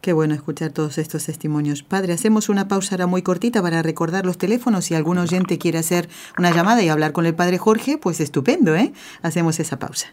Qué 0.00 0.12
bueno 0.12 0.34
escuchar 0.34 0.70
todos 0.70 0.98
estos 0.98 1.24
testimonios. 1.24 1.82
Padre, 1.82 2.12
hacemos 2.12 2.50
una 2.50 2.68
pausa 2.68 2.94
ahora 2.94 3.06
muy 3.06 3.22
cortita 3.22 3.62
para 3.62 3.82
recordar 3.82 4.26
los 4.26 4.36
teléfonos. 4.36 4.84
Si 4.84 4.94
algún 4.94 5.16
oyente 5.16 5.56
quiere 5.56 5.78
hacer 5.78 6.08
una 6.38 6.54
llamada 6.54 6.82
y 6.82 6.90
hablar 6.90 7.12
con 7.12 7.24
el 7.24 7.34
Padre 7.34 7.56
Jorge, 7.56 7.96
pues 7.96 8.20
estupendo, 8.20 8.76
¿eh? 8.76 8.92
Hacemos 9.22 9.58
esa 9.60 9.78
pausa. 9.78 10.12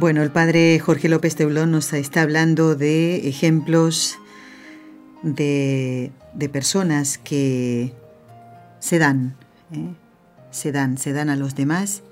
Bueno, 0.00 0.22
el 0.22 0.30
padre 0.30 0.78
Jorge 0.78 1.08
López 1.08 1.34
Teulón 1.34 1.72
nos 1.72 1.92
está 1.92 2.22
hablando 2.22 2.76
de 2.76 3.28
ejemplos 3.28 4.16
de, 5.24 6.12
personas 6.52 7.18
que 7.18 7.92
se 8.78 9.00
dan, 9.00 9.34
¿eh? 9.72 9.92
se 10.52 10.70
dan, 10.70 10.98
se 10.98 11.12
dan 11.12 11.30
a 11.30 11.34
los 11.34 11.56
demás 11.56 12.04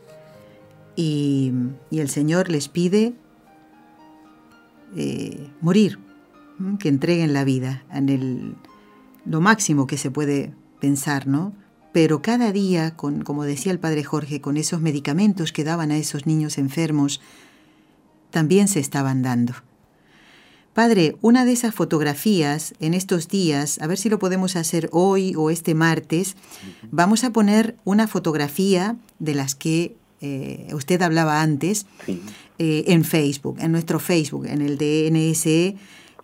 y, 0.96 1.52
el 1.92 2.08
Señor 2.08 2.48
les 2.48 2.68
pide 2.68 3.14
eh, 4.96 5.48
morir, 5.60 6.00
que 6.80 6.88
entreguen 6.88 7.32
la 7.32 7.44
vida 7.44 7.84
en 7.92 8.08
el, 8.08 8.56
lo 9.24 9.40
máximo 9.40 9.86
que 9.86 9.96
se 9.96 10.10
puede 10.10 10.52
pensar, 10.80 11.28
¿no? 11.28 11.52
Pero 11.92 12.20
cada 12.20 12.50
día, 12.50 12.96
con, 12.96 13.22
como 13.22 13.44
decía 13.44 13.70
el 13.70 13.78
padre 13.78 14.02
Jorge, 14.02 14.40
con 14.40 14.56
esos 14.56 14.80
medicamentos 14.80 15.52
que 15.52 15.62
daban 15.62 15.92
a 15.92 15.96
esos 15.96 16.26
niños 16.26 16.58
enfermos, 16.58 17.20
también 18.36 18.68
se 18.68 18.80
estaban 18.80 19.22
dando. 19.22 19.54
Padre, 20.74 21.16
una 21.22 21.46
de 21.46 21.52
esas 21.52 21.74
fotografías 21.74 22.74
en 22.80 22.92
estos 22.92 23.28
días, 23.28 23.78
a 23.80 23.86
ver 23.86 23.96
si 23.96 24.10
lo 24.10 24.18
podemos 24.18 24.56
hacer 24.56 24.90
hoy 24.92 25.34
o 25.34 25.48
este 25.48 25.74
martes, 25.74 26.36
vamos 26.90 27.24
a 27.24 27.30
poner 27.30 27.76
una 27.84 28.06
fotografía 28.06 28.96
de 29.18 29.34
las 29.34 29.54
que 29.54 29.96
eh, 30.20 30.68
usted 30.74 31.00
hablaba 31.00 31.40
antes 31.40 31.86
eh, 32.58 32.84
en 32.88 33.04
Facebook, 33.04 33.56
en 33.58 33.72
nuestro 33.72 33.98
Facebook, 34.00 34.44
en 34.44 34.60
el 34.60 34.76
DNSE 34.76 35.76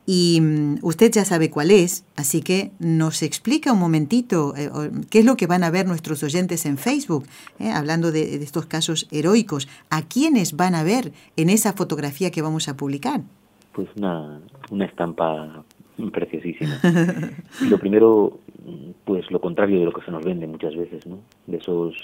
y 0.07 0.41
mm, 0.41 0.79
usted 0.83 1.11
ya 1.13 1.25
sabe 1.25 1.51
cuál 1.51 1.71
es, 1.71 2.05
así 2.17 2.43
que 2.43 2.71
nos 2.81 3.23
explica 3.23 3.73
un 3.73 3.79
momentito 3.79 4.55
eh, 4.57 4.71
qué 5.11 5.21
es 5.21 5.25
lo 5.25 5.37
que 5.37 5.47
van 5.47 5.63
a 5.65 5.71
ver 5.71 5.87
nuestros 5.87 6.23
oyentes 6.23 6.67
en 6.67 6.77
Facebook, 6.77 7.25
eh, 7.61 7.71
hablando 7.71 8.11
de, 8.11 8.35
estos 8.37 8.67
casos 8.67 9.09
heroicos. 9.13 9.69
¿A 9.91 10.03
quiénes 10.03 10.57
van 10.57 10.75
a 10.75 10.83
ver 10.83 11.13
en 11.37 11.51
esa 11.51 11.73
fotografía 11.73 12.31
que 12.31 12.43
vamos 12.43 12.69
a 12.69 12.77
publicar? 12.77 13.21
Pues 13.73 13.89
una, 13.97 14.41
una 14.71 14.85
estampa 14.87 15.65
preciosísima. 16.13 16.81
lo 17.71 17.79
primero, 17.79 18.41
pues 19.05 19.31
lo 19.31 19.41
contrario 19.41 19.79
de 19.79 19.85
lo 19.85 19.93
que 19.93 20.05
se 20.05 20.11
nos 20.11 20.25
vende 20.25 20.47
muchas 20.47 20.75
veces, 20.75 21.07
¿no? 21.07 21.21
De 21.47 21.59
esos 21.59 21.95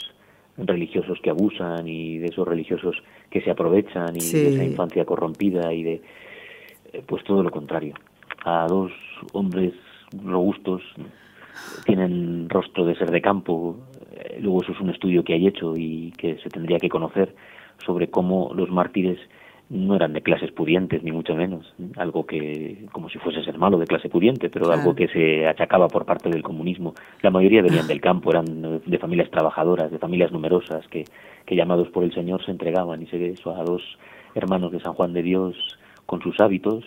religiosos 0.56 1.18
que 1.22 1.30
abusan 1.30 1.86
y 1.86 2.18
de 2.18 2.26
esos 2.26 2.46
religiosos 2.46 2.96
que 3.30 3.40
se 3.42 3.50
aprovechan 3.50 4.16
y 4.16 4.20
de 4.20 4.54
esa 4.54 4.64
infancia 4.64 5.04
corrompida 5.04 5.72
y 5.72 5.82
de 5.82 6.02
pues 7.06 7.24
todo 7.24 7.42
lo 7.42 7.50
contrario. 7.50 7.94
A 8.44 8.66
dos 8.68 8.92
hombres 9.32 9.74
robustos, 10.24 10.82
tienen 11.84 12.48
rostro 12.48 12.84
de 12.84 12.94
ser 12.96 13.10
de 13.10 13.20
campo, 13.20 13.76
eh, 14.12 14.38
luego 14.40 14.62
eso 14.62 14.72
es 14.72 14.80
un 14.80 14.90
estudio 14.90 15.24
que 15.24 15.34
hay 15.34 15.46
hecho 15.46 15.74
y 15.76 16.12
que 16.16 16.38
se 16.38 16.48
tendría 16.48 16.78
que 16.78 16.88
conocer 16.88 17.34
sobre 17.84 18.08
cómo 18.08 18.52
los 18.54 18.70
mártires 18.70 19.18
no 19.70 19.94
eran 19.94 20.14
de 20.14 20.22
clases 20.22 20.50
pudientes, 20.50 21.02
ni 21.02 21.12
mucho 21.12 21.34
menos, 21.34 21.74
algo 21.96 22.24
que, 22.24 22.86
como 22.90 23.10
si 23.10 23.18
fuese 23.18 23.44
ser 23.44 23.58
malo 23.58 23.78
de 23.78 23.86
clase 23.86 24.08
pudiente, 24.08 24.48
pero 24.48 24.72
algo 24.72 24.94
que 24.94 25.08
se 25.08 25.46
achacaba 25.46 25.88
por 25.88 26.06
parte 26.06 26.30
del 26.30 26.42
comunismo. 26.42 26.94
La 27.20 27.30
mayoría 27.30 27.60
venían 27.60 27.86
del 27.86 28.00
campo, 28.00 28.30
eran 28.30 28.80
de 28.86 28.98
familias 28.98 29.30
trabajadoras, 29.30 29.90
de 29.90 29.98
familias 29.98 30.32
numerosas, 30.32 30.88
que, 30.88 31.04
que 31.44 31.54
llamados 31.54 31.88
por 31.88 32.02
el 32.02 32.14
Señor 32.14 32.42
se 32.46 32.50
entregaban, 32.50 33.02
y 33.02 33.06
se 33.08 33.28
eso 33.28 33.54
a 33.54 33.62
dos 33.62 33.82
hermanos 34.34 34.72
de 34.72 34.80
San 34.80 34.94
Juan 34.94 35.12
de 35.12 35.22
Dios, 35.22 35.78
con 36.08 36.22
sus 36.22 36.40
hábitos 36.40 36.84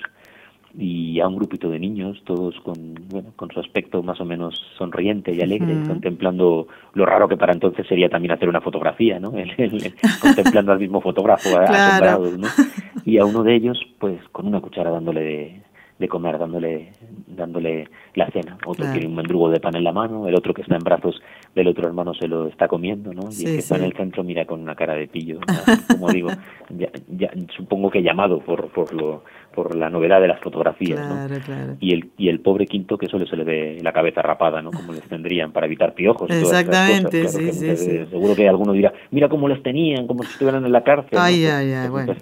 y 0.75 1.19
a 1.19 1.27
un 1.27 1.35
grupito 1.35 1.69
de 1.69 1.77
niños, 1.77 2.23
todos 2.25 2.59
con, 2.61 2.95
bueno, 3.07 3.33
con 3.35 3.51
su 3.51 3.59
aspecto 3.59 4.01
más 4.01 4.19
o 4.19 4.25
menos 4.25 4.55
sonriente 4.79 5.31
y 5.31 5.41
alegre, 5.41 5.75
contemplando 5.85 6.67
lo 6.93 7.05
raro 7.05 7.27
que 7.27 7.37
para 7.37 7.53
entonces 7.53 7.85
sería 7.85 8.09
también 8.09 8.31
hacer 8.31 8.49
una 8.49 8.61
fotografía, 8.61 9.19
¿no? 9.19 9.31
contemplando 10.21 10.71
al 10.71 10.79
mismo 10.79 11.01
fotógrafo 11.01 11.49
asombrados, 11.59 12.35
¿no? 12.35 12.47
Y 13.05 13.19
a 13.19 13.25
uno 13.25 13.43
de 13.43 13.55
ellos, 13.55 13.79
pues 13.99 14.19
con 14.31 14.47
una 14.47 14.59
cuchara 14.59 14.89
dándole 14.89 15.21
de, 15.21 15.61
de 16.01 16.09
comer, 16.09 16.37
dándole, 16.39 16.91
dándole 17.27 17.87
la 18.15 18.29
cena. 18.31 18.57
Otro 18.65 18.91
tiene 18.91 19.07
un 19.07 19.15
mendrugo 19.15 19.49
de 19.49 19.59
pan 19.59 19.75
en 19.75 19.83
la 19.83 19.93
mano, 19.93 20.27
el 20.27 20.35
otro 20.35 20.53
que 20.53 20.63
está 20.63 20.75
en 20.75 20.83
brazos 20.83 21.21
del 21.55 21.67
otro 21.67 21.87
hermano 21.87 22.13
se 22.15 22.27
lo 22.27 22.47
está 22.47 22.67
comiendo, 22.67 23.13
¿no? 23.13 23.29
Y 23.31 23.45
el 23.45 23.51
que 23.53 23.59
está 23.59 23.77
en 23.77 23.83
el 23.83 23.93
centro 23.93 24.23
mira 24.23 24.45
con 24.45 24.59
una 24.61 24.75
cara 24.75 24.95
de 24.95 25.07
pillo, 25.07 25.39
como 25.87 26.09
digo, 26.09 26.29
ya, 26.69 27.31
supongo 27.55 27.91
que 27.91 28.01
llamado 28.01 28.39
por, 28.39 28.69
por 28.71 28.91
lo 28.93 29.23
por 29.53 29.75
la 29.75 29.89
novedad 29.89 30.21
de 30.21 30.27
las 30.27 30.39
fotografías, 30.39 30.99
¿no? 30.99 31.75
Y 31.79 31.93
el 31.93 32.09
y 32.17 32.29
el 32.29 32.39
pobre 32.39 32.65
quinto 32.65 32.97
que 32.97 33.07
solo 33.07 33.25
se 33.25 33.35
le 33.35 33.43
ve 33.43 33.79
la 33.81 33.91
cabeza 33.91 34.21
rapada, 34.21 34.61
¿no? 34.61 34.71
Como 34.71 34.93
les 34.93 35.03
tendrían 35.03 35.51
para 35.51 35.65
evitar 35.65 35.93
piojos. 35.93 36.29
Y 36.29 36.33
Exactamente, 36.33 37.27
sí, 37.27 37.51
sí, 37.51 37.77
sí. 37.77 38.05
Seguro 38.09 38.35
que 38.35 38.47
alguno 38.47 38.73
dirá, 38.73 38.93
mira 39.11 39.29
cómo 39.29 39.47
les 39.47 39.61
tenían, 39.61 40.07
como 40.07 40.23
si 40.23 40.31
estuvieran 40.31 40.65
en 40.65 40.71
la 40.71 40.83
cárcel. 40.83 41.17
Ay, 41.19 41.45
ay, 41.45 41.71
ay, 41.73 41.89
bueno. 41.89 42.15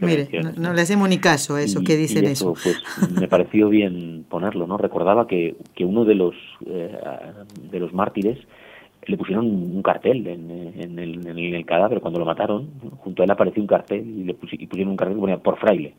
Mire, 0.00 0.28
no, 0.56 0.72
le 0.72 0.82
hacemos 0.82 1.08
ni 1.08 1.18
caso 1.18 1.56
a 1.56 1.62
eso 1.62 1.80
que 1.82 1.96
dicen 1.96 2.24
eso. 2.24 2.54
Pues 2.54 2.82
me 3.20 3.28
pareció 3.28 3.68
bien 3.68 4.24
ponerlo, 4.28 4.66
¿no? 4.66 4.76
Recordaba 4.76 5.26
que, 5.26 5.56
que 5.74 5.84
uno 5.84 6.04
de 6.04 6.14
los 6.14 6.34
eh, 6.66 6.96
de 7.70 7.80
los 7.80 7.92
mártires 7.92 8.38
le 9.06 9.16
pusieron 9.16 9.46
un 9.46 9.82
cartel 9.82 10.26
en, 10.26 10.50
en, 10.50 10.98
el, 10.98 11.26
en, 11.26 11.38
el, 11.38 11.64
cadáver 11.64 12.00
cuando 12.00 12.18
lo 12.18 12.26
mataron 12.26 12.68
junto 12.98 13.22
a 13.22 13.24
él 13.24 13.30
apareció 13.30 13.62
un 13.62 13.68
cartel 13.68 14.00
y 14.00 14.24
le 14.24 14.34
pusieron 14.34 14.88
un 14.88 14.96
cartel 14.96 15.16
que 15.16 15.20
ponía 15.20 15.38
por 15.38 15.58
fraile 15.58 15.94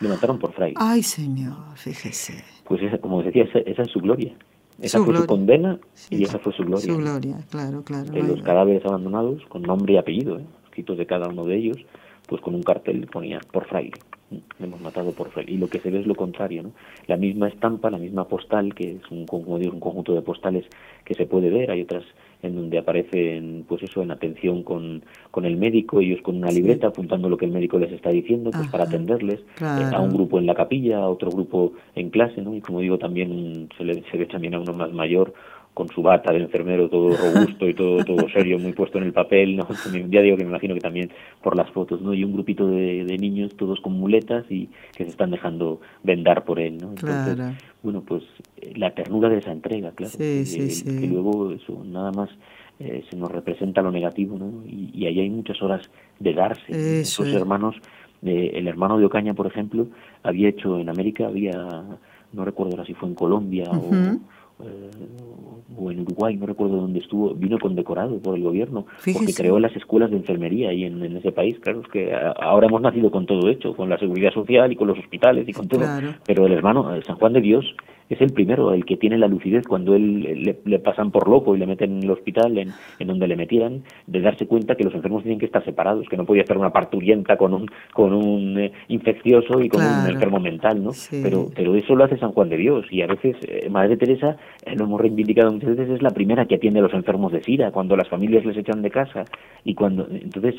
Le 0.00 0.08
mataron 0.08 0.38
por 0.38 0.52
fraile. 0.52 0.76
Ay, 0.78 1.02
señor, 1.02 1.56
fíjese. 1.76 2.44
Pues 2.64 2.82
esa, 2.82 2.98
como 2.98 3.22
decía, 3.22 3.44
esa, 3.44 3.58
esa 3.60 3.82
es 3.82 3.90
su 3.90 4.00
gloria. 4.00 4.34
Esa 4.80 5.02
fue 5.02 5.16
su 5.16 5.26
condena 5.26 5.78
y 6.10 6.24
esa 6.24 6.38
fue 6.38 6.52
su 6.52 6.62
gloria. 6.62 6.84
Su 6.84 6.98
gloria, 6.98 7.38
claro, 7.50 7.82
claro. 7.82 8.10
De 8.10 8.22
los 8.22 8.42
cadáveres 8.42 8.84
abandonados, 8.84 9.42
con 9.48 9.62
nombre 9.62 9.94
y 9.94 9.96
apellido, 9.96 10.38
¿eh? 10.38 10.44
escritos 10.66 10.98
de 10.98 11.06
cada 11.06 11.28
uno 11.28 11.46
de 11.46 11.56
ellos, 11.56 11.78
pues 12.28 12.42
con 12.42 12.54
un 12.54 12.62
cartel 12.62 13.00
le 13.00 13.06
ponía 13.06 13.40
por 13.52 13.66
fraile. 13.66 13.96
hemos 14.60 14.80
matado 14.82 15.12
por 15.12 15.30
fraile. 15.30 15.52
Y 15.52 15.56
lo 15.56 15.68
que 15.68 15.80
se 15.80 15.90
ve 15.90 16.00
es 16.00 16.06
lo 16.06 16.14
contrario, 16.14 16.62
¿no? 16.62 16.72
La 17.06 17.16
misma 17.16 17.48
estampa, 17.48 17.90
la 17.90 17.98
misma 17.98 18.28
postal, 18.28 18.74
que 18.74 18.92
es 18.96 19.10
un, 19.10 19.24
como 19.24 19.58
digo, 19.58 19.72
un 19.72 19.80
conjunto 19.80 20.14
de 20.14 20.20
postales 20.20 20.66
que 21.04 21.14
se 21.14 21.24
puede 21.24 21.48
ver, 21.48 21.70
hay 21.70 21.80
otras 21.80 22.04
en 22.42 22.54
donde 22.54 22.78
aparecen, 22.78 23.64
pues 23.68 23.82
eso, 23.82 24.02
en 24.02 24.10
atención 24.10 24.62
con, 24.62 25.02
con 25.30 25.44
el 25.44 25.56
médico, 25.56 26.00
ellos 26.00 26.20
con 26.22 26.36
una 26.36 26.50
libreta 26.50 26.88
apuntando 26.88 27.28
lo 27.28 27.36
que 27.36 27.46
el 27.46 27.52
médico 27.52 27.78
les 27.78 27.92
está 27.92 28.10
diciendo, 28.10 28.50
pues 28.50 28.68
para 28.68 28.84
atenderles, 28.84 29.40
eh, 29.60 29.90
a 29.92 30.00
un 30.00 30.12
grupo 30.12 30.38
en 30.38 30.46
la 30.46 30.54
capilla, 30.54 30.98
a 30.98 31.08
otro 31.08 31.30
grupo 31.30 31.72
en 31.94 32.10
clase, 32.10 32.42
¿no? 32.42 32.54
Y 32.54 32.60
como 32.60 32.80
digo, 32.80 32.98
también 32.98 33.68
se, 33.76 33.84
le, 33.84 34.02
se 34.10 34.16
ve 34.16 34.26
también 34.26 34.54
a 34.54 34.60
uno 34.60 34.72
más 34.72 34.92
mayor 34.92 35.32
con 35.76 35.88
su 35.88 36.00
bata 36.00 36.32
de 36.32 36.38
enfermero 36.38 36.88
todo 36.88 37.14
robusto 37.14 37.68
y 37.68 37.74
todo 37.74 38.02
todo 38.02 38.26
serio, 38.30 38.58
muy 38.58 38.72
puesto 38.72 38.96
en 38.96 39.04
el 39.04 39.12
papel, 39.12 39.56
¿no? 39.56 39.68
Ya 40.10 40.22
digo 40.22 40.38
que 40.38 40.44
me 40.44 40.48
imagino 40.48 40.72
que 40.72 40.80
también 40.80 41.10
por 41.42 41.54
las 41.54 41.70
fotos, 41.70 42.00
¿no? 42.00 42.14
Y 42.14 42.24
un 42.24 42.32
grupito 42.32 42.66
de, 42.66 43.04
de 43.04 43.18
niños 43.18 43.54
todos 43.58 43.82
con 43.82 43.92
muletas 43.92 44.46
y 44.48 44.70
que 44.96 45.04
se 45.04 45.10
están 45.10 45.32
dejando 45.32 45.82
vendar 46.02 46.46
por 46.46 46.60
él, 46.60 46.78
¿no? 46.78 46.88
Entonces, 46.88 47.38
bueno, 47.82 48.02
pues 48.08 48.22
eh, 48.56 48.72
la 48.74 48.94
ternura 48.94 49.28
de 49.28 49.36
esa 49.36 49.52
entrega, 49.52 49.90
claro. 49.90 50.14
Sí, 50.16 50.46
sí, 50.46 50.70
sí. 50.70 50.98
que 50.98 51.06
luego 51.06 51.52
eso, 51.52 51.84
nada 51.84 52.10
más 52.10 52.30
eh, 52.80 53.04
se 53.10 53.16
nos 53.18 53.30
representa 53.30 53.82
lo 53.82 53.92
negativo, 53.92 54.38
¿no? 54.38 54.64
Y, 54.66 54.92
y 54.94 55.04
ahí 55.04 55.20
hay 55.20 55.28
muchas 55.28 55.60
horas 55.60 55.82
de 56.18 56.32
darse. 56.32 57.00
Esos 57.02 57.28
hermanos, 57.34 57.76
eh, 58.22 58.52
el 58.54 58.66
hermano 58.66 58.96
de 58.96 59.04
Ocaña, 59.04 59.34
por 59.34 59.46
ejemplo, 59.46 59.88
había 60.22 60.48
hecho 60.48 60.78
en 60.78 60.88
América, 60.88 61.26
había, 61.26 61.52
no 62.32 62.44
recuerdo 62.46 62.72
ahora 62.72 62.86
si 62.86 62.94
fue 62.94 63.10
en 63.10 63.14
Colombia 63.14 63.64
eh, 63.64 63.76
o 63.76 64.18
en 64.60 66.00
Uruguay, 66.00 66.36
no 66.36 66.46
recuerdo 66.46 66.76
dónde 66.76 67.00
estuvo, 67.00 67.34
vino 67.34 67.58
condecorado 67.58 68.18
por 68.18 68.36
el 68.36 68.42
gobierno, 68.42 68.86
porque 69.12 69.34
creó 69.34 69.58
las 69.58 69.74
escuelas 69.76 70.10
de 70.10 70.16
enfermería 70.16 70.70
ahí 70.70 70.84
en, 70.84 71.16
ese 71.16 71.32
país. 71.32 71.58
Claro, 71.60 71.80
es 71.80 71.88
que 71.88 72.14
ahora 72.14 72.66
hemos 72.66 72.80
nacido 72.80 73.10
con 73.10 73.26
todo 73.26 73.48
hecho, 73.48 73.74
con 73.74 73.88
la 73.88 73.98
seguridad 73.98 74.32
social 74.32 74.72
y 74.72 74.76
con 74.76 74.88
los 74.88 74.98
hospitales 74.98 75.48
y 75.48 75.52
con 75.52 75.68
todo. 75.68 75.84
Pero 76.24 76.46
el 76.46 76.52
hermano 76.52 76.94
eh, 76.94 77.02
San 77.06 77.16
Juan 77.16 77.32
de 77.34 77.40
Dios 77.40 77.64
es 78.08 78.20
el 78.20 78.32
primero, 78.32 78.72
el 78.72 78.84
que 78.84 78.96
tiene 78.96 79.18
la 79.18 79.26
lucidez 79.26 79.66
cuando 79.66 79.94
él 79.94 80.54
le, 80.64 80.78
pasan 80.78 81.10
por 81.10 81.28
loco 81.28 81.56
y 81.56 81.58
le 81.58 81.66
meten 81.66 81.98
en 81.98 82.02
el 82.04 82.10
hospital, 82.10 82.56
en, 82.58 82.72
en, 82.98 83.06
donde 83.06 83.26
le 83.26 83.36
metieran, 83.36 83.82
de 84.06 84.20
darse 84.20 84.46
cuenta 84.46 84.76
que 84.76 84.84
los 84.84 84.94
enfermos 84.94 85.22
tienen 85.22 85.38
que 85.38 85.46
estar 85.46 85.64
separados, 85.64 86.08
que 86.08 86.16
no 86.16 86.24
podía 86.24 86.42
estar 86.42 86.56
una 86.56 86.70
parturienta 86.70 87.36
con 87.36 87.52
un, 87.52 87.66
con 87.92 88.12
un 88.12 88.58
eh, 88.58 88.72
infeccioso 88.88 89.60
y 89.60 89.68
con 89.68 89.82
un 89.82 90.08
enfermo 90.08 90.38
mental, 90.38 90.82
¿no? 90.82 90.92
Pero, 91.10 91.48
pero 91.54 91.74
eso 91.74 91.96
lo 91.96 92.04
hace 92.04 92.18
San 92.18 92.32
Juan 92.32 92.48
de 92.48 92.56
Dios 92.56 92.86
y 92.90 93.02
a 93.02 93.06
veces 93.06 93.36
eh, 93.48 93.68
Madre 93.70 93.96
Teresa, 93.96 94.36
eh, 94.64 94.76
lo 94.76 94.84
hemos 94.84 95.00
reivindicado 95.00 95.52
muchas 95.52 95.76
veces, 95.76 95.96
es 95.96 96.02
la 96.02 96.10
primera 96.10 96.46
que 96.46 96.56
atiende 96.56 96.80
a 96.80 96.82
los 96.82 96.94
enfermos 96.94 97.32
de 97.32 97.42
SIDA, 97.42 97.72
cuando 97.72 97.96
las 97.96 98.08
familias 98.08 98.44
les 98.44 98.56
echan 98.56 98.82
de 98.82 98.90
casa 98.90 99.24
y 99.64 99.74
cuando, 99.74 100.06
entonces, 100.10 100.54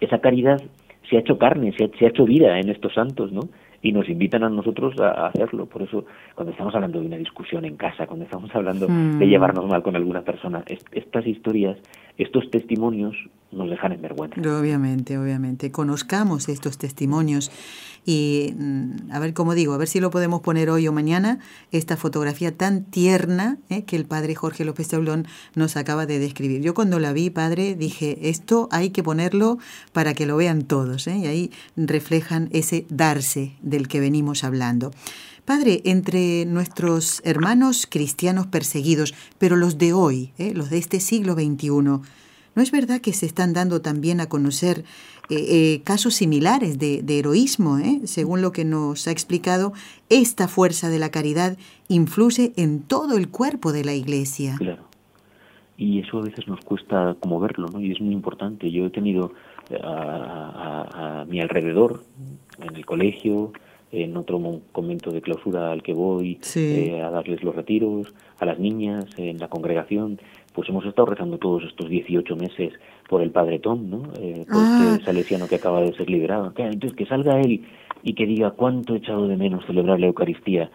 esa 0.00 0.20
caridad 0.20 0.60
se 1.08 1.16
ha 1.16 1.20
hecho 1.20 1.36
carne, 1.36 1.72
se 1.76 1.84
ha, 1.84 1.88
se 1.98 2.06
ha 2.06 2.08
hecho 2.08 2.24
vida 2.24 2.58
en 2.58 2.68
estos 2.68 2.94
santos, 2.94 3.32
¿no? 3.32 3.42
Y 3.82 3.92
nos 3.92 4.08
invitan 4.08 4.44
a 4.44 4.48
nosotros 4.48 4.98
a, 5.00 5.26
hacerlo. 5.26 5.66
Por 5.66 5.82
eso, 5.82 6.06
cuando 6.34 6.52
estamos 6.52 6.74
hablando 6.74 7.00
de 7.00 7.06
una 7.06 7.16
discusión 7.16 7.64
en 7.64 7.76
casa, 7.76 8.06
cuando 8.06 8.24
estamos 8.24 8.54
hablando 8.54 8.86
de 8.86 8.92
mm. 8.92 9.20
llevarnos 9.20 9.66
mal 9.66 9.82
con 9.82 9.96
alguna 9.96 10.22
persona, 10.22 10.64
estas 10.92 11.26
historias, 11.26 11.78
estos 12.16 12.48
testimonios 12.50 13.16
nos 13.50 13.68
dejan 13.68 13.92
en 13.92 14.00
vergüenza. 14.00 14.40
Obviamente, 14.40 15.18
obviamente. 15.18 15.70
Conozcamos 15.70 16.48
estos 16.48 16.78
testimonios 16.78 17.50
y, 18.04 18.54
mm, 18.56 19.12
a 19.12 19.18
ver, 19.18 19.32
cómo 19.32 19.54
digo, 19.54 19.74
a 19.74 19.78
ver 19.78 19.88
si 19.88 20.00
lo 20.00 20.10
podemos 20.10 20.40
poner 20.40 20.70
hoy 20.70 20.88
o 20.88 20.92
mañana, 20.92 21.38
esta 21.70 21.96
fotografía 21.96 22.56
tan 22.56 22.84
tierna 22.84 23.58
eh, 23.68 23.84
que 23.84 23.96
el 23.96 24.04
padre 24.04 24.34
Jorge 24.34 24.64
López 24.64 24.88
Tablón 24.88 25.26
nos 25.54 25.76
acaba 25.76 26.06
de 26.06 26.18
describir. 26.18 26.60
Yo 26.62 26.74
cuando 26.74 26.98
la 26.98 27.12
vi, 27.12 27.30
padre, 27.30 27.74
dije, 27.74 28.28
esto 28.28 28.68
hay 28.72 28.90
que 28.90 29.02
ponerlo 29.02 29.58
para 29.92 30.14
que 30.14 30.26
lo 30.26 30.36
vean 30.36 30.62
todos, 30.62 31.06
¿eh? 31.06 31.16
y 31.16 31.26
ahí 31.26 31.50
reflejan 31.76 32.48
ese 32.52 32.86
darse 32.88 33.56
del 33.62 33.88
que 33.88 34.00
venimos 34.00 34.44
hablando. 34.44 34.90
Padre, 35.44 35.82
entre 35.84 36.44
nuestros 36.46 37.20
hermanos 37.24 37.88
cristianos 37.90 38.46
perseguidos, 38.46 39.12
pero 39.38 39.56
los 39.56 39.76
de 39.76 39.92
hoy, 39.92 40.32
¿eh? 40.38 40.52
los 40.54 40.70
de 40.70 40.78
este 40.78 41.00
siglo 41.00 41.34
XXI, 41.34 42.00
¿no 42.54 42.62
es 42.62 42.70
verdad 42.70 43.00
que 43.00 43.12
se 43.12 43.26
están 43.26 43.52
dando 43.52 43.80
también 43.80 44.20
a 44.20 44.28
conocer 44.28 44.84
eh, 45.30 45.36
eh, 45.48 45.82
casos 45.84 46.14
similares 46.14 46.78
de, 46.78 47.18
heroísmo. 47.18 47.78
¿eh? 47.78 48.00
Según 48.04 48.42
lo 48.42 48.52
que 48.52 48.64
nos 48.64 49.06
ha 49.06 49.12
explicado, 49.12 49.72
esta 50.10 50.46
fuerza 50.46 50.90
de 50.90 50.98
la 50.98 51.10
caridad 51.10 51.56
influye 51.88 52.52
en 52.56 52.82
todo 52.82 53.16
el 53.16 53.28
cuerpo 53.30 53.72
de 53.72 53.84
la 53.84 53.94
Iglesia. 53.94 54.56
Claro. 54.58 54.82
Y 55.78 56.00
eso 56.00 56.18
a 56.18 56.22
veces 56.22 56.46
nos 56.48 56.60
cuesta 56.60 57.16
como 57.18 57.40
verlo, 57.40 57.68
¿no? 57.68 57.80
Y 57.80 57.92
es 57.92 58.00
muy 58.00 58.12
importante. 58.12 58.70
Yo 58.70 58.86
he 58.86 58.90
tenido 58.90 59.32
a, 59.82 61.24
mi 61.28 61.40
alrededor, 61.40 62.04
en 62.60 62.76
el 62.76 62.84
colegio, 62.84 63.52
en 63.90 64.16
otro 64.16 64.40
convento 64.72 65.12
de 65.12 65.22
clausura 65.22 65.72
al 65.72 65.82
que 65.82 65.94
voy 65.94 66.38
a 67.02 67.10
darles 67.10 67.42
los 67.42 67.54
retiros, 67.54 68.12
a 68.38 68.44
las 68.44 68.58
niñas, 68.58 69.06
en 69.16 69.38
la 69.38 69.48
congregación, 69.48 70.20
pues 70.54 70.68
hemos 70.68 70.84
estado 70.84 71.06
rezando 71.06 71.38
todos 71.38 71.64
estos 71.64 71.88
18 71.88 72.36
meses 72.36 72.72
por 73.08 73.22
el 73.22 73.30
padre 73.30 73.58
Tom, 73.58 73.88
¿no? 73.88 74.02
Eh, 74.20 74.44
por 74.46 74.62
ah. 74.62 74.90
este 74.92 75.04
salesiano 75.04 75.48
que 75.48 75.56
acaba 75.56 75.80
de 75.80 75.94
ser 75.94 76.10
liberado. 76.10 76.52
Entonces, 76.56 76.96
que 76.96 77.06
salga 77.06 77.40
él 77.40 77.64
y 78.02 78.14
que 78.14 78.26
diga 78.26 78.50
cuánto 78.50 78.94
he 78.94 78.98
echado 78.98 79.28
de 79.28 79.36
menos 79.36 79.64
celebrar 79.66 79.98
la 80.00 80.06
Eucaristía. 80.06 80.70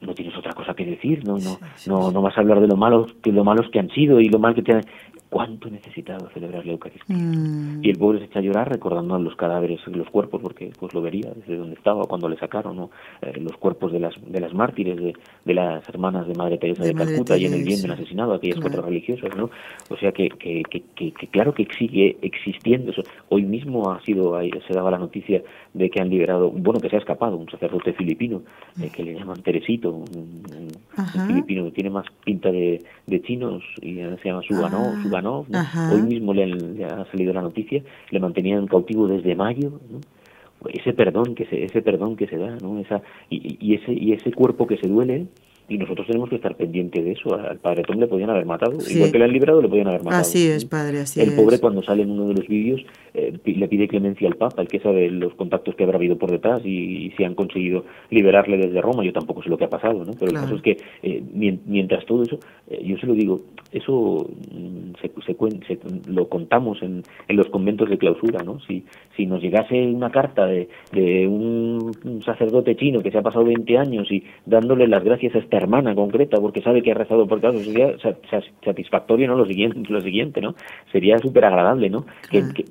No 0.00 0.12
tienes 0.14 0.36
otra 0.36 0.52
cosa 0.52 0.74
que 0.74 0.84
decir, 0.84 1.26
no, 1.26 1.38
no, 1.38 1.58
no, 1.86 2.10
no 2.10 2.20
vas 2.22 2.36
a 2.36 2.40
hablar 2.40 2.60
de 2.60 2.66
lo 2.66 2.76
malos 2.76 3.14
que 3.22 3.32
lo 3.32 3.44
malos 3.44 3.70
que 3.70 3.78
han 3.78 3.88
sido 3.90 4.20
y 4.20 4.28
lo 4.28 4.38
mal 4.38 4.54
que 4.54 4.62
te 4.62 4.72
han 4.74 4.82
cuánto 5.28 5.68
he 5.68 5.70
necesitado 5.72 6.28
celebrar 6.30 6.64
la 6.64 6.72
Eucaristía. 6.72 7.16
Mm. 7.16 7.84
Y 7.84 7.90
el 7.90 7.98
pobre 7.98 8.20
se 8.20 8.26
echa 8.26 8.38
a 8.38 8.42
llorar 8.42 8.70
recordando 8.70 9.18
los 9.18 9.36
cadáveres, 9.36 9.80
los 9.86 10.08
cuerpos, 10.10 10.40
porque 10.42 10.72
pues 10.78 10.94
lo 10.94 11.02
vería 11.02 11.30
desde 11.34 11.56
donde 11.56 11.74
estaba 11.74 12.04
cuando 12.04 12.28
le 12.28 12.36
sacaron 12.36 12.76
¿no? 12.76 12.90
Eh, 13.22 13.40
los 13.40 13.56
cuerpos 13.56 13.92
de 13.92 14.00
las 14.00 14.14
de 14.24 14.40
las 14.40 14.54
mártires, 14.54 14.96
de, 14.96 15.14
de 15.44 15.54
las 15.54 15.88
hermanas 15.88 16.26
de 16.26 16.34
Madre 16.34 16.58
Teresa 16.58 16.84
de, 16.84 16.94
Calcuta 16.94 17.36
y 17.36 17.46
en 17.46 17.54
el 17.54 17.64
bien 17.64 17.82
del 17.82 17.92
asesinado, 17.92 18.34
aquellas 18.34 18.60
cuatro 18.60 18.82
religiosas, 18.82 19.36
¿no? 19.36 19.50
O 19.90 19.96
sea 19.96 20.12
que, 20.12 20.28
que, 20.28 20.62
que, 20.62 20.82
que, 20.94 21.26
claro 21.28 21.54
que 21.54 21.66
sigue 21.78 22.16
existiendo 22.22 22.90
eso. 22.90 23.02
Hoy 23.28 23.42
mismo 23.42 23.90
ha 23.90 24.02
sido, 24.02 24.38
se 24.66 24.74
daba 24.74 24.90
la 24.90 24.98
noticia 24.98 25.42
de 25.74 25.90
que 25.90 26.00
han 26.00 26.08
liberado, 26.08 26.50
bueno, 26.50 26.80
que 26.80 26.88
se 26.88 26.96
ha 26.96 26.98
escapado, 26.98 27.36
un 27.36 27.48
sacerdote 27.50 27.92
filipino, 27.92 28.42
eh, 28.80 28.90
que 28.94 29.02
le 29.02 29.14
llaman 29.14 29.42
Teresito, 29.42 29.90
un, 29.90 30.42
filipino 31.26 31.64
que 31.64 31.70
tiene 31.72 31.90
más 31.90 32.06
pinta 32.24 32.50
de, 32.50 32.82
de 33.06 33.22
chinos 33.22 33.62
y 33.82 33.94
se 33.96 34.18
llama 34.24 34.42
Hoy 35.92 36.02
mismo 36.02 36.34
le, 36.34 36.84
ha 36.84 37.04
salido 37.10 37.32
la 37.32 37.42
noticia, 37.42 37.82
le 38.10 38.20
mantenían 38.20 38.66
cautivo 38.66 39.06
desde 39.08 39.34
mayo, 39.34 39.80
ese 40.68 40.92
perdón 40.92 41.34
que 41.34 41.46
se, 41.46 41.64
ese 41.64 41.82
perdón 41.82 42.16
que 42.16 42.26
se 42.26 42.38
da, 42.38 42.56
¿no? 42.62 42.78
Esa, 42.78 43.02
y, 43.30 43.56
y, 43.60 43.74
ese, 43.74 43.92
y 43.92 44.12
ese 44.12 44.32
cuerpo 44.32 44.66
que 44.66 44.78
se 44.78 44.88
duele, 44.88 45.26
y 45.68 45.78
nosotros 45.78 46.06
tenemos 46.06 46.28
que 46.28 46.36
estar 46.36 46.56
pendientes 46.56 47.04
de 47.04 47.12
eso. 47.12 47.34
Al 47.34 47.58
padre 47.58 47.82
Tom 47.82 47.98
le 47.98 48.06
podían 48.06 48.30
haber 48.30 48.46
matado, 48.46 48.78
igual 48.88 49.10
que 49.10 49.18
le 49.18 49.24
han 49.24 49.32
librado, 49.32 49.60
le 49.60 49.68
podían 49.68 49.88
haber 49.88 50.04
matado. 50.04 50.20
Así 50.20 50.46
es, 50.46 50.64
padre, 50.64 51.00
así 51.00 51.20
El 51.20 51.34
pobre, 51.34 51.58
cuando 51.58 51.82
sale 51.82 52.02
en 52.02 52.10
uno 52.10 52.28
de 52.28 52.34
los 52.34 52.46
vídeos, 52.46 52.80
eh, 53.14 53.36
le 53.44 53.68
pide 53.68 53.88
clemencia 53.88 54.28
al 54.28 54.36
Papa, 54.36 54.62
el 54.62 54.68
que 54.68 54.78
sabe 54.80 55.10
los 55.10 55.34
contactos 55.34 55.74
que 55.74 55.84
habrá 55.84 55.96
habido 55.96 56.16
por 56.16 56.30
detrás 56.30 56.64
y, 56.64 57.12
si 57.16 57.24
han 57.24 57.34
conseguido 57.34 57.84
liberarle 58.10 58.58
desde 58.58 58.80
Roma. 58.80 59.04
Yo 59.04 59.12
tampoco 59.12 59.42
sé 59.42 59.48
lo 59.48 59.58
que 59.58 59.64
ha 59.64 59.70
pasado, 59.70 60.04
¿no? 60.04 60.12
Pero 60.12 60.30
el 60.30 60.36
caso 60.36 60.54
es 60.56 60.62
que 60.62 60.76
eh, 61.02 61.22
mientras 61.32 62.04
todo 62.06 62.22
eso, 62.22 62.38
eh, 62.68 62.82
yo 62.84 62.96
se 62.98 63.06
lo 63.06 63.14
digo, 63.14 63.42
eso 63.72 64.28
mm, 64.52 64.92
se, 65.00 65.10
se, 65.66 65.78
lo 66.10 66.28
contamos 66.28 66.82
en, 66.82 67.02
en, 67.28 67.36
los 67.36 67.48
conventos 67.48 67.88
de 67.88 67.98
clausura, 67.98 68.42
¿no? 68.42 68.60
Si, 68.60 68.84
si 69.16 69.26
nos 69.26 69.42
llegase 69.42 69.86
una 69.86 70.10
carta 70.10 70.46
de, 70.46 70.68
de 70.92 71.26
un, 71.26 71.92
sacerdote 72.24 72.76
chino 72.76 73.02
que 73.02 73.10
se 73.10 73.18
ha 73.18 73.22
pasado 73.22 73.44
20 73.44 73.78
años 73.78 74.10
y 74.10 74.24
dándole 74.44 74.86
las 74.88 75.04
gracias 75.04 75.34
a 75.34 75.38
esta 75.38 75.55
hermana 75.56 75.94
concreta 75.94 76.40
porque 76.40 76.62
sabe 76.62 76.82
que 76.82 76.92
ha 76.92 76.94
rezado 76.94 77.26
por 77.26 77.40
casos, 77.40 77.64
sería 77.64 77.96
satisfactorio, 78.64 79.28
¿no? 79.28 79.36
Lo 79.36 79.46
siguiente, 79.46 79.80
lo 79.88 80.00
siguiente 80.00 80.40
¿no? 80.40 80.54
Sería 80.92 81.18
súper 81.18 81.44
agradable, 81.44 81.90
¿no? 81.90 82.06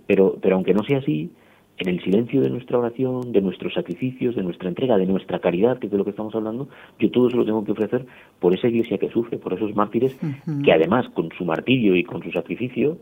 pero, 0.07 0.37
pero 0.41 0.55
aunque 0.55 0.73
no 0.73 0.83
sea 0.83 0.99
así, 0.99 1.31
en 1.77 1.89
el 1.89 2.01
silencio 2.01 2.41
de 2.41 2.49
nuestra 2.49 2.79
oración, 2.79 3.31
de 3.31 3.41
nuestros 3.41 3.73
sacrificios, 3.73 4.35
de 4.35 4.43
nuestra 4.43 4.69
entrega, 4.69 4.97
de 4.97 5.05
nuestra 5.05 5.39
caridad, 5.39 5.77
que 5.77 5.87
es 5.87 5.91
de 5.91 5.97
lo 5.97 6.05
que 6.05 6.11
estamos 6.11 6.33
hablando, 6.33 6.69
yo 6.99 7.11
todo 7.11 7.27
eso 7.27 7.37
lo 7.37 7.45
tengo 7.45 7.65
que 7.65 7.73
ofrecer 7.73 8.05
por 8.39 8.53
esa 8.53 8.67
iglesia 8.67 8.97
que 8.97 9.09
sufre, 9.09 9.37
por 9.37 9.53
esos 9.53 9.75
mártires 9.75 10.17
que 10.63 10.71
además 10.71 11.07
con 11.09 11.29
su 11.37 11.43
martirio 11.43 11.95
y 11.95 12.03
con 12.03 12.23
su 12.23 12.31
sacrificio 12.31 12.97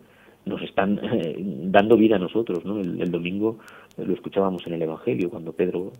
nos 0.45 0.61
están 0.61 0.99
eh, 1.03 1.35
dando 1.37 1.97
vida 1.97 2.15
a 2.17 2.19
nosotros. 2.19 2.65
¿no? 2.65 2.79
El, 2.79 3.11
domingo 3.11 3.59
lo 3.97 4.13
escuchábamos 4.13 4.65
en 4.67 4.73
el 4.73 4.81
Evangelio, 4.81 5.29
cuando 5.29 5.53
Pedro, 5.53 5.91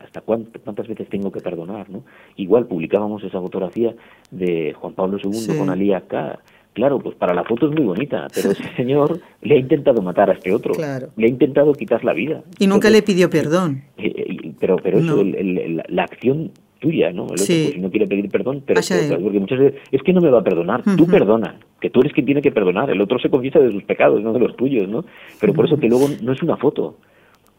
hasta 0.00 0.20
cuántas 0.20 0.88
veces 0.88 1.08
tengo 1.08 1.30
que 1.30 1.40
perdonar. 1.40 1.88
¿no? 1.90 2.04
Igual 2.36 2.66
publicábamos 2.66 3.22
esa 3.24 3.40
fotografía 3.40 3.94
de 4.30 4.74
Juan 4.74 4.94
Pablo 4.94 5.18
II 5.22 5.58
con 5.58 5.70
Ali 5.70 5.92
acá. 5.92 6.40
Claro, 6.76 6.98
pues 6.98 7.16
para 7.16 7.32
la 7.32 7.42
foto 7.42 7.70
es 7.70 7.74
muy 7.74 7.84
bonita, 7.84 8.26
pero 8.34 8.50
ese 8.50 8.62
señor 8.76 9.18
le 9.40 9.54
ha 9.54 9.58
intentado 9.58 10.02
matar 10.02 10.28
a 10.28 10.34
este 10.34 10.52
otro, 10.52 10.74
le 10.74 11.26
ha 11.26 11.28
intentado 11.28 11.72
quitar 11.72 12.04
la 12.04 12.12
vida. 12.12 12.42
Y 12.58 12.66
nunca 12.66 12.90
le 12.90 13.00
pidió 13.00 13.30
perdón. 13.30 13.84
Eh, 13.96 14.12
eh, 14.14 14.52
pero, 14.60 14.76
pero 14.76 14.98
eso, 14.98 15.24
la 15.24 16.02
acción 16.02 16.52
tuya, 16.78 17.12
¿no? 17.12 17.26
El 17.26 17.32
otro, 17.32 17.46
pues, 17.46 17.72
si 17.72 17.78
no 17.78 17.90
quiere 17.90 18.06
pedir 18.06 18.28
perdón, 18.30 18.62
pero, 18.64 18.80
porque 19.22 19.40
muchas 19.40 19.58
veces 19.58 19.80
es 19.90 20.02
que 20.02 20.12
no 20.12 20.20
me 20.20 20.30
va 20.30 20.40
a 20.40 20.44
perdonar, 20.44 20.82
tú 20.96 21.06
perdona, 21.06 21.56
que 21.80 21.90
tú 21.90 22.00
eres 22.00 22.12
quien 22.12 22.26
tiene 22.26 22.42
que 22.42 22.52
perdonar, 22.52 22.90
el 22.90 23.00
otro 23.00 23.18
se 23.18 23.30
confiesa 23.30 23.58
de 23.58 23.72
sus 23.72 23.82
pecados, 23.84 24.22
no 24.22 24.32
de 24.32 24.40
los 24.40 24.56
tuyos, 24.56 24.88
¿no? 24.88 25.04
Pero 25.40 25.52
por 25.52 25.66
eso 25.66 25.78
que 25.78 25.88
luego 25.88 26.08
no 26.22 26.32
es 26.32 26.42
una 26.42 26.56
foto. 26.56 26.96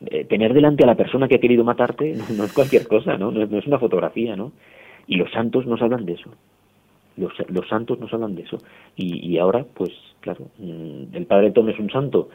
Eh, 0.06 0.26
tener 0.26 0.54
delante 0.54 0.84
a 0.84 0.88
la 0.88 0.94
persona 0.94 1.28
que 1.28 1.36
ha 1.36 1.40
querido 1.40 1.64
matarte 1.64 2.16
no, 2.38 2.44
es 2.44 2.54
cualquier 2.54 2.88
cosa, 2.88 3.18
¿no? 3.18 3.32
¿no? 3.32 3.58
es 3.58 3.68
una 3.68 3.80
fotografía, 3.80 4.36
¿no? 4.36 4.52
Y 5.08 5.16
los 5.16 5.32
santos 5.32 5.66
nos 5.66 5.82
hablan 5.82 6.06
de 6.06 6.14
eso. 6.14 6.30
Los, 7.16 7.34
los 7.50 7.68
santos 7.68 8.00
nos 8.00 8.14
hablan 8.14 8.36
de 8.36 8.44
eso. 8.44 8.60
Y, 8.96 9.28
y 9.28 9.40
ahora, 9.40 9.66
pues, 9.74 9.92
claro, 10.20 10.50
mm, 10.60 11.16
el 11.16 11.26
padre 11.26 11.52
Tom 11.52 11.70
es 11.70 11.80
un 11.80 11.90
santo, 11.90 12.30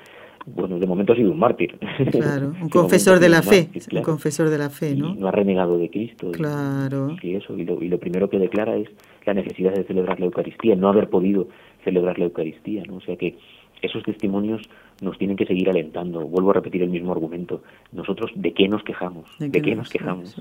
bueno, 0.47 0.79
de 0.79 0.87
momento 0.87 1.13
ha 1.13 1.17
sido 1.17 1.31
un 1.31 1.39
mártir. 1.39 1.79
Claro, 2.11 2.55
un 2.61 2.69
confesor 2.71 3.19
de 3.21 3.29
la 3.29 3.43
fe, 3.43 3.69
un 3.93 4.03
confesor 4.03 4.51
de 4.51 4.59
la 4.59 4.71
fe, 4.71 4.95
¿no? 4.95 5.15
no 5.15 5.29
ha 5.29 5.31
renegado 5.31 5.79
de 5.79 5.91
Cristo. 5.91 6.31
Claro. 6.33 7.17
Y, 7.23 7.35
eso, 7.35 7.57
y 7.57 7.65
lo, 7.65 7.83
y 7.83 7.89
lo 7.89 7.99
primero 7.99 8.29
que 8.29 8.39
declara 8.39 8.77
es 8.77 8.89
la 9.25 9.35
necesidad 9.35 9.73
de 9.73 9.85
celebrar 9.85 10.19
la 10.19 10.27
Eucaristía, 10.27 10.75
no 10.77 10.89
haber 10.89 11.09
podido 11.09 11.49
celebrar 11.85 12.19
la 12.19 12.27
Eucaristía, 12.27 12.83
¿no? 12.87 12.97
O 12.97 13.01
sea 13.01 13.17
que 13.17 13.37
esos 13.83 14.03
testimonios 14.05 14.63
nos 15.01 15.19
tienen 15.19 15.37
que 15.37 15.47
seguir 15.47 15.69
alentando. 15.69 16.21
Vuelvo 16.21 16.51
a 16.51 16.55
repetir 16.55 16.83
el 16.83 16.91
mismo 16.91 17.13
argumento. 17.13 17.63
Nosotros, 17.91 18.31
¿de 18.37 18.53
qué 18.53 18.69
nos 18.69 18.85
quejamos? 18.85 19.29
¿De, 19.41 19.51
qué 19.51 19.75
nos 19.75 19.91
quejamos? 19.91 20.37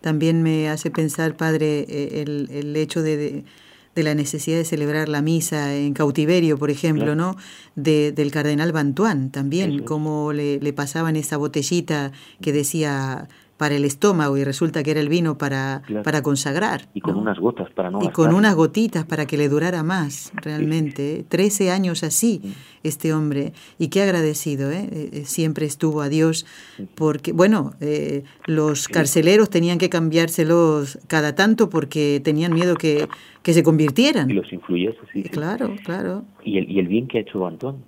También 0.00 0.42
me 0.42 0.68
hace 0.68 0.90
pensar, 0.90 1.36
padre, 1.36 1.84
eh, 1.88 2.22
el, 2.22 2.48
el 2.50 2.76
hecho 2.76 3.02
de 3.02 3.16
de 3.16 3.44
la 4.02 4.14
necesidad 4.14 4.58
de 4.58 4.64
celebrar 4.64 5.08
la 5.08 5.22
misa 5.22 5.74
en 5.74 5.94
cautiverio, 5.94 6.58
por 6.58 6.70
ejemplo, 6.70 7.14
¿no? 7.14 7.36
De, 7.76 8.12
del 8.12 8.30
cardenal 8.30 8.72
Bantuán 8.72 9.30
también, 9.30 9.84
como 9.84 10.32
le, 10.32 10.58
le 10.60 10.72
pasaban 10.72 11.16
esa 11.16 11.36
botellita 11.36 12.12
que 12.40 12.52
decía 12.52 13.28
para 13.60 13.76
el 13.76 13.84
estómago 13.84 14.38
y 14.38 14.42
resulta 14.42 14.82
que 14.82 14.90
era 14.90 15.00
el 15.00 15.10
vino 15.10 15.36
para, 15.36 15.82
para 16.02 16.22
consagrar. 16.22 16.88
Y 16.94 17.02
con 17.02 17.18
unas 17.18 17.38
gotas 17.38 17.70
para 17.72 17.90
no 17.90 18.02
Y 18.02 18.08
con 18.08 18.32
unas 18.32 18.54
gotitas 18.54 19.04
para 19.04 19.26
que 19.26 19.36
le 19.36 19.50
durara 19.50 19.82
más, 19.82 20.32
realmente. 20.42 21.26
Trece 21.28 21.70
años 21.70 22.02
así, 22.02 22.40
este 22.82 23.12
hombre. 23.12 23.52
Y 23.78 23.88
qué 23.88 24.00
agradecido, 24.00 24.70
¿eh? 24.70 24.88
eh, 24.90 25.10
eh 25.12 25.24
siempre 25.26 25.66
estuvo 25.66 26.00
a 26.00 26.08
Dios, 26.08 26.46
porque, 26.94 27.32
bueno, 27.32 27.72
eh, 27.82 28.22
los 28.46 28.88
carceleros 28.88 29.50
tenían 29.50 29.76
que 29.76 29.90
cambiárselos 29.90 30.98
cada 31.06 31.34
tanto 31.34 31.68
porque 31.68 32.18
tenían 32.24 32.54
miedo 32.54 32.76
que, 32.76 33.08
que 33.42 33.52
se 33.52 33.62
convirtieran. 33.62 34.30
Y 34.30 34.32
los 34.32 34.50
influyese, 34.54 35.00
sí. 35.12 35.24
Claro, 35.24 35.74
claro. 35.84 36.24
Y 36.42 36.56
el, 36.56 36.70
y 36.70 36.78
el 36.78 36.88
bien 36.88 37.08
que 37.08 37.18
ha 37.18 37.20
hecho 37.20 37.46
Antón. 37.46 37.84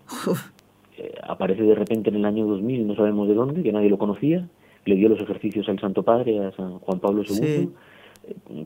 aparece 1.26 1.62
de 1.62 1.74
repente 1.74 2.10
en 2.10 2.16
el 2.16 2.26
año 2.26 2.44
2000, 2.44 2.86
no 2.86 2.94
sabemos 2.94 3.26
de 3.26 3.32
dónde, 3.32 3.62
que 3.62 3.72
nadie 3.72 3.88
lo 3.88 3.96
conocía, 3.96 4.46
le 4.84 4.96
dio 4.96 5.08
los 5.08 5.20
ejercicios 5.20 5.68
al 5.68 5.80
Santo 5.80 6.02
Padre, 6.02 6.38
a 6.44 6.52
San 6.52 6.78
Juan 6.78 7.00
Pablo 7.00 7.22
II, 7.28 7.70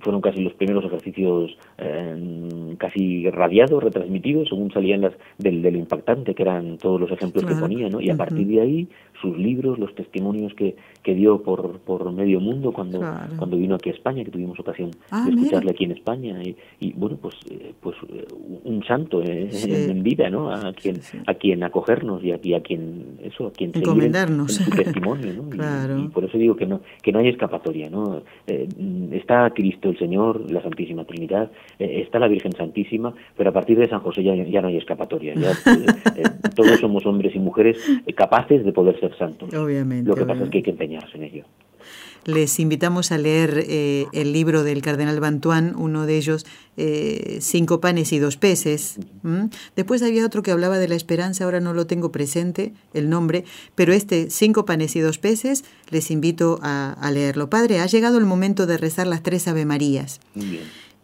fueron 0.01 0.21
casi 0.21 0.43
los 0.43 0.53
primeros 0.55 0.85
ejercicios 0.85 1.57
eh, 1.79 2.75
casi 2.79 3.29
radiados, 3.31 3.83
retransmitidos, 3.83 4.49
según 4.49 4.73
salían 4.73 5.01
las 5.01 5.13
del, 5.39 5.63
del 5.63 5.77
impactante, 5.77 6.35
que 6.35 6.43
eran 6.43 6.79
todos 6.79 7.01
los 7.01 7.11
ejemplos 7.11 7.45
que 7.45 7.55
ponía, 7.55 7.89
¿no? 7.89 8.01
Y 8.01 8.11
a 8.11 8.17
partir 8.17 8.47
de 8.47 8.61
ahí, 8.61 8.89
sus 9.21 9.37
libros, 9.37 9.79
los 9.79 9.95
testimonios 9.95 10.53
que, 10.55 10.77
que 11.03 11.15
dio 11.15 11.43
por, 11.43 11.79
por 11.81 12.13
medio 12.13 12.41
mundo 12.41 12.73
cuando, 12.73 13.01
cuando 13.37 13.57
vino 13.57 13.77
aquí 13.77 13.91
a 13.91 13.93
España, 13.93 14.25
que 14.25 14.31
tuvimos 14.31 14.59
ocasión 14.59 14.91
ah, 15.11 15.25
de 15.25 15.35
escucharle 15.35 15.71
aquí 15.71 15.85
en 15.85 15.93
España, 15.93 16.43
y, 16.81 16.93
bueno, 16.93 17.17
pues, 17.21 17.35
eh, 17.51 17.73
pues 17.81 17.97
eh, 18.09 18.27
un 18.65 18.85
santo 18.85 19.23
en 19.23 20.03
vida, 20.03 20.29
¿no? 20.31 20.51
A 20.51 20.73
quien, 20.73 21.01
a 21.27 21.35
quien 21.35 21.63
acogernos 21.63 22.23
y 22.23 22.33
a, 22.33 22.37
a 22.37 22.61
quien, 22.61 23.19
eso, 23.23 23.47
a 23.47 23.53
quien 23.53 23.73
encomendarnos. 23.75 24.55
su 24.55 24.71
testimonio, 24.71 25.33
¿no? 25.33 25.47
Y, 25.97 26.09
por 26.09 26.25
eso 26.25 26.37
digo 26.37 26.57
que 26.57 26.67
no, 26.67 26.81
que 27.03 27.13
no 27.13 27.21
hay 27.21 27.29
escapatoria, 27.29 27.89
¿no? 27.89 28.23
está 28.47 29.46
Cristo 29.51 29.91
el 29.91 29.99
Señor, 29.99 30.51
la 30.51 30.63
Santísima 30.63 31.05
Trinidad, 31.05 31.51
eh, 31.79 32.03
está 32.03 32.19
la 32.19 32.29
Virgen 32.29 32.53
Santísima, 32.53 33.15
pero 33.37 33.51
a 33.51 33.53
partir 33.53 33.79
de 33.79 33.89
San 33.89 34.01
José 34.01 34.23
ya, 34.23 34.35
ya 34.35 34.63
no 34.63 34.69
hay 34.69 34.77
escapatoria. 34.77 35.35
Ya, 35.35 35.51
eh, 35.73 35.87
eh, 36.17 36.23
todos 36.55 36.79
somos 36.81 37.05
hombres 37.07 37.35
y 37.35 37.39
mujeres 37.39 37.79
capaces 38.15 38.65
de 38.65 38.73
poder 38.73 38.99
ser 39.01 39.17
santos. 39.17 39.53
Obviamente. 39.55 40.09
Lo 40.09 40.15
que 40.15 40.25
pasa 40.25 40.45
es 40.45 40.51
que 40.51 40.59
hay 40.59 40.63
que 40.63 40.71
empeñarse 40.71 41.17
en 41.17 41.25
ello. 41.25 41.45
Les 42.27 42.59
invitamos 42.59 43.13
a 43.13 43.19
leer 43.19 43.65
el 44.13 44.33
libro 44.33 44.65
del 44.65 44.83
cardenal 44.83 45.21
Bantuán, 45.21 45.75
uno 45.79 46.07
de 46.07 46.17
ellos, 46.17 46.45
Cinco 47.41 47.81
panes 47.81 48.13
y 48.13 48.19
dos 48.19 48.37
peces. 48.37 48.97
Después 49.77 50.03
había 50.03 50.27
otro 50.27 50.43
que 50.43 50.51
hablaba 50.51 50.79
de 50.79 50.89
la 50.89 50.97
esperanza, 50.97 51.45
ahora 51.45 51.61
no 51.61 51.73
lo 51.73 51.87
tengo 51.87 52.11
presente 52.11 52.75
el 52.95 53.09
nombre, 53.09 53.45
pero 53.77 53.93
este, 53.93 54.29
Cinco 54.29 54.65
panes 54.65 54.97
y 54.97 55.01
dos 55.01 55.19
peces, 55.19 55.65
les 55.91 56.11
invito 56.11 56.59
a, 56.63 57.11
leerlo. 57.13 57.49
Padre, 57.49 57.79
ha 57.79 57.87
llegado 57.87 58.19
el 58.19 58.27
momento 58.27 58.67
de 58.67 58.77
rezar 58.77 59.07
las 59.07 59.23
tres 59.23 59.47
Ave 59.47 59.65
Marías. 59.65 60.19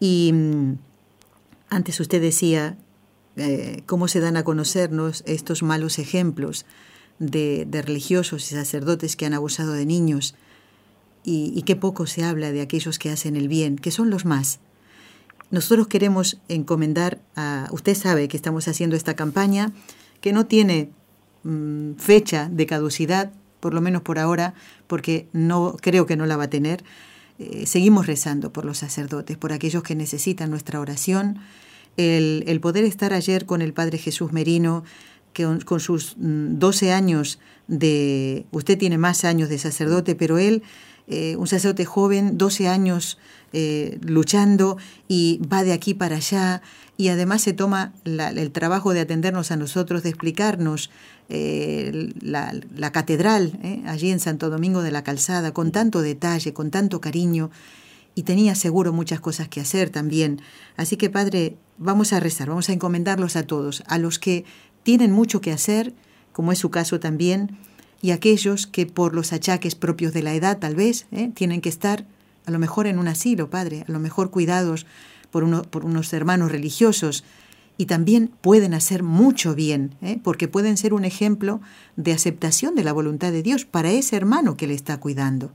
Y 0.01 0.33
mm, 0.35 0.73
antes 1.71 2.01
usted 2.01 2.21
decía 2.21 2.77
eh, 3.37 3.83
cómo 3.87 4.09
se 4.09 4.21
dan 4.21 4.37
a 4.37 4.45
conocernos 4.45 5.23
estos 5.25 5.63
malos 5.63 5.99
ejemplos 5.99 6.67
de, 7.19 7.67
religiosos 7.71 8.51
y 8.51 8.55
sacerdotes 8.55 9.17
que 9.17 9.25
han 9.25 9.33
abusado 9.33 9.73
de 9.73 9.87
niños 9.87 10.35
y, 11.25 11.63
qué 11.63 11.77
poco 11.77 12.07
se 12.07 12.25
habla 12.25 12.53
de 12.53 12.61
aquellos 12.61 12.99
que 12.99 13.11
hacen 13.11 13.37
el 13.37 13.49
bien, 13.49 13.77
que 13.77 13.91
son 13.91 14.11
los 14.11 14.25
más. 14.25 14.61
Nosotros 15.51 15.87
queremos 15.87 16.41
encomendar 16.49 17.21
a, 17.37 17.69
usted 17.71 17.95
sabe 17.95 18.29
que 18.29 18.37
estamos 18.37 18.69
haciendo 18.69 18.97
esta 18.97 19.15
campaña 19.15 19.73
que 20.21 20.33
no 20.33 20.47
tiene 20.47 20.91
mm, 21.45 21.95
fecha 21.95 22.49
de 22.51 22.67
caducidad, 22.67 23.33
por 23.61 23.75
lo 23.75 23.81
menos 23.81 24.03
por 24.03 24.19
ahora, 24.19 24.55
porque 24.87 25.29
no 25.33 25.77
creo 25.81 26.07
que 26.07 26.17
no 26.17 26.27
la 26.27 26.37
va 26.37 26.45
a 26.45 26.51
tener. 26.51 26.83
Eh, 27.39 27.67
seguimos 27.67 28.07
rezando 28.07 28.53
por 28.53 28.65
los 28.65 28.79
sacerdotes, 28.79 29.37
por 29.37 29.53
aquellos 29.53 29.83
que 29.83 29.95
necesitan 29.95 30.51
nuestra 30.51 30.81
oración. 30.81 31.39
El, 31.97 32.59
poder 32.61 32.85
estar 32.85 33.13
ayer 33.13 33.47
con 33.47 33.63
el 33.63 33.73
Padre 33.73 33.99
Jesús 33.99 34.33
Merino, 34.33 34.85
que 35.33 35.45
con, 35.65 35.81
sus 35.81 36.15
12 36.17 36.87
mm, 36.87 36.89
años 36.91 37.39
de... 37.69 38.47
Usted 38.51 38.79
tiene 38.79 38.99
más 38.99 39.25
años 39.25 39.49
de 39.49 39.59
sacerdote, 39.59 40.15
pero 40.15 40.39
él, 40.39 40.63
eh, 41.15 41.37
un 41.37 41.47
sacerdote 41.47 41.85
joven, 41.85 42.39
12 42.39 42.69
años 42.69 43.19
eh, 43.53 43.99
luchando 44.01 44.79
y 45.09 45.43
va 45.47 45.63
de 45.63 45.75
aquí 45.75 45.93
para 45.93 46.17
allá 46.17 46.63
y 46.97 47.09
además 47.09 47.43
se 47.43 47.53
toma 47.53 47.93
el 48.07 48.51
trabajo 48.51 48.95
de 48.95 49.01
atendernos 49.01 49.51
a 49.51 49.57
nosotros, 49.57 50.03
de 50.03 50.09
explicarnos 50.09 50.91
eh, 51.29 52.15
la, 52.23 52.59
la, 52.75 52.93
catedral 52.93 53.59
allí 53.85 54.11
en 54.11 54.21
Santo 54.21 54.49
Domingo 54.49 54.81
de 54.81 54.91
la 54.91 55.05
Calzada 55.05 55.53
con 55.53 55.71
tanto 55.71 56.01
detalle, 56.01 56.55
con 56.55 56.71
tanto 56.71 57.03
cariño 57.03 57.51
y 58.15 58.23
tenía 58.23 58.55
seguro 58.55 58.95
muchas 58.95 59.21
cosas 59.21 59.49
que 59.49 59.61
hacer 59.61 59.91
también. 59.91 60.41
Así 60.79 60.97
que 60.97 61.11
Padre, 61.11 61.57
vamos 61.77 62.15
a 62.15 62.21
rezar, 62.21 62.49
vamos 62.49 62.71
a 62.71 62.73
encomendarlos 62.73 63.37
a 63.37 63.43
todos, 63.43 63.83
a 63.87 63.99
los 63.99 64.19
que 64.19 64.47
tienen 64.83 65.13
mucho 65.13 65.43
que 65.43 65.53
hacer, 65.53 65.93
como 66.33 66.53
es 66.53 66.59
su 66.59 66.71
caso 66.71 67.01
también, 67.01 67.59
y 68.03 68.11
aquellos 68.11 68.67
que 68.67 68.85
por 68.85 69.15
los 69.15 69.33
achaques 69.33 69.75
propios 69.75 70.13
de 70.13 70.23
la 70.23 70.35
edad 70.35 70.59
tal 70.59 70.75
vez 70.75 71.07
tienen 71.35 71.63
que 71.63 71.71
estar 71.71 72.05
a 72.45 72.51
lo 72.51 72.59
mejor 72.59 72.87
en 72.87 72.99
un 72.99 73.09
asilo, 73.09 73.49
Padre, 73.49 73.85
a 73.89 73.93
lo 73.93 74.01
mejor 74.01 74.31
cuidados 74.31 74.85
por 75.31 75.45
unos 75.45 76.13
hermanos 76.13 76.53
religiosos, 76.53 77.25
y 77.79 77.87
también 77.87 78.31
pueden 78.41 78.75
hacer 78.75 79.03
mucho 79.03 79.55
bien, 79.55 79.95
¿eh? 80.03 80.19
porque 80.23 80.47
pueden 80.47 80.77
ser 80.77 80.93
un 80.93 81.05
ejemplo 81.05 81.61
de 81.97 82.13
aceptación 82.13 82.75
de 82.75 82.85
la 82.85 82.93
voluntad 82.93 83.33
de 83.33 83.43
Dios 83.43 83.65
para 83.65 83.91
ese 83.91 84.17
hermano 84.17 84.57
que 84.57 84.67
le 84.67 84.75
está 84.75 84.99
cuidando. 85.01 85.53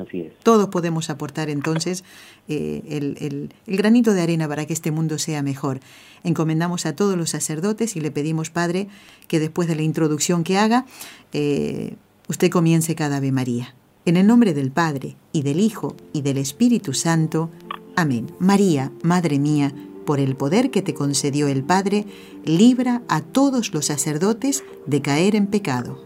Así 0.00 0.22
es. 0.22 0.32
Todos 0.42 0.68
podemos 0.68 1.10
aportar 1.10 1.50
entonces 1.50 2.04
eh, 2.48 2.82
el, 2.88 3.50
granito 3.66 4.12
de 4.12 4.22
arena 4.22 4.48
para 4.48 4.66
que 4.66 4.72
este 4.72 4.90
mundo 4.90 5.18
sea 5.18 5.42
mejor. 5.42 5.80
Encomendamos 6.24 6.86
a 6.86 6.94
todos 6.94 7.16
los 7.16 7.30
sacerdotes 7.30 7.96
y 7.96 8.00
le 8.00 8.10
pedimos, 8.10 8.50
Padre, 8.50 8.88
que 9.28 9.40
después 9.40 9.68
de 9.68 9.76
la 9.76 9.82
introducción 9.82 10.44
que 10.44 10.58
haga, 10.58 10.86
eh, 11.32 11.94
usted 12.28 12.50
comience 12.50 12.94
cada 12.94 13.18
Ave 13.18 13.32
María. 13.32 13.74
En 14.06 14.16
el 14.16 14.26
nombre 14.26 14.54
del 14.54 14.70
Padre, 14.70 15.16
y 15.32 15.42
del 15.42 15.60
Hijo, 15.60 15.96
y 16.12 16.22
del 16.22 16.38
Espíritu 16.38 16.94
Santo. 16.94 17.50
Amén. 17.96 18.28
María, 18.38 18.90
Madre 19.02 19.38
mía, 19.38 19.72
por 20.06 20.20
el 20.20 20.34
poder 20.36 20.70
que 20.70 20.82
te 20.82 20.94
concedió 20.94 21.48
el 21.48 21.62
Padre, 21.62 22.06
libra 22.44 23.02
a 23.08 23.20
todos 23.20 23.74
los 23.74 23.86
sacerdotes 23.86 24.64
de 24.86 25.02
caer 25.02 25.36
en 25.36 25.46
pecado. 25.46 26.02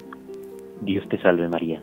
Dios 0.83 1.09
te 1.09 1.21
salve 1.23 1.49
María, 1.49 1.83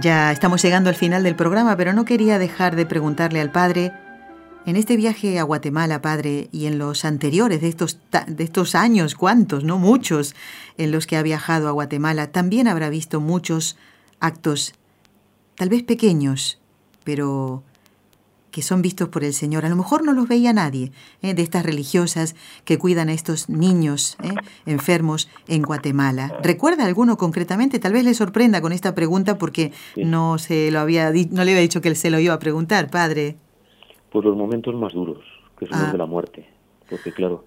Ya 0.00 0.30
estamos 0.30 0.62
llegando 0.62 0.90
al 0.90 0.96
final 0.96 1.24
del 1.24 1.34
programa, 1.34 1.76
pero 1.76 1.92
no 1.92 2.04
quería 2.04 2.38
dejar 2.38 2.76
de 2.76 2.86
preguntarle 2.86 3.40
al 3.40 3.50
Padre, 3.50 3.92
en 4.64 4.76
este 4.76 4.96
viaje 4.96 5.40
a 5.40 5.42
Guatemala, 5.42 6.02
Padre, 6.02 6.48
y 6.52 6.66
en 6.66 6.78
los 6.78 7.04
anteriores 7.04 7.60
de 7.60 7.68
estos, 7.68 7.98
de 8.28 8.44
estos 8.44 8.76
años, 8.76 9.16
¿cuántos? 9.16 9.64
No 9.64 9.78
muchos, 9.78 10.36
en 10.76 10.92
los 10.92 11.06
que 11.06 11.16
ha 11.16 11.22
viajado 11.22 11.68
a 11.68 11.72
Guatemala, 11.72 12.30
también 12.30 12.68
habrá 12.68 12.90
visto 12.90 13.20
muchos 13.20 13.76
actos, 14.20 14.74
tal 15.56 15.68
vez 15.68 15.82
pequeños, 15.82 16.60
pero 17.02 17.64
que 18.50 18.62
son 18.62 18.82
vistos 18.82 19.08
por 19.08 19.24
el 19.24 19.32
Señor. 19.32 19.64
A 19.64 19.68
lo 19.68 19.76
mejor 19.76 20.04
no 20.04 20.12
los 20.12 20.28
veía 20.28 20.52
nadie 20.52 20.92
¿eh? 21.22 21.34
de 21.34 21.42
estas 21.42 21.64
religiosas 21.64 22.36
que 22.64 22.78
cuidan 22.78 23.08
a 23.08 23.12
estos 23.12 23.48
niños 23.48 24.16
¿eh? 24.22 24.34
enfermos 24.66 25.28
en 25.46 25.62
Guatemala. 25.62 26.38
¿Recuerda 26.42 26.84
alguno 26.84 27.16
concretamente? 27.16 27.78
Tal 27.78 27.92
vez 27.92 28.04
le 28.04 28.14
sorprenda 28.14 28.60
con 28.60 28.72
esta 28.72 28.94
pregunta 28.94 29.38
porque 29.38 29.72
no 29.96 30.38
se 30.38 30.70
lo 30.70 30.80
había 30.80 31.10
no 31.10 31.44
le 31.44 31.52
había 31.52 31.60
dicho 31.60 31.80
que 31.80 31.88
él 31.88 31.96
se 31.96 32.10
lo 32.10 32.18
iba 32.18 32.34
a 32.34 32.38
preguntar, 32.38 32.90
padre. 32.90 33.36
Pues 34.10 34.24
los 34.24 34.36
momentos 34.36 34.74
más 34.74 34.92
duros, 34.92 35.24
que 35.58 35.66
son 35.66 35.78
los 35.78 35.88
ah. 35.88 35.92
de 35.92 35.98
la 35.98 36.06
muerte, 36.06 36.46
porque 36.88 37.12
claro, 37.12 37.44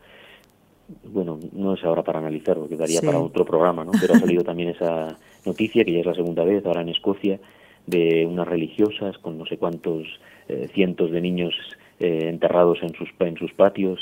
bueno, 1.04 1.40
no 1.54 1.74
es 1.74 1.84
ahora 1.84 2.04
para 2.04 2.20
analizar, 2.20 2.58
porque 2.58 2.76
daría 2.76 3.02
para 3.02 3.20
otro 3.20 3.46
programa, 3.46 3.84
¿no? 3.84 3.92
Pero 4.00 4.14
ha 4.14 4.20
salido 4.20 4.44
también 4.44 4.70
esa 4.70 5.18
noticia, 5.46 5.84
que 5.86 5.94
ya 5.94 6.00
es 6.00 6.06
la 6.06 6.14
segunda 6.14 6.44
vez, 6.44 6.66
ahora 6.66 6.82
en 6.82 6.90
Escocia, 6.90 7.40
de 7.88 8.26
unas 8.26 8.48
religiosas 8.48 9.18
con 9.20 9.38
no 9.38 9.46
sé 9.46 9.58
cuántos 9.58 10.06
eh, 10.48 10.68
cientos 10.74 11.12
de 11.12 11.22
niños 11.22 11.54
eh, 12.00 12.30
enterrados 12.30 12.80
en 12.82 12.94
sus, 12.94 13.10
en 13.20 13.38
sus 13.38 13.54
patios, 13.54 14.00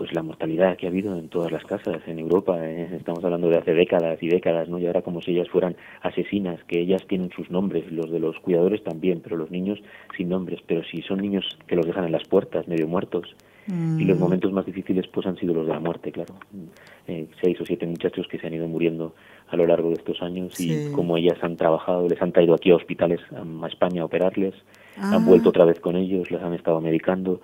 pues 0.00 0.14
la 0.14 0.22
mortalidad 0.22 0.78
que 0.78 0.86
ha 0.86 0.88
habido 0.88 1.18
en 1.18 1.28
todas 1.28 1.52
las 1.52 1.62
casas 1.64 2.00
en 2.06 2.18
Europa, 2.18 2.58
eh, 2.66 2.88
estamos 2.96 3.22
hablando 3.22 3.50
de 3.50 3.58
hace 3.58 3.74
décadas 3.74 4.22
y 4.22 4.28
décadas, 4.28 4.68
¿no? 4.68 4.78
Y 4.78 4.86
ahora 4.86 5.02
como 5.02 5.20
si 5.20 5.32
ellas 5.32 5.50
fueran 5.50 5.76
asesinas, 6.00 6.58
que 6.64 6.80
ellas 6.80 7.06
tienen 7.06 7.30
sus 7.30 7.50
nombres, 7.50 7.90
los 7.92 8.10
de 8.10 8.18
los 8.18 8.38
cuidadores 8.38 8.82
también, 8.82 9.20
pero 9.20 9.36
los 9.36 9.50
niños 9.50 9.78
sin 10.16 10.30
nombres, 10.30 10.60
pero 10.66 10.82
si 10.84 11.02
son 11.02 11.18
niños 11.20 11.58
que 11.66 11.76
los 11.76 11.84
dejan 11.84 12.04
en 12.04 12.12
las 12.12 12.26
puertas, 12.26 12.66
medio 12.66 12.88
muertos, 12.88 13.36
y 13.68 14.04
los 14.04 14.16
mm. 14.16 14.20
momentos 14.20 14.52
más 14.52 14.64
difíciles 14.64 15.06
pues 15.08 15.26
han 15.26 15.36
sido 15.36 15.54
los 15.54 15.66
de 15.66 15.72
la 15.74 15.80
muerte, 15.80 16.10
claro. 16.10 16.34
seis 17.40 17.60
o 17.60 17.66
siete 17.66 17.86
muchachos 17.86 18.26
que 18.26 18.38
se 18.38 18.46
han 18.46 18.54
ido 18.54 18.66
muriendo 18.66 19.14
a 19.50 19.56
lo 19.56 19.66
largo 19.66 19.88
de 19.88 19.94
estos 19.94 20.22
años 20.22 20.58
y 20.60 20.92
como 20.92 21.16
ellas 21.16 21.38
han 21.42 21.56
trabajado, 21.56 22.08
les 22.08 22.20
han 22.22 22.32
traído 22.32 22.54
aquí 22.54 22.70
a 22.70 22.76
hospitales 22.76 23.20
a 23.32 23.66
España 23.66 24.02
a 24.02 24.04
operarles, 24.04 24.54
han 24.96 25.14
ah. 25.14 25.18
vuelto 25.18 25.48
otra 25.48 25.64
vez 25.64 25.80
con 25.80 25.96
ellos, 25.96 26.30
les 26.30 26.42
han 26.42 26.54
estado 26.54 26.80
medicando, 26.80 27.40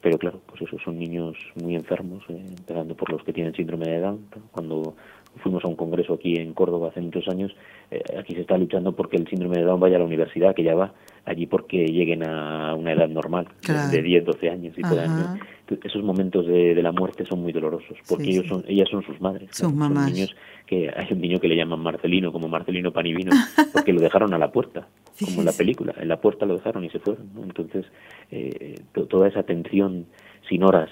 pero 0.00 0.18
claro, 0.18 0.40
pues 0.46 0.62
esos 0.62 0.80
son 0.82 0.98
niños 0.98 1.36
muy 1.62 1.74
enfermos, 1.74 2.22
eh, 2.28 2.42
empezando 2.58 2.94
por 2.94 3.10
los 3.12 3.22
que 3.22 3.32
tienen 3.32 3.54
síndrome 3.54 3.86
de 3.86 4.00
Down. 4.00 4.26
Cuando 4.50 4.94
fuimos 5.42 5.64
a 5.64 5.68
un 5.68 5.76
congreso 5.76 6.14
aquí 6.14 6.36
en 6.36 6.54
Córdoba 6.54 6.88
hace 6.88 7.00
muchos 7.00 7.28
años, 7.28 7.54
eh, 7.90 8.02
aquí 8.18 8.34
se 8.34 8.40
está 8.42 8.56
luchando 8.56 8.92
porque 8.92 9.16
el 9.16 9.28
síndrome 9.28 9.58
de 9.58 9.64
Down 9.64 9.80
vaya 9.80 9.96
a 9.96 9.98
la 9.98 10.06
universidad, 10.06 10.54
que 10.54 10.62
ya 10.62 10.74
va 10.74 10.94
allí 11.26 11.46
porque 11.46 11.86
lleguen 11.86 12.26
a 12.26 12.74
una 12.74 12.92
edad 12.92 13.08
normal, 13.08 13.48
de 13.90 14.02
10, 14.02 14.24
12 14.24 14.50
años 14.50 14.78
y 14.78 14.82
puedan 14.82 15.38
esos 15.84 16.02
momentos 16.02 16.46
de, 16.46 16.74
la 16.82 16.92
muerte 16.92 17.24
son 17.26 17.42
muy 17.42 17.52
dolorosos 17.52 17.96
porque 18.08 18.30
ellos 18.30 18.46
son 18.46 18.64
ellas 18.66 18.88
son 18.90 19.02
sus 19.02 19.20
madres 19.20 19.50
sus 19.52 19.72
mamás. 19.72 20.04
son 20.04 20.12
niños 20.14 20.36
que 20.66 20.90
hay 20.94 21.12
un 21.12 21.20
niño 21.20 21.38
que 21.38 21.48
le 21.48 21.56
llaman 21.56 21.80
Marcelino 21.80 22.32
como 22.32 22.48
Marcelino 22.48 22.92
Panivino 22.92 23.32
porque 23.72 23.92
lo 23.92 24.00
dejaron 24.00 24.32
a 24.34 24.38
la 24.38 24.50
puerta 24.50 24.88
como 25.24 25.40
en 25.40 25.46
la 25.46 25.52
película. 25.52 25.94
En 25.98 26.08
la 26.08 26.20
puerta 26.20 26.46
lo 26.46 26.54
dejaron 26.54 26.84
y 26.84 26.90
se 26.90 26.98
fueron 26.98 27.28
entonces 27.42 27.86
eh, 28.30 28.80
toda 29.08 29.28
esa 29.28 29.42
tensión 29.42 30.06
sin 30.48 30.62
horas 30.62 30.90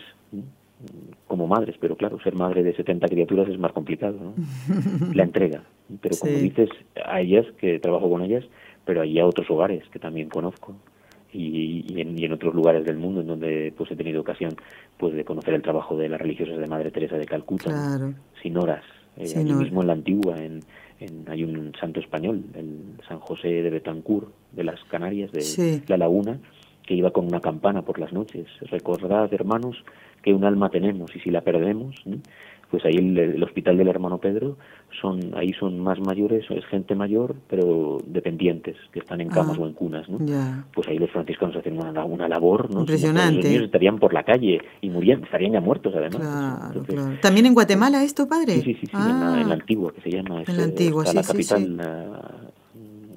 como 1.27 1.47
madres, 1.47 1.77
pero 1.81 1.97
claro, 1.97 2.21
ser 2.21 2.35
madre 2.35 2.63
de 2.63 2.75
70 2.75 3.09
criaturas 3.09 3.49
es 3.49 3.59
más 3.59 3.73
complicado, 3.73 4.17
¿no? 4.21 4.35
La 5.15 5.25
entrega. 5.25 5.65
Pero 6.01 6.17
como 6.19 6.33
dices, 6.35 6.69
a 7.05 7.21
ellas, 7.21 7.47
que 7.59 7.81
trabajo 7.81 8.09
con 8.09 8.23
ellas, 8.23 8.45
pero 8.85 9.03
hay 9.03 9.21
otros 9.21 9.51
hogares 9.51 9.83
que 9.91 9.99
también 9.99 10.29
conozco, 10.29 10.77
y, 11.33 12.01
en, 12.01 12.33
otros 12.33 12.55
lugares 12.55 12.85
del 12.85 12.97
mundo 12.97 13.21
en 13.21 13.27
donde 13.27 13.73
pues 13.77 13.91
he 13.91 13.97
tenido 13.97 14.21
ocasión 14.21 14.57
pues 14.97 15.15
de 15.15 15.25
conocer 15.25 15.55
el 15.55 15.63
trabajo 15.63 15.97
de 15.97 16.09
las 16.09 16.21
religiosas 16.21 16.59
de 16.59 16.67
Madre 16.67 16.91
Teresa 16.91 17.17
de 17.17 17.27
Calcuta 17.27 18.15
sin 18.43 18.57
horas 18.57 18.85
eh, 19.17 19.33
allí 19.37 19.53
mismo 19.53 19.83
en 19.83 19.87
la 19.87 19.93
antigua 19.93 20.37
en, 20.39 20.61
hay 21.29 21.45
un 21.45 21.73
santo 21.81 22.01
español 22.01 22.43
el 22.55 22.97
San 23.07 23.21
José 23.21 23.49
de 23.49 23.71
Betancourt 23.71 24.29
de 24.53 24.65
las 24.65 24.83
Canarias 24.85 25.31
de 25.33 25.83
la 25.87 25.97
Laguna 25.97 26.39
que 26.89 26.95
iba 26.95 27.11
con 27.11 27.27
una 27.27 27.41
campana 27.41 27.83
por 27.83 27.99
las 27.99 28.15
noches. 28.15 28.47
Recordad 28.63 29.31
hermanos 29.35 29.77
que 30.23 30.33
un 30.33 30.43
alma 30.45 30.71
tenemos 30.71 31.15
y 31.15 31.21
si 31.21 31.31
la 31.31 31.43
perdemos 31.43 31.97
pues 32.71 32.85
ahí 32.85 32.97
el, 32.97 33.43
hospital 33.43 33.77
del 33.79 33.89
hermano 33.89 34.19
Pedro 34.19 34.57
son 35.01 35.33
ahí 35.35 35.53
son 35.55 35.79
más 35.81 35.99
mayores 36.01 36.45
es 36.51 36.65
gente 36.67 36.95
mayor 36.95 37.35
pero 37.49 37.99
dependientes 38.07 38.77
que 38.93 39.01
están 39.01 39.21
en 39.21 39.29
camas 39.29 39.57
ah, 39.59 39.63
o 39.63 39.67
en 39.67 39.73
cunas 39.73 40.09
no 40.09 40.19
pues 40.75 40.89
ahí 40.89 40.99
los 40.99 41.11
franciscanos 41.11 41.57
hacen 41.57 41.79
una, 41.79 42.05
una 42.05 42.29
labor 42.29 42.73
no 42.73 42.81
impresionante 42.81 43.37
los 43.37 43.45
niños 43.45 43.65
estarían 43.65 43.99
por 43.99 44.13
la 44.13 44.23
calle 44.23 44.61
y 44.81 44.91
murían 44.91 45.25
estarían 45.25 45.53
ya 45.53 45.61
muertos 45.61 45.95
además. 45.97 47.21
También 47.21 47.47
en 47.47 47.55
Guatemala 47.55 48.03
esto 48.03 48.29
padre 48.29 48.55
sí 48.61 48.75
sí 48.75 48.87
sí, 48.87 48.91
en, 48.93 49.21
la, 49.21 49.41
en, 49.41 49.49
la, 49.49 49.55
ah. 49.55 49.59
antigua 49.59 49.93
que 49.93 50.01
se 50.03 50.11
llama 50.11 50.43
en 50.47 50.57
la 50.57 50.65
antigua 50.65 51.07
sí, 51.07 51.17
la 51.17 51.23
capital 51.23 51.77
la, 51.77 52.21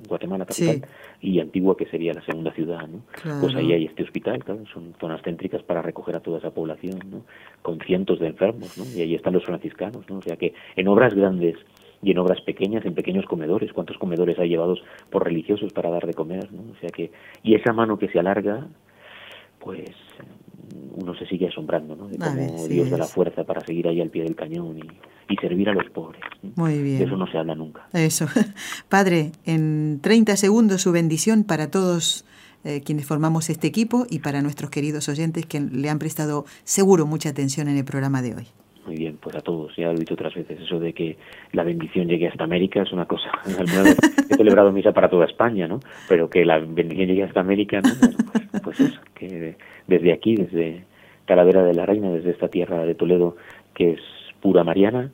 Guatemala 0.07 0.45
capital 0.45 0.81
y 1.22 1.39
Antigua, 1.39 1.78
que 1.78 1.86
sería 1.86 2.13
la 2.13 2.26
segunda 2.26 2.51
ciudad, 2.51 2.88
¿no? 2.88 3.01
Pues 3.39 3.53
ahí 3.55 3.72
hay 3.74 3.86
este 3.86 4.03
hospital, 4.03 4.43
claro, 4.43 4.63
son 4.74 4.93
zonas 4.99 5.22
céntricas 5.22 5.61
para 5.61 5.82
recoger 5.82 6.15
a 6.15 6.19
toda 6.19 6.39
esa 6.39 6.51
población, 6.51 6.99
¿no? 7.09 7.22
Con 7.61 7.80
cientos 7.80 8.19
de 8.19 8.28
enfermos, 8.28 8.76
¿no? 8.78 8.86
Y 8.86 9.01
ahí 9.01 9.15
están 9.15 9.34
los 9.34 9.45
franciscanos, 9.45 10.09
¿no? 10.09 10.17
O 10.17 10.22
sea 10.22 10.36
que 10.36 10.53
en 10.76 10.88
obras 10.88 11.13
grandes 11.13 11.55
y 12.01 12.11
en 12.11 12.17
obras 12.17 12.41
pequeñas, 12.41 12.84
en 12.86 12.95
pequeños 12.95 13.26
comedores, 13.26 13.72
cuántos 13.72 13.99
comedores 13.99 14.39
hay 14.39 14.49
llevados 14.49 14.84
por 15.11 15.24
religiosos 15.24 15.72
para 15.74 15.91
dar 15.91 16.07
de 16.07 16.15
comer, 16.15 16.51
¿no? 16.51 16.72
O 16.72 16.76
sea 16.80 16.89
que, 16.89 17.11
y 17.43 17.53
esa 17.53 17.72
mano 17.72 17.99
que 17.99 18.07
se 18.07 18.19
alarga, 18.19 18.67
pues 19.59 19.91
uno 20.95 21.15
se 21.15 21.26
sigue 21.26 21.47
asombrando, 21.47 21.95
¿no? 21.95 22.07
De 22.07 22.17
cómo 22.17 22.67
Dios 22.67 22.89
da 22.89 22.97
la 22.97 23.05
fuerza 23.05 23.43
para 23.43 23.61
seguir 23.61 23.88
ahí 23.88 24.01
al 24.01 24.09
pie 24.09 24.24
del 24.24 24.36
cañón 24.36 24.78
y, 24.78 24.89
servir 25.41 25.69
a 25.69 25.74
los 25.74 25.89
pobres. 25.91 26.22
Muy 26.55 26.84
bien. 26.84 26.99
De 26.99 27.05
eso 27.05 27.15
no 27.15 27.26
se 27.26 27.38
habla 27.38 27.55
nunca. 27.55 27.88
Eso. 27.93 28.28
Padre, 28.89 29.32
en 29.45 29.99
30 30.01 30.36
segundos 30.36 30.82
su 30.82 30.91
bendición 30.91 31.45
para 31.45 31.72
todos 31.72 32.26
eh, 32.65 32.82
quienes 32.82 33.05
formamos 33.05 33.49
este 33.49 33.65
equipo 33.65 34.05
y 34.09 34.19
para 34.19 34.41
nuestros 34.41 34.69
queridos 34.69 35.07
oyentes 35.07 35.45
que 35.45 35.61
le 35.61 35.89
han 35.89 35.99
prestado 35.99 36.45
seguro 36.63 37.07
mucha 37.07 37.30
atención 37.30 37.69
en 37.69 37.78
el 37.78 37.86
programa 37.86 38.22
de 38.22 38.36
hoy. 38.36 38.47
Pues 39.22 39.36
a 39.36 39.41
todos, 39.41 39.76
ya 39.76 39.86
lo 39.86 39.93
he 39.93 39.99
dicho 39.99 40.15
otras 40.15 40.34
veces, 40.34 40.59
eso 40.59 40.80
de 40.80 40.93
que 40.93 41.15
la 41.53 41.63
bendición 41.63 42.07
llegue 42.07 42.28
hasta 42.28 42.43
América 42.43 42.82
es 42.82 42.91
una 42.91 43.05
cosa. 43.05 43.30
he 44.30 44.36
celebrado 44.36 44.72
misa 44.72 44.91
para 44.91 45.09
toda 45.09 45.26
España, 45.26 45.67
¿no? 45.67 45.80
Pero 46.09 46.30
que 46.30 46.43
la 46.43 46.57
bendición 46.57 47.07
llegue 47.07 47.24
hasta 47.24 47.39
América, 47.39 47.82
¿no? 47.82 47.89
pues, 48.32 48.61
pues 48.63 48.80
eso, 48.80 48.99
que 49.13 49.55
desde 49.88 50.11
aquí, 50.11 50.36
desde 50.36 50.86
Calavera 51.26 51.63
de 51.63 51.76
la 51.76 51.86
Reina, 51.86 52.09
desde 52.09 52.32
esta 52.32 52.47
tierra 52.47 52.84
de 52.84 52.95
Toledo, 52.95 53.38
que 53.76 53.91
es 53.91 54.01
pura 54.41 54.63
mariana, 54.63 55.11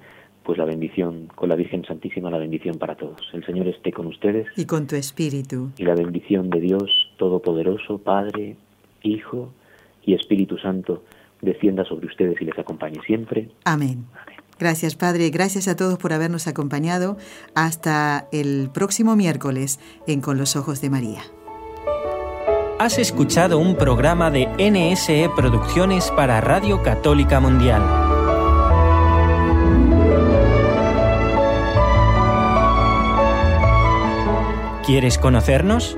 pues 0.48 0.58
la 0.58 0.64
bendición 0.64 1.28
con 1.36 1.50
la 1.50 1.56
Virgen 1.56 1.84
Santísima, 1.84 2.32
la 2.32 2.38
bendición 2.38 2.78
para 2.78 2.96
todos. 2.96 3.20
El 3.34 3.46
Señor 3.46 3.68
esté 3.68 3.92
con 3.92 4.08
ustedes. 4.08 4.48
Y 4.56 4.66
con 4.66 4.88
tu 4.88 4.96
espíritu. 4.96 5.72
Y 5.78 5.84
la 5.84 5.94
bendición 5.94 6.50
de 6.50 6.62
Dios 6.62 7.12
Todopoderoso, 7.18 7.98
Padre, 7.98 8.56
Hijo 9.04 9.52
y 10.04 10.14
Espíritu 10.14 10.58
Santo, 10.58 11.04
descienda 11.42 11.86
sobre 11.86 12.08
ustedes 12.08 12.42
y 12.42 12.46
les 12.46 12.58
acompañe 12.58 13.00
siempre. 13.06 13.50
Amén. 13.66 14.06
Amén. 14.22 14.38
Gracias, 14.60 14.96
Padre. 14.96 15.30
Gracias 15.30 15.68
a 15.68 15.76
todos 15.76 15.98
por 16.00 16.14
habernos 16.14 16.48
acompañado. 16.48 17.18
Hasta 17.54 18.28
el 18.32 18.70
próximo 18.74 19.16
miércoles 19.16 19.80
en 20.08 20.22
Con 20.22 20.38
los 20.38 20.56
Ojos 20.56 20.82
de 20.82 20.90
María. 20.90 21.22
Has 22.80 23.00
escuchado 23.00 23.58
un 23.58 23.76
programa 23.76 24.30
de 24.30 24.48
NSE 24.60 25.30
Producciones 25.36 26.12
para 26.12 26.42
Radio 26.42 26.84
Católica 26.84 27.40
Mundial. 27.40 27.82
¿Quieres 34.86 35.18
conocernos? 35.18 35.98